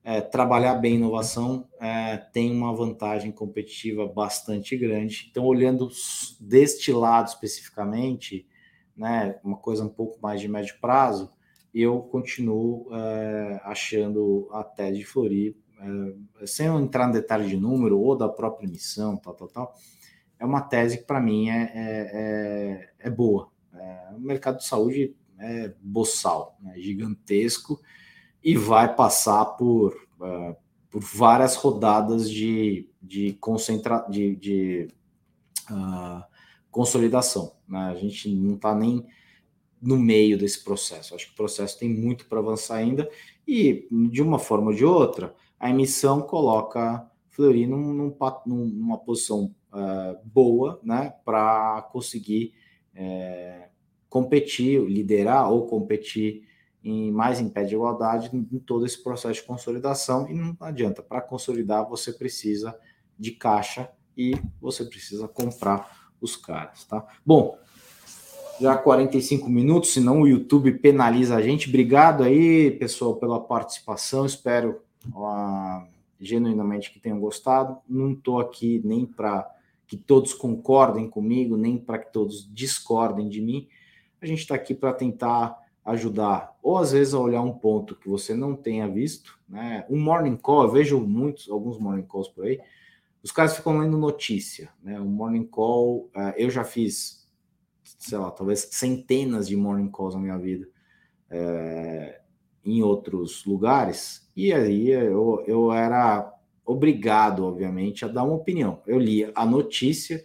é, 0.03 0.21
trabalhar 0.21 0.75
bem 0.75 0.95
inovação 0.95 1.67
é, 1.79 2.17
tem 2.17 2.51
uma 2.51 2.71
vantagem 2.71 3.31
competitiva 3.31 4.07
bastante 4.07 4.77
grande. 4.77 5.27
Então, 5.31 5.43
olhando 5.43 5.89
deste 6.39 6.93
lado 6.93 7.27
especificamente, 7.27 8.47
né, 8.95 9.39
uma 9.43 9.57
coisa 9.57 9.83
um 9.83 9.89
pouco 9.89 10.19
mais 10.21 10.39
de 10.39 10.47
médio 10.47 10.75
prazo, 10.79 11.33
eu 11.73 12.01
continuo 12.01 12.87
é, 12.93 13.59
achando 13.63 14.47
a 14.51 14.63
tese 14.63 14.99
de 14.99 15.05
Flori, 15.05 15.57
sem 16.45 16.67
eu 16.67 16.79
entrar 16.79 17.07
no 17.07 17.13
detalhe 17.13 17.47
de 17.47 17.57
número 17.57 17.99
ou 17.99 18.15
da 18.15 18.29
própria 18.29 18.67
emissão, 18.67 19.17
tal, 19.17 19.33
tal, 19.33 19.47
tal, 19.47 19.75
é 20.39 20.45
uma 20.45 20.61
tese 20.61 20.97
que 20.97 21.03
para 21.03 21.19
mim 21.19 21.49
é, 21.49 21.71
é, 21.73 22.11
é, 22.13 22.89
é 23.07 23.09
boa. 23.09 23.49
É, 23.73 24.13
o 24.15 24.19
mercado 24.19 24.57
de 24.57 24.65
saúde 24.65 25.15
é 25.39 25.73
boçal, 25.81 26.57
né, 26.61 26.73
gigantesco, 26.77 27.81
e 28.43 28.55
vai 28.55 28.93
passar 28.95 29.45
por, 29.45 29.93
uh, 30.19 30.55
por 30.89 31.01
várias 31.01 31.55
rodadas 31.55 32.29
de, 32.29 32.89
de, 33.01 33.33
concentra 33.33 34.05
de, 34.09 34.35
de 34.35 34.87
uh, 35.69 36.23
consolidação. 36.69 37.55
Né? 37.67 37.79
A 37.79 37.95
gente 37.95 38.29
não 38.29 38.55
está 38.55 38.73
nem 38.75 39.05
no 39.81 39.97
meio 39.97 40.37
desse 40.37 40.63
processo. 40.63 41.15
Acho 41.15 41.27
que 41.27 41.33
o 41.33 41.37
processo 41.37 41.77
tem 41.77 41.89
muito 41.89 42.27
para 42.27 42.39
avançar 42.39 42.75
ainda, 42.75 43.09
e 43.47 43.87
de 44.09 44.21
uma 44.21 44.39
forma 44.39 44.71
ou 44.71 44.75
de 44.75 44.85
outra, 44.85 45.35
a 45.59 45.69
emissão 45.69 46.21
coloca 46.21 47.09
Fleury 47.29 47.67
num, 47.67 47.93
num, 47.93 48.15
numa 48.45 48.97
posição 48.97 49.53
uh, 49.73 50.17
boa 50.23 50.79
né, 50.83 51.13
para 51.25 51.81
conseguir 51.91 52.53
é, 52.93 53.67
competir, 54.09 54.81
liderar 54.85 55.51
ou 55.51 55.67
competir 55.67 56.43
em 56.81 57.11
mais 57.11 57.41
em 57.41 57.49
pé 57.49 57.63
de 57.63 57.73
igualdade 57.73 58.29
em 58.33 58.59
todo 58.59 58.85
esse 58.85 59.03
processo 59.03 59.41
de 59.41 59.47
consolidação. 59.47 60.29
E 60.29 60.33
não 60.33 60.55
adianta, 60.61 61.01
para 61.01 61.19
consolidar 61.19 61.89
você 61.89 62.13
precisa 62.13 62.77
de 63.17 63.31
caixa 63.31 63.89
e 64.15 64.33
você 64.61 64.85
precisa 64.85 65.27
comprar 65.27 66.09
os 66.21 66.35
caras, 66.35 66.85
tá? 66.85 67.05
Bom, 67.25 67.57
já 68.61 68.77
45 68.77 69.49
minutos, 69.49 69.91
senão 69.91 70.21
o 70.21 70.27
YouTube 70.27 70.71
penaliza 70.79 71.35
a 71.35 71.41
gente. 71.41 71.67
Obrigado 71.67 72.23
aí, 72.23 72.71
pessoal, 72.71 73.15
pela 73.17 73.39
participação. 73.41 74.25
Espero 74.25 74.81
uh, 75.13 75.87
genuinamente 76.19 76.91
que 76.91 76.99
tenham 76.99 77.19
gostado. 77.19 77.77
Não 77.87 78.13
estou 78.13 78.39
aqui 78.39 78.81
nem 78.83 79.05
para 79.05 79.49
que 79.87 79.97
todos 79.97 80.33
concordem 80.33 81.09
comigo, 81.09 81.57
nem 81.57 81.77
para 81.77 81.99
que 81.99 82.11
todos 82.11 82.51
discordem 82.53 83.29
de 83.29 83.41
mim. 83.41 83.67
A 84.21 84.25
gente 84.25 84.39
está 84.39 84.55
aqui 84.55 84.73
para 84.73 84.93
tentar 84.93 85.63
ajudar, 85.85 86.57
ou 86.63 86.79
às 86.79 86.91
vezes 86.91 87.13
a 87.13 87.19
olhar 87.19 87.43
um 87.43 87.53
ponto 87.53 87.95
que 87.95 88.09
você 88.09 88.33
não 88.33 88.55
tenha 88.55 88.87
visto, 88.87 89.39
né? 89.47 89.85
Um 89.87 90.01
morning 90.01 90.35
call, 90.35 90.63
eu 90.63 90.71
vejo 90.71 90.99
muitos, 90.99 91.47
alguns 91.47 91.77
morning 91.77 92.07
calls 92.07 92.27
por 92.27 92.45
aí, 92.45 92.59
os 93.21 93.31
caras 93.31 93.55
ficam 93.55 93.77
lendo 93.77 93.95
notícia, 93.95 94.71
né? 94.81 94.99
O 94.99 95.05
morning 95.05 95.45
call, 95.45 96.09
uh, 96.15 96.33
eu 96.37 96.49
já 96.49 96.63
fiz, 96.63 97.29
sei 97.83 98.17
lá, 98.17 98.31
talvez 98.31 98.67
centenas 98.71 99.47
de 99.47 99.55
morning 99.55 99.91
calls 99.91 100.15
na 100.15 100.21
minha 100.21 100.39
vida, 100.39 100.67
é, 101.29 102.21
em 102.65 102.81
outros 102.81 103.45
lugares, 103.45 104.27
e 104.35 104.51
aí 104.51 104.89
eu, 104.89 105.43
eu 105.45 105.71
era 105.71 106.33
obrigado, 106.65 107.45
obviamente, 107.45 108.03
a 108.03 108.07
dar 108.07 108.23
uma 108.23 108.35
opinião. 108.35 108.81
Eu 108.87 108.97
lia 108.97 109.31
a 109.35 109.45
notícia 109.45 110.23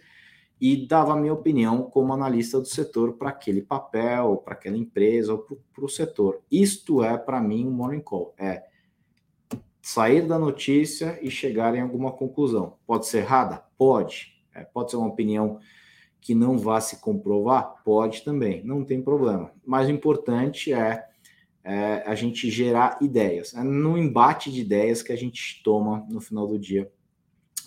e 0.59 0.87
dava 0.87 1.13
a 1.13 1.15
minha 1.15 1.33
opinião 1.33 1.83
como 1.83 2.13
analista 2.13 2.59
do 2.59 2.67
setor 2.67 3.13
para 3.13 3.29
aquele 3.29 3.61
papel, 3.61 4.37
para 4.37 4.53
aquela 4.53 4.77
empresa 4.77 5.33
ou 5.33 5.39
para 5.39 5.85
o 5.85 5.89
setor. 5.89 6.41
Isto 6.51 7.03
é, 7.03 7.17
para 7.17 7.41
mim, 7.41 7.67
um 7.67 7.71
morning 7.71 7.99
call. 8.01 8.33
É 8.37 8.63
sair 9.81 10.27
da 10.27 10.37
notícia 10.37 11.17
e 11.21 11.31
chegar 11.31 11.75
em 11.75 11.81
alguma 11.81 12.11
conclusão. 12.11 12.77
Pode 12.85 13.07
ser 13.07 13.19
errada? 13.19 13.63
Pode. 13.77 14.39
É, 14.53 14.63
pode 14.63 14.91
ser 14.91 14.97
uma 14.97 15.07
opinião 15.07 15.59
que 16.19 16.35
não 16.35 16.57
vá 16.57 16.79
se 16.79 17.01
comprovar? 17.01 17.81
Pode 17.83 18.23
também, 18.23 18.63
não 18.63 18.85
tem 18.85 19.01
problema. 19.01 19.51
Mas 19.65 19.87
o 19.87 19.91
importante 19.91 20.71
é 20.71 21.07
é, 21.63 22.03
a 22.05 22.15
gente 22.15 22.49
gerar 22.49 22.97
ideias. 23.01 23.53
É 23.53 23.63
no 23.63 23.97
embate 23.97 24.51
de 24.51 24.61
ideias 24.61 25.01
que 25.01 25.11
a 25.11 25.15
gente 25.15 25.61
toma 25.63 26.05
no 26.09 26.19
final 26.19 26.47
do 26.47 26.57
dia 26.57 26.91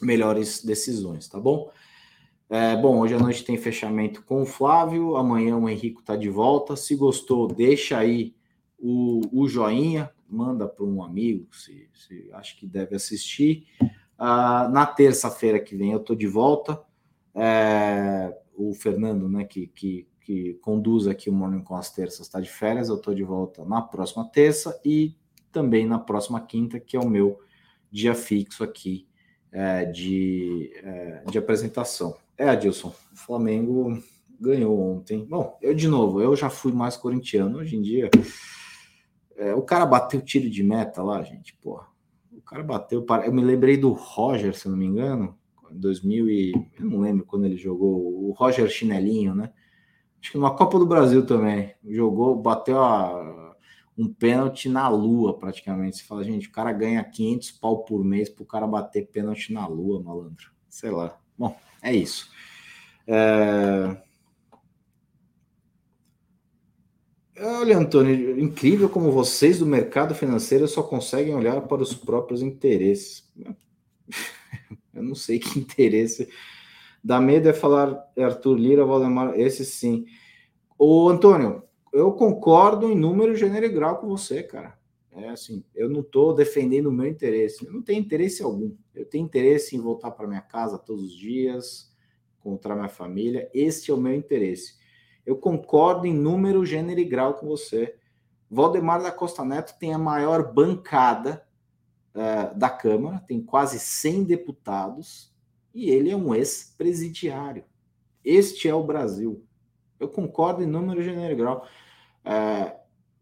melhores 0.03 0.64
decisões, 0.64 1.28
tá 1.28 1.38
bom? 1.38 1.70
É, 2.51 2.76
bom, 2.76 3.01
hoje 3.01 3.14
à 3.14 3.18
noite 3.18 3.45
tem 3.45 3.57
fechamento 3.57 4.22
com 4.22 4.42
o 4.42 4.47
Flávio, 4.47 5.16
amanhã 5.16 5.57
o 5.57 5.68
Henrico 5.68 6.03
tá 6.03 6.14
de 6.14 6.28
volta. 6.28 6.76
Se 6.76 6.95
gostou, 6.95 7.49
deixa 7.49 7.99
aí 7.99 8.34
o, 8.78 9.20
o 9.32 9.49
joinha, 9.49 10.11
manda 10.28 10.68
para 10.68 10.84
um 10.84 11.03
amigo, 11.03 11.49
se, 11.53 11.88
se 11.95 12.30
acho 12.32 12.59
que 12.59 12.66
deve 12.66 12.97
assistir. 12.97 13.66
Uh, 13.80 14.70
na 14.70 14.86
terça-feira 14.86 15.59
que 15.59 15.74
vem 15.76 15.92
eu 15.92 16.01
tô 16.01 16.14
de 16.14 16.26
volta. 16.26 16.80
É, 17.34 18.36
o 18.55 18.72
Fernando, 18.74 19.28
né, 19.28 19.45
que, 19.45 19.66
que 19.68 20.07
que 20.25 20.55
conduz 20.55 21.07
aqui 21.07 21.29
o 21.29 21.33
Morning 21.33 21.62
com 21.62 21.77
as 21.77 21.93
terças, 21.93 22.20
está 22.20 22.41
de 22.41 22.51
férias. 22.51 22.89
Eu 22.89 22.97
estou 22.97 23.14
de 23.14 23.22
volta 23.22 23.64
na 23.64 23.83
próxima 23.83 24.25
terça 24.25 24.81
e 24.85 25.14
também 25.53 25.87
na 25.87 25.99
próxima 25.99 26.41
quinta, 26.41 26.81
que 26.81 26.97
é 26.97 27.01
o 27.01 27.09
meu 27.09 27.39
dia 27.91 28.14
fixo 28.14 28.64
aqui 28.64 29.07
é, 29.53 29.85
de, 29.85 30.72
é, 30.83 31.25
de 31.31 31.39
apresentação. 31.39 32.16
É, 32.37 32.49
Adilson, 32.49 32.89
o 33.12 33.16
Flamengo 33.16 34.03
ganhou 34.41 34.81
ontem. 34.81 35.25
Bom, 35.25 35.57
eu 35.62 35.75
de 35.75 35.87
novo, 35.87 36.20
eu 36.20 36.35
já 36.35 36.49
fui 36.51 36.72
mais 36.72 36.97
corintiano. 36.97 37.59
Hoje 37.59 37.77
em 37.77 37.83
dia, 37.83 38.11
é, 39.37 39.55
o 39.55 39.62
cara 39.62 39.87
bateu 39.87 40.20
tiro 40.22 40.49
de 40.49 40.62
meta 40.62 41.03
lá, 41.03 41.22
gente, 41.22 41.55
porra. 41.59 41.87
O 42.33 42.41
cara 42.41 42.62
bateu. 42.62 43.05
Eu 43.25 43.33
me 43.33 43.45
lembrei 43.45 43.77
do 43.77 43.93
Roger, 43.93 44.57
se 44.57 44.68
não 44.68 44.77
me 44.77 44.87
engano, 44.87 45.39
em 45.70 45.79
2000 45.79 46.31
e 46.31 46.53
eu 46.79 46.87
não 46.87 47.01
lembro 47.01 47.25
quando 47.25 47.45
ele 47.45 47.57
jogou 47.57 48.29
o 48.29 48.33
Roger 48.33 48.68
Chinelinho, 48.68 49.35
né? 49.35 49.53
Acho 50.25 50.33
que 50.33 50.39
numa 50.39 50.57
Copa 50.57 50.79
do 50.79 50.87
Brasil 50.87 51.27
também, 51.27 51.75
jogou, 51.87 52.35
bateu 52.35 52.83
a, 52.83 53.55
um 53.97 54.09
pênalti 54.09 54.70
na 54.70 54.89
lua 54.89 55.39
praticamente. 55.39 55.99
Você 55.99 56.05
fala, 56.05 56.25
gente, 56.25 56.49
o 56.49 56.51
cara 56.51 56.72
ganha 56.72 57.05
500 57.05 57.51
pau 57.53 57.85
por 57.85 58.03
mês 58.03 58.31
para 58.31 58.43
o 58.43 58.47
cara 58.47 58.66
bater 58.66 59.07
pênalti 59.09 59.53
na 59.53 59.66
lua, 59.66 60.03
malandro. 60.03 60.51
Sei 60.66 60.91
lá. 60.91 61.18
Bom, 61.37 61.55
é 61.83 61.95
isso. 61.95 62.31
É... 63.07 63.99
Olha, 67.39 67.77
Antônio, 67.77 68.41
incrível 68.41 68.89
como 68.89 69.12
vocês 69.12 69.59
do 69.59 69.66
mercado 69.66 70.14
financeiro 70.14 70.66
só 70.66 70.83
conseguem 70.83 71.35
olhar 71.35 71.61
para 71.62 71.83
os 71.83 71.93
próprios 71.93 72.41
interesses. 72.41 73.31
Eu 74.95 75.03
não 75.03 75.14
sei 75.14 75.39
que 75.39 75.59
interesse 75.59 76.31
Dá 77.05 77.20
medo 77.20 77.50
é 77.50 77.52
falar 77.52 78.11
Arthur 78.18 78.57
Lira, 78.57 78.86
Valdemar, 78.86 79.38
esse 79.38 79.62
sim. 79.62 80.07
Ô, 80.78 81.11
Antônio, 81.11 81.62
eu 81.92 82.12
concordo 82.12 82.90
em 82.90 82.94
número, 82.94 83.36
gênero 83.36 83.66
e 83.66 83.68
grau 83.68 83.98
com 83.98 84.09
você, 84.09 84.42
cara. 84.42 84.78
É 85.12 85.28
assim, 85.28 85.62
eu 85.74 85.90
não 85.90 86.00
estou 86.00 86.34
defendendo 86.34 86.86
o 86.86 86.92
meu 86.92 87.07
interesse. 87.07 87.66
Eu 87.66 87.72
não 87.74 87.82
tenho 87.82 88.00
interesse 88.00 88.42
algum. 88.42 88.74
Eu 88.94 89.05
tenho 89.05 89.22
interesse 89.22 89.76
em 89.76 89.80
voltar 89.80 90.12
para 90.12 90.26
minha 90.26 90.40
casa 90.40 90.78
todos 90.78 91.05
os 91.05 91.12
dias, 91.14 91.94
encontrar 92.40 92.74
minha 92.74 92.88
família. 92.88 93.50
Este 93.52 93.90
é 93.90 93.94
o 93.94 94.00
meu 94.00 94.14
interesse. 94.14 94.78
Eu 95.26 95.36
concordo 95.36 96.07
em 96.07 96.14
número, 96.14 96.64
gênero 96.64 96.98
e 96.98 97.05
grau 97.05 97.34
com 97.34 97.46
você. 97.46 97.96
Valdemar 98.50 99.02
da 99.02 99.12
Costa 99.12 99.44
Neto 99.44 99.78
tem 99.78 99.92
a 99.92 99.98
maior 99.98 100.55
bancada 100.55 101.46
uh, 102.14 102.59
da 102.59 102.70
Câmara, 102.70 103.20
tem 103.20 103.42
quase 103.42 103.78
100 103.78 104.24
deputados 104.24 105.34
e 105.75 105.91
ele 105.91 106.11
é 106.11 106.16
um 106.16 106.35
ex-presidiário. 106.35 107.64
Este 108.25 108.68
é 108.68 108.75
o 108.75 108.85
Brasil. 108.85 109.45
Eu 109.99 110.09
concordo 110.09 110.62
em 110.62 110.66
número 110.66 111.03
gênero 111.03 111.37
grau. 111.37 111.66
É, 112.25 112.77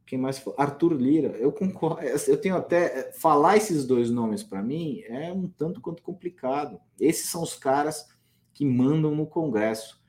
quem 0.07 0.18
mais? 0.18 0.42
Arthur 0.59 0.92
Lira. 0.92 1.30
Eu 1.38 1.50
concordo. 1.50 2.03
Eu 2.03 2.40
tenho 2.40 2.57
até 2.57 3.00
é, 3.00 3.12
falar 3.12 3.57
esses 3.57 3.86
dois 3.86 4.11
nomes 4.11 4.42
para 4.42 4.62
mim 4.62 5.00
é 5.07 5.32
um 5.32 5.48
tanto 5.48 5.80
quanto 5.80 6.03
complicado. 6.03 6.78
Esses 7.00 7.30
são 7.30 7.42
os 7.42 7.55
caras 7.55 8.09
que 8.53 8.64
mandam 8.64 9.14
no 9.14 9.26
Congresso. 9.26 10.00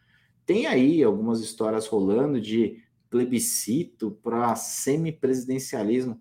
Tem 0.45 0.67
aí 0.67 1.01
algumas 1.01 1.39
histórias 1.39 1.87
rolando 1.87 2.41
de 2.41 2.83
plebiscito 3.09 4.11
para 4.21 4.55
semipresidencialismo. 4.55 6.19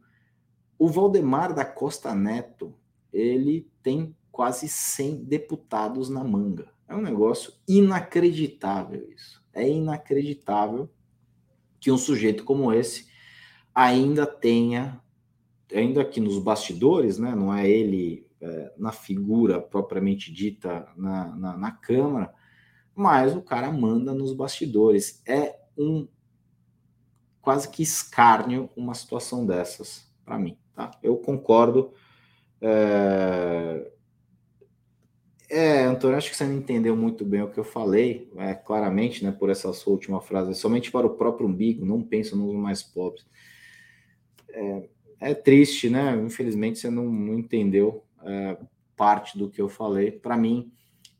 O 0.79 0.89
Valdemar 0.89 1.53
da 1.53 1.65
Costa 1.65 2.15
Neto, 2.15 2.75
ele 3.13 3.69
tem 3.83 4.15
quase 4.33 4.67
100 4.67 5.25
deputados 5.25 6.09
na 6.09 6.25
manga. 6.25 6.73
É 6.89 6.95
um 6.95 7.03
negócio 7.03 7.53
inacreditável 7.69 9.09
isso. 9.15 9.45
É 9.53 9.69
inacreditável 9.69 10.91
que 11.79 11.93
um 11.93 11.99
sujeito 11.99 12.43
como 12.43 12.73
esse 12.73 13.07
ainda 13.75 14.27
tenha, 14.27 15.01
ainda 15.73 16.01
aqui 16.01 16.21
nos 16.21 16.39
bastidores, 16.39 17.19
né, 17.19 17.35
não 17.35 17.53
é 17.53 17.69
ele 17.69 18.27
é, 18.41 18.73
na 18.77 18.93
figura 18.93 19.61
propriamente 19.61 20.33
dita 20.33 20.89
na, 20.97 21.37
na, 21.37 21.57
na 21.57 21.71
Câmara, 21.71 22.33
mas 22.95 23.35
o 23.35 23.43
cara 23.43 23.71
manda 23.71 24.13
nos 24.13 24.33
bastidores. 24.33 25.23
É 25.27 25.59
um 25.77 26.09
quase 27.41 27.69
que 27.69 27.83
escárnio 27.83 28.71
uma 28.77 28.95
situação 28.95 29.47
dessas 29.47 30.11
para 30.25 30.39
mim. 30.39 30.57
Tá? 30.75 30.91
Eu 31.03 31.17
concordo. 31.17 31.93
É, 32.61 33.92
é, 35.53 35.85
Antônio, 35.85 36.17
acho 36.17 36.31
que 36.31 36.37
você 36.37 36.47
não 36.47 36.55
entendeu 36.55 36.97
muito 36.97 37.27
bem 37.27 37.43
o 37.43 37.51
que 37.51 37.61
eu 37.61 37.65
falei, 37.65 38.31
é, 38.39 38.55
claramente, 38.55 39.23
né, 39.23 39.31
por 39.31 39.51
essa 39.51 39.71
sua 39.75 39.93
última 39.93 40.19
frase, 40.19 40.55
somente 40.55 40.91
para 40.91 41.07
o 41.07 41.15
próprio 41.15 41.47
umbigo, 41.47 41.85
não 41.85 42.03
pensa 42.03 42.35
nos 42.35 42.55
mais 42.55 42.83
pobres. 42.83 43.27
É, 44.49 44.89
é 45.21 45.35
triste, 45.35 45.91
né? 45.91 46.17
Infelizmente 46.17 46.79
você 46.79 46.91
não, 46.91 47.05
não 47.05 47.39
entendeu 47.39 48.03
é, 48.25 48.57
parte 48.97 49.39
do 49.39 49.51
que 49.51 49.61
eu 49.61 49.69
falei. 49.69 50.11
Para 50.11 50.39
mim, 50.39 50.73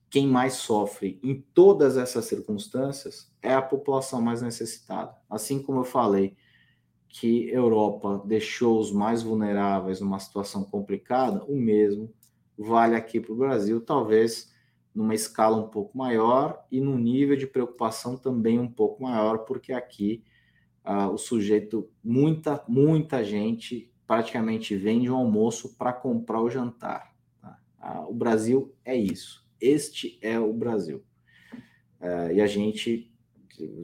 quem 0.09 0.27
mais 0.27 0.55
sofre 0.55 1.21
em 1.23 1.45
todas 1.55 1.99
essas 1.99 2.25
circunstâncias 2.25 3.31
é 3.43 3.53
a 3.53 3.63
população 3.63 4.21
mais 4.21 4.41
necessitada. 4.41 5.15
Assim 5.29 5.63
como 5.63 5.81
eu 5.81 5.85
falei 5.85 6.35
que 7.07 7.51
Europa 7.51 8.23
deixou 8.25 8.81
os 8.81 8.91
mais 8.91 9.23
vulneráveis 9.23 10.01
numa 10.01 10.19
situação 10.19 10.65
complicada, 10.65 11.45
o 11.45 11.55
mesmo 11.55 12.11
vale 12.57 12.95
aqui 12.95 13.21
para 13.21 13.33
o 13.33 13.37
Brasil, 13.37 13.81
talvez 13.81 14.53
numa 14.95 15.15
escala 15.15 15.57
um 15.57 15.69
pouco 15.69 15.97
maior 15.97 16.65
e 16.71 16.81
num 16.81 16.99
nível 16.99 17.37
de 17.37 17.47
preocupação 17.47 18.17
também 18.17 18.59
um 18.59 18.69
pouco 18.69 19.03
maior, 19.03 19.39
porque 19.39 19.73
aqui 19.73 20.23
uh, 20.85 21.11
o 21.11 21.19
sujeito, 21.19 21.89
muita, 22.05 22.63
muita 22.69 23.25
gente 23.25 23.91
praticamente 24.07 24.77
vende 24.77 25.11
um 25.11 25.17
almoço 25.17 25.77
para 25.77 25.93
comprar 25.93 26.43
o 26.43 26.51
jantar. 26.51 27.15
Tá? 27.41 27.59
Uh, 27.81 28.11
o 28.11 28.15
Brasil 28.15 28.75
é 28.85 28.95
isso. 28.95 29.47
Este 29.61 30.19
é 30.21 30.39
o 30.39 30.53
Brasil. 30.53 31.03
Uh, 32.01 32.33
e 32.35 32.41
a 32.41 32.47
gente, 32.47 33.11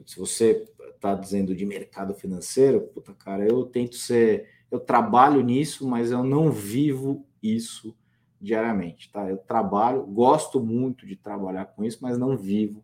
se 0.05 0.19
você 0.19 0.65
está 0.93 1.15
dizendo 1.15 1.55
de 1.55 1.65
mercado 1.65 2.13
financeiro, 2.13 2.81
puta 2.81 3.13
cara, 3.13 3.47
eu 3.47 3.63
tento 3.63 3.95
ser, 3.95 4.47
eu 4.69 4.79
trabalho 4.79 5.41
nisso, 5.41 5.87
mas 5.87 6.11
eu 6.11 6.23
não 6.23 6.51
vivo 6.51 7.25
isso 7.41 7.97
diariamente, 8.39 9.11
tá? 9.11 9.29
Eu 9.29 9.37
trabalho, 9.37 10.05
gosto 10.05 10.59
muito 10.59 11.05
de 11.05 11.15
trabalhar 11.15 11.65
com 11.65 11.83
isso, 11.83 11.99
mas 12.01 12.17
não 12.17 12.37
vivo 12.37 12.83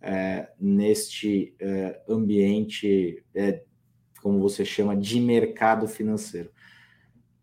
é, 0.00 0.50
neste 0.58 1.54
é, 1.60 2.00
ambiente, 2.08 3.22
é, 3.34 3.62
como 4.22 4.40
você 4.40 4.64
chama, 4.64 4.96
de 4.96 5.20
mercado 5.20 5.86
financeiro. 5.86 6.50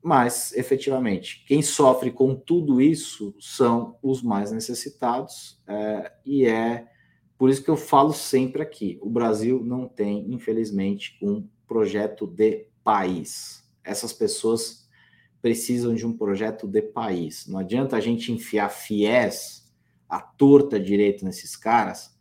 Mas, 0.02 0.54
efetivamente, 0.54 1.44
quem 1.46 1.62
sofre 1.62 2.12
com 2.12 2.36
tudo 2.36 2.82
isso 2.82 3.36
são 3.40 3.98
os 4.02 4.22
mais 4.22 4.52
necessitados, 4.52 5.62
é, 5.68 6.12
e 6.26 6.46
é 6.46 6.88
por 7.38 7.50
isso 7.50 7.64
que 7.64 7.70
eu 7.70 7.78
falo 7.78 8.14
sempre 8.14 8.62
aqui: 8.62 8.98
o 9.02 9.10
Brasil 9.10 9.64
não 9.64 9.88
tem, 9.88 10.32
infelizmente, 10.34 11.18
um 11.22 11.48
projeto 11.68 12.26
de 12.26 12.68
país. 12.84 13.64
Essas 13.84 14.12
pessoas 14.12 14.87
precisam 15.42 15.94
de 15.94 16.06
um 16.06 16.16
projeto 16.16 16.68
de 16.68 16.82
país. 16.82 17.48
Não 17.48 17.60
adianta 17.60 17.96
a 17.96 18.00
gente 18.00 18.32
enfiar 18.32 18.70
fiéis 18.70 19.72
a 20.10 20.20
torta 20.20 20.80
direito 20.80 21.26
nesses 21.26 21.56
caras 21.56 22.18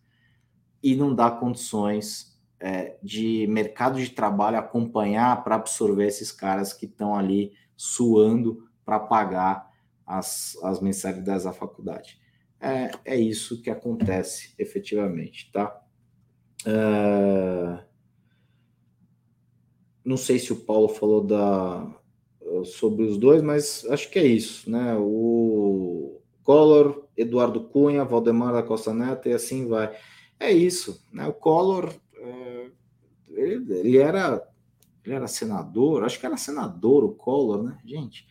e 0.82 0.94
não 0.94 1.14
dar 1.14 1.38
condições 1.38 2.38
é, 2.60 2.96
de 3.02 3.46
mercado 3.48 3.98
de 3.98 4.10
trabalho 4.10 4.58
acompanhar 4.58 5.42
para 5.44 5.56
absorver 5.56 6.06
esses 6.06 6.32
caras 6.32 6.72
que 6.72 6.86
estão 6.86 7.14
ali 7.14 7.52
suando 7.76 8.68
para 8.84 8.98
pagar 8.98 9.70
as, 10.06 10.56
as 10.62 10.80
mensalidades 10.80 11.44
da 11.44 11.52
faculdade 11.52 12.18
é, 12.60 12.90
é 13.04 13.16
isso 13.16 13.60
que 13.60 13.70
acontece 13.70 14.54
efetivamente, 14.58 15.50
tá? 15.52 15.80
É... 16.64 17.84
Não 20.04 20.16
sei 20.16 20.38
se 20.38 20.52
o 20.52 20.64
Paulo 20.64 20.88
falou 20.88 21.24
da, 21.24 21.86
sobre 22.64 23.04
os 23.04 23.18
dois, 23.18 23.42
mas 23.42 23.86
acho 23.90 24.10
que 24.10 24.18
é 24.18 24.26
isso, 24.26 24.70
né? 24.70 24.96
O 24.98 26.20
Collor, 26.42 27.06
Eduardo 27.16 27.60
Cunha, 27.60 28.04
Valdemar 28.04 28.52
da 28.52 28.62
Costa 28.62 28.92
Neto 28.94 29.28
e 29.28 29.32
assim 29.32 29.66
vai. 29.66 29.96
É 30.38 30.50
isso, 30.52 31.04
né? 31.12 31.26
O 31.26 31.32
Collor, 31.32 31.92
é, 32.16 32.70
ele, 33.30 33.72
ele, 33.78 33.98
era, 33.98 34.46
ele 35.04 35.14
era 35.14 35.26
senador, 35.26 36.04
acho 36.04 36.20
que 36.20 36.26
era 36.26 36.36
senador 36.36 37.04
o 37.04 37.14
Collor, 37.14 37.62
né? 37.62 37.78
Gente, 37.84 38.26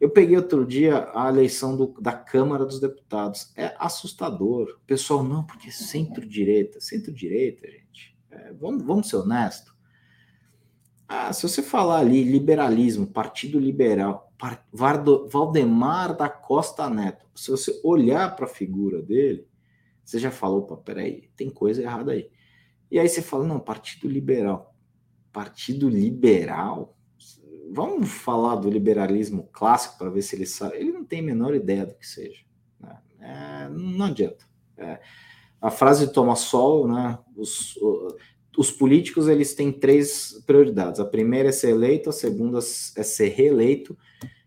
eu 0.00 0.10
peguei 0.10 0.36
outro 0.36 0.66
dia 0.66 1.10
a 1.14 1.28
eleição 1.28 1.76
do, 1.76 1.94
da 2.00 2.12
Câmara 2.12 2.64
dos 2.64 2.80
Deputados. 2.80 3.52
É 3.56 3.74
assustador. 3.78 4.78
O 4.82 4.86
pessoal, 4.86 5.22
não, 5.22 5.44
porque 5.44 5.70
centro-direita. 5.70 6.80
Centro-direita, 6.80 7.66
gente. 7.66 8.14
É, 8.30 8.52
vamos, 8.52 8.84
vamos 8.84 9.08
ser 9.08 9.16
honestos. 9.16 9.73
Ah, 11.06 11.32
se 11.32 11.42
você 11.42 11.62
falar 11.62 11.98
ali 11.98 12.24
liberalismo, 12.24 13.06
Partido 13.06 13.58
Liberal, 13.58 14.32
Vardo, 14.72 15.28
Valdemar 15.28 16.16
da 16.16 16.28
Costa 16.28 16.88
Neto, 16.88 17.26
se 17.34 17.50
você 17.50 17.80
olhar 17.84 18.34
para 18.34 18.46
a 18.46 18.48
figura 18.48 19.02
dele, 19.02 19.46
você 20.04 20.18
já 20.18 20.30
falou, 20.30 20.60
opa, 20.60 20.76
peraí, 20.76 21.30
tem 21.36 21.50
coisa 21.50 21.82
errada 21.82 22.12
aí. 22.12 22.30
E 22.90 22.98
aí 22.98 23.08
você 23.08 23.22
fala, 23.22 23.46
não, 23.46 23.60
Partido 23.60 24.08
Liberal. 24.08 24.74
Partido 25.32 25.88
Liberal? 25.88 26.94
vamos 27.70 28.10
falar 28.10 28.56
do 28.56 28.70
liberalismo 28.70 29.48
clássico 29.52 29.98
para 29.98 30.10
ver 30.10 30.22
se 30.22 30.36
ele 30.36 30.46
sabe. 30.46 30.76
Ele 30.76 30.92
não 30.92 31.04
tem 31.04 31.20
a 31.20 31.24
menor 31.24 31.54
ideia 31.54 31.86
do 31.86 31.94
que 31.94 32.06
seja. 32.06 32.42
Né? 32.80 32.98
É, 33.20 33.68
não 33.68 34.06
adianta. 34.06 34.44
É, 34.76 35.00
a 35.60 35.70
frase 35.70 36.06
de 36.06 36.12
Thomas 36.12 36.40
Sowell, 36.40 36.88
né? 36.88 37.18
Os, 37.36 37.76
os 38.56 38.70
políticos 38.70 39.28
eles 39.28 39.54
têm 39.54 39.72
três 39.72 40.42
prioridades. 40.46 41.00
A 41.00 41.04
primeira 41.04 41.48
é 41.48 41.52
ser 41.52 41.70
eleito, 41.70 42.10
a 42.10 42.12
segunda 42.12 42.58
é 42.58 43.02
ser 43.02 43.28
reeleito 43.28 43.96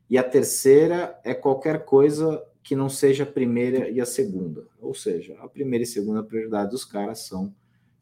e 0.10 0.18
a 0.18 0.24
terceira 0.24 1.20
é 1.24 1.34
qualquer 1.34 1.86
coisa 1.86 2.42
que 2.64 2.76
não 2.76 2.90
seja 2.90 3.24
a 3.24 3.28
primeira 3.28 3.90
e 3.90 4.00
a 4.02 4.06
segunda. 4.06 4.66
Ou 4.80 4.94
seja, 4.94 5.36
a 5.40 5.48
primeira 5.48 5.84
e 5.84 5.88
segunda 5.88 6.24
prioridade 6.24 6.72
dos 6.72 6.86
caras 6.86 7.20
são 7.20 7.54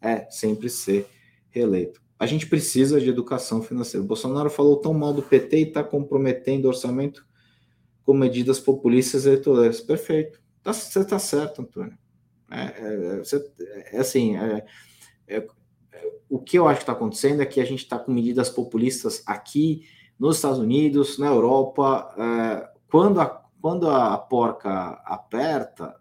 é 0.01 0.30
sempre 0.30 0.70
ser 0.70 1.08
reeleito. 1.49 2.01
A 2.18 2.26
gente 2.26 2.47
precisa 2.47 2.99
de 2.99 3.10
educação 3.10 3.62
financeira. 3.62 4.06
Bolsonaro 4.06 4.49
falou 4.49 4.78
tão 4.78 4.93
mal 4.93 5.14
do 5.14 5.22
PT 5.22 5.58
e 5.58 5.62
está 5.64 5.84
comprometendo 5.84 6.66
o 6.66 6.70
orçamento 6.70 7.26
com 8.03 8.14
medidas 8.14 8.60
populistas 8.60 9.26
eleitorais. 9.26 9.82
Perfeito. 9.82 10.39
Tá, 10.64 10.72
você 10.72 10.99
está 10.99 11.20
certo, 11.20 11.62
Antônio. 11.62 11.97
É, 12.49 12.62
é, 12.62 13.22
é, 13.22 13.97
é 13.97 13.99
assim, 13.99 14.38
é, 14.38 14.66
é, 15.28 15.47
o 16.30 16.39
que 16.39 16.58
eu 16.58 16.68
acho 16.68 16.80
que 16.80 16.84
está 16.84 16.93
acontecendo 16.93 17.41
é 17.41 17.46
que 17.46 17.62
a 17.62 17.66
gente 17.66 17.84
está 17.84 17.98
com 17.98 18.12
medidas 18.12 18.50
populistas 18.50 19.24
aqui 19.26 19.88
nos 20.20 20.38
Estados 20.38 20.60
Unidos, 20.60 21.18
na 21.18 21.28
Europa. 21.28 22.14
É, 22.18 22.70
quando, 22.89 23.20
a, 23.20 23.28
quando 23.62 23.89
a 23.89 24.18
porca 24.18 25.02
aperta, 25.06 25.96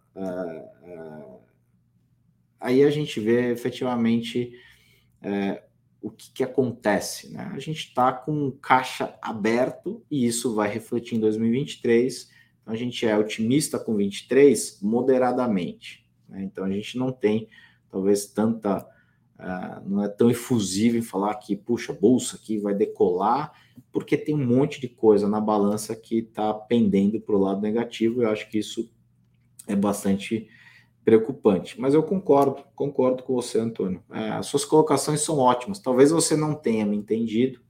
aí 2.60 2.84
a 2.84 2.90
gente 2.90 3.18
vê 3.20 3.50
efetivamente 3.50 4.52
o 6.04 6.10
que, 6.10 6.30
que 6.32 6.44
acontece? 6.44 7.32
Né? 7.32 7.50
A 7.54 7.58
gente 7.58 7.88
está 7.88 8.12
com 8.12 8.50
caixa 8.50 9.16
aberto 9.22 10.04
e 10.10 10.26
isso 10.26 10.54
vai 10.54 10.68
refletir 10.68 11.16
em 11.16 11.20
2023. 11.20 12.30
Então, 12.60 12.74
a 12.74 12.76
gente 12.76 13.06
é 13.06 13.16
otimista 13.16 13.78
com 13.78 13.96
23 13.96 14.80
moderadamente. 14.82 16.06
Né? 16.28 16.42
Então, 16.42 16.62
a 16.62 16.70
gente 16.70 16.98
não 16.98 17.10
tem, 17.10 17.48
talvez, 17.90 18.26
tanta. 18.26 18.86
Uh, 19.44 19.86
não 19.86 20.02
é 20.02 20.08
tão 20.08 20.30
efusivo 20.30 20.96
em 20.96 21.02
falar 21.02 21.34
que, 21.34 21.54
puxa, 21.54 21.92
bolsa 21.92 22.36
aqui 22.36 22.56
vai 22.56 22.72
decolar, 22.72 23.52
porque 23.92 24.16
tem 24.16 24.34
um 24.34 24.46
monte 24.46 24.80
de 24.80 24.88
coisa 24.88 25.28
na 25.28 25.38
balança 25.38 25.94
que 25.94 26.20
está 26.20 26.54
pendendo 26.54 27.20
para 27.20 27.34
o 27.34 27.38
lado 27.38 27.60
negativo. 27.60 28.22
Eu 28.22 28.30
acho 28.30 28.48
que 28.48 28.58
isso 28.58 28.90
é 29.66 29.76
bastante 29.76 30.48
preocupante. 31.04 31.78
Mas 31.78 31.92
eu 31.92 32.02
concordo, 32.02 32.64
concordo 32.74 33.22
com 33.22 33.34
você, 33.34 33.58
Antônio. 33.60 34.02
É, 34.10 34.30
as 34.30 34.46
suas 34.46 34.64
colocações 34.64 35.20
são 35.20 35.38
ótimas. 35.38 35.78
Talvez 35.78 36.10
você 36.10 36.34
não 36.34 36.54
tenha 36.54 36.86
me 36.86 36.96
entendido, 36.96 37.60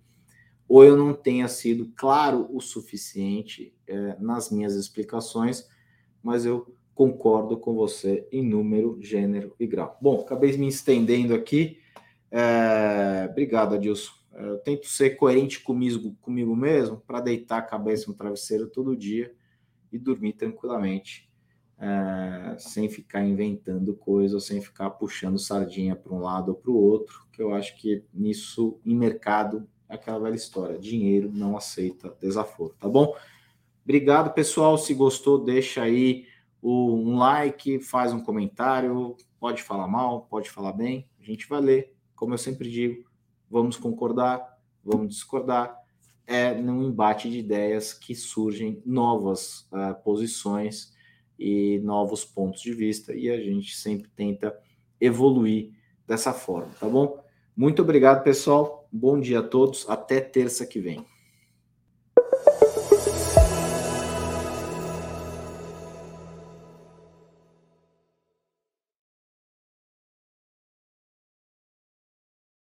ou 0.68 0.84
eu 0.84 0.96
não 0.96 1.12
tenha 1.12 1.48
sido 1.48 1.92
claro 1.96 2.48
o 2.50 2.60
suficiente 2.60 3.74
é, 3.86 4.16
nas 4.20 4.50
minhas 4.50 4.76
explicações, 4.76 5.68
mas 6.22 6.46
eu 6.46 6.72
concordo 6.94 7.56
com 7.56 7.74
você 7.74 8.26
em 8.30 8.42
número, 8.42 8.98
gênero 9.00 9.54
e 9.58 9.66
grau. 9.66 9.98
Bom, 10.00 10.20
acabei 10.20 10.56
me 10.56 10.68
estendendo 10.68 11.34
aqui. 11.34 11.78
É, 12.30 13.28
obrigado, 13.30 13.74
Adilson. 13.74 14.12
É, 14.32 14.48
eu 14.48 14.58
tento 14.58 14.86
ser 14.86 15.10
coerente 15.10 15.60
comigo, 15.60 16.14
comigo 16.20 16.54
mesmo 16.54 17.02
para 17.06 17.20
deitar 17.20 17.58
a 17.58 17.62
cabeça 17.62 18.10
no 18.10 18.16
travesseiro 18.16 18.68
todo 18.68 18.96
dia 18.96 19.34
e 19.92 19.98
dormir 19.98 20.32
tranquilamente 20.32 21.28
é, 21.78 22.56
sem 22.58 22.88
ficar 22.88 23.22
inventando 23.22 23.94
coisas, 23.94 24.44
sem 24.44 24.60
ficar 24.60 24.90
puxando 24.90 25.38
sardinha 25.38 25.96
para 25.96 26.14
um 26.14 26.20
lado 26.20 26.50
ou 26.50 26.54
para 26.54 26.70
o 26.70 26.76
outro, 26.76 27.26
que 27.32 27.42
eu 27.42 27.54
acho 27.54 27.76
que 27.76 28.04
nisso, 28.12 28.78
em 28.84 28.94
mercado, 28.94 29.68
é 29.88 29.94
aquela 29.94 30.18
velha 30.18 30.34
história: 30.34 30.78
dinheiro 30.78 31.30
não 31.32 31.56
aceita 31.56 32.16
desaforo, 32.20 32.74
tá 32.78 32.88
bom? 32.88 33.14
Obrigado, 33.84 34.32
pessoal. 34.32 34.78
Se 34.78 34.94
gostou, 34.94 35.44
deixa 35.44 35.82
aí 35.82 36.26
um 36.64 37.16
like, 37.16 37.78
faz 37.80 38.12
um 38.12 38.20
comentário, 38.20 39.16
pode 39.38 39.62
falar 39.62 39.86
mal, 39.86 40.22
pode 40.22 40.48
falar 40.48 40.72
bem, 40.72 41.06
a 41.20 41.22
gente 41.22 41.46
vai 41.46 41.60
ler. 41.60 41.94
Como 42.16 42.32
eu 42.32 42.38
sempre 42.38 42.70
digo, 42.70 43.04
vamos 43.50 43.76
concordar, 43.76 44.58
vamos 44.82 45.08
discordar. 45.08 45.78
É 46.26 46.54
num 46.54 46.82
embate 46.84 47.28
de 47.28 47.38
ideias 47.38 47.92
que 47.92 48.14
surgem 48.14 48.82
novas 48.86 49.68
uh, 49.70 49.94
posições 50.02 50.94
e 51.38 51.80
novos 51.80 52.24
pontos 52.24 52.62
de 52.62 52.72
vista, 52.72 53.12
e 53.12 53.28
a 53.28 53.38
gente 53.38 53.76
sempre 53.76 54.08
tenta 54.16 54.56
evoluir 54.98 55.72
dessa 56.06 56.32
forma, 56.32 56.70
tá 56.80 56.88
bom? 56.88 57.22
Muito 57.54 57.82
obrigado, 57.82 58.24
pessoal. 58.24 58.88
Bom 58.90 59.20
dia 59.20 59.40
a 59.40 59.42
todos. 59.42 59.88
Até 59.88 60.20
terça 60.20 60.64
que 60.64 60.80
vem. 60.80 61.04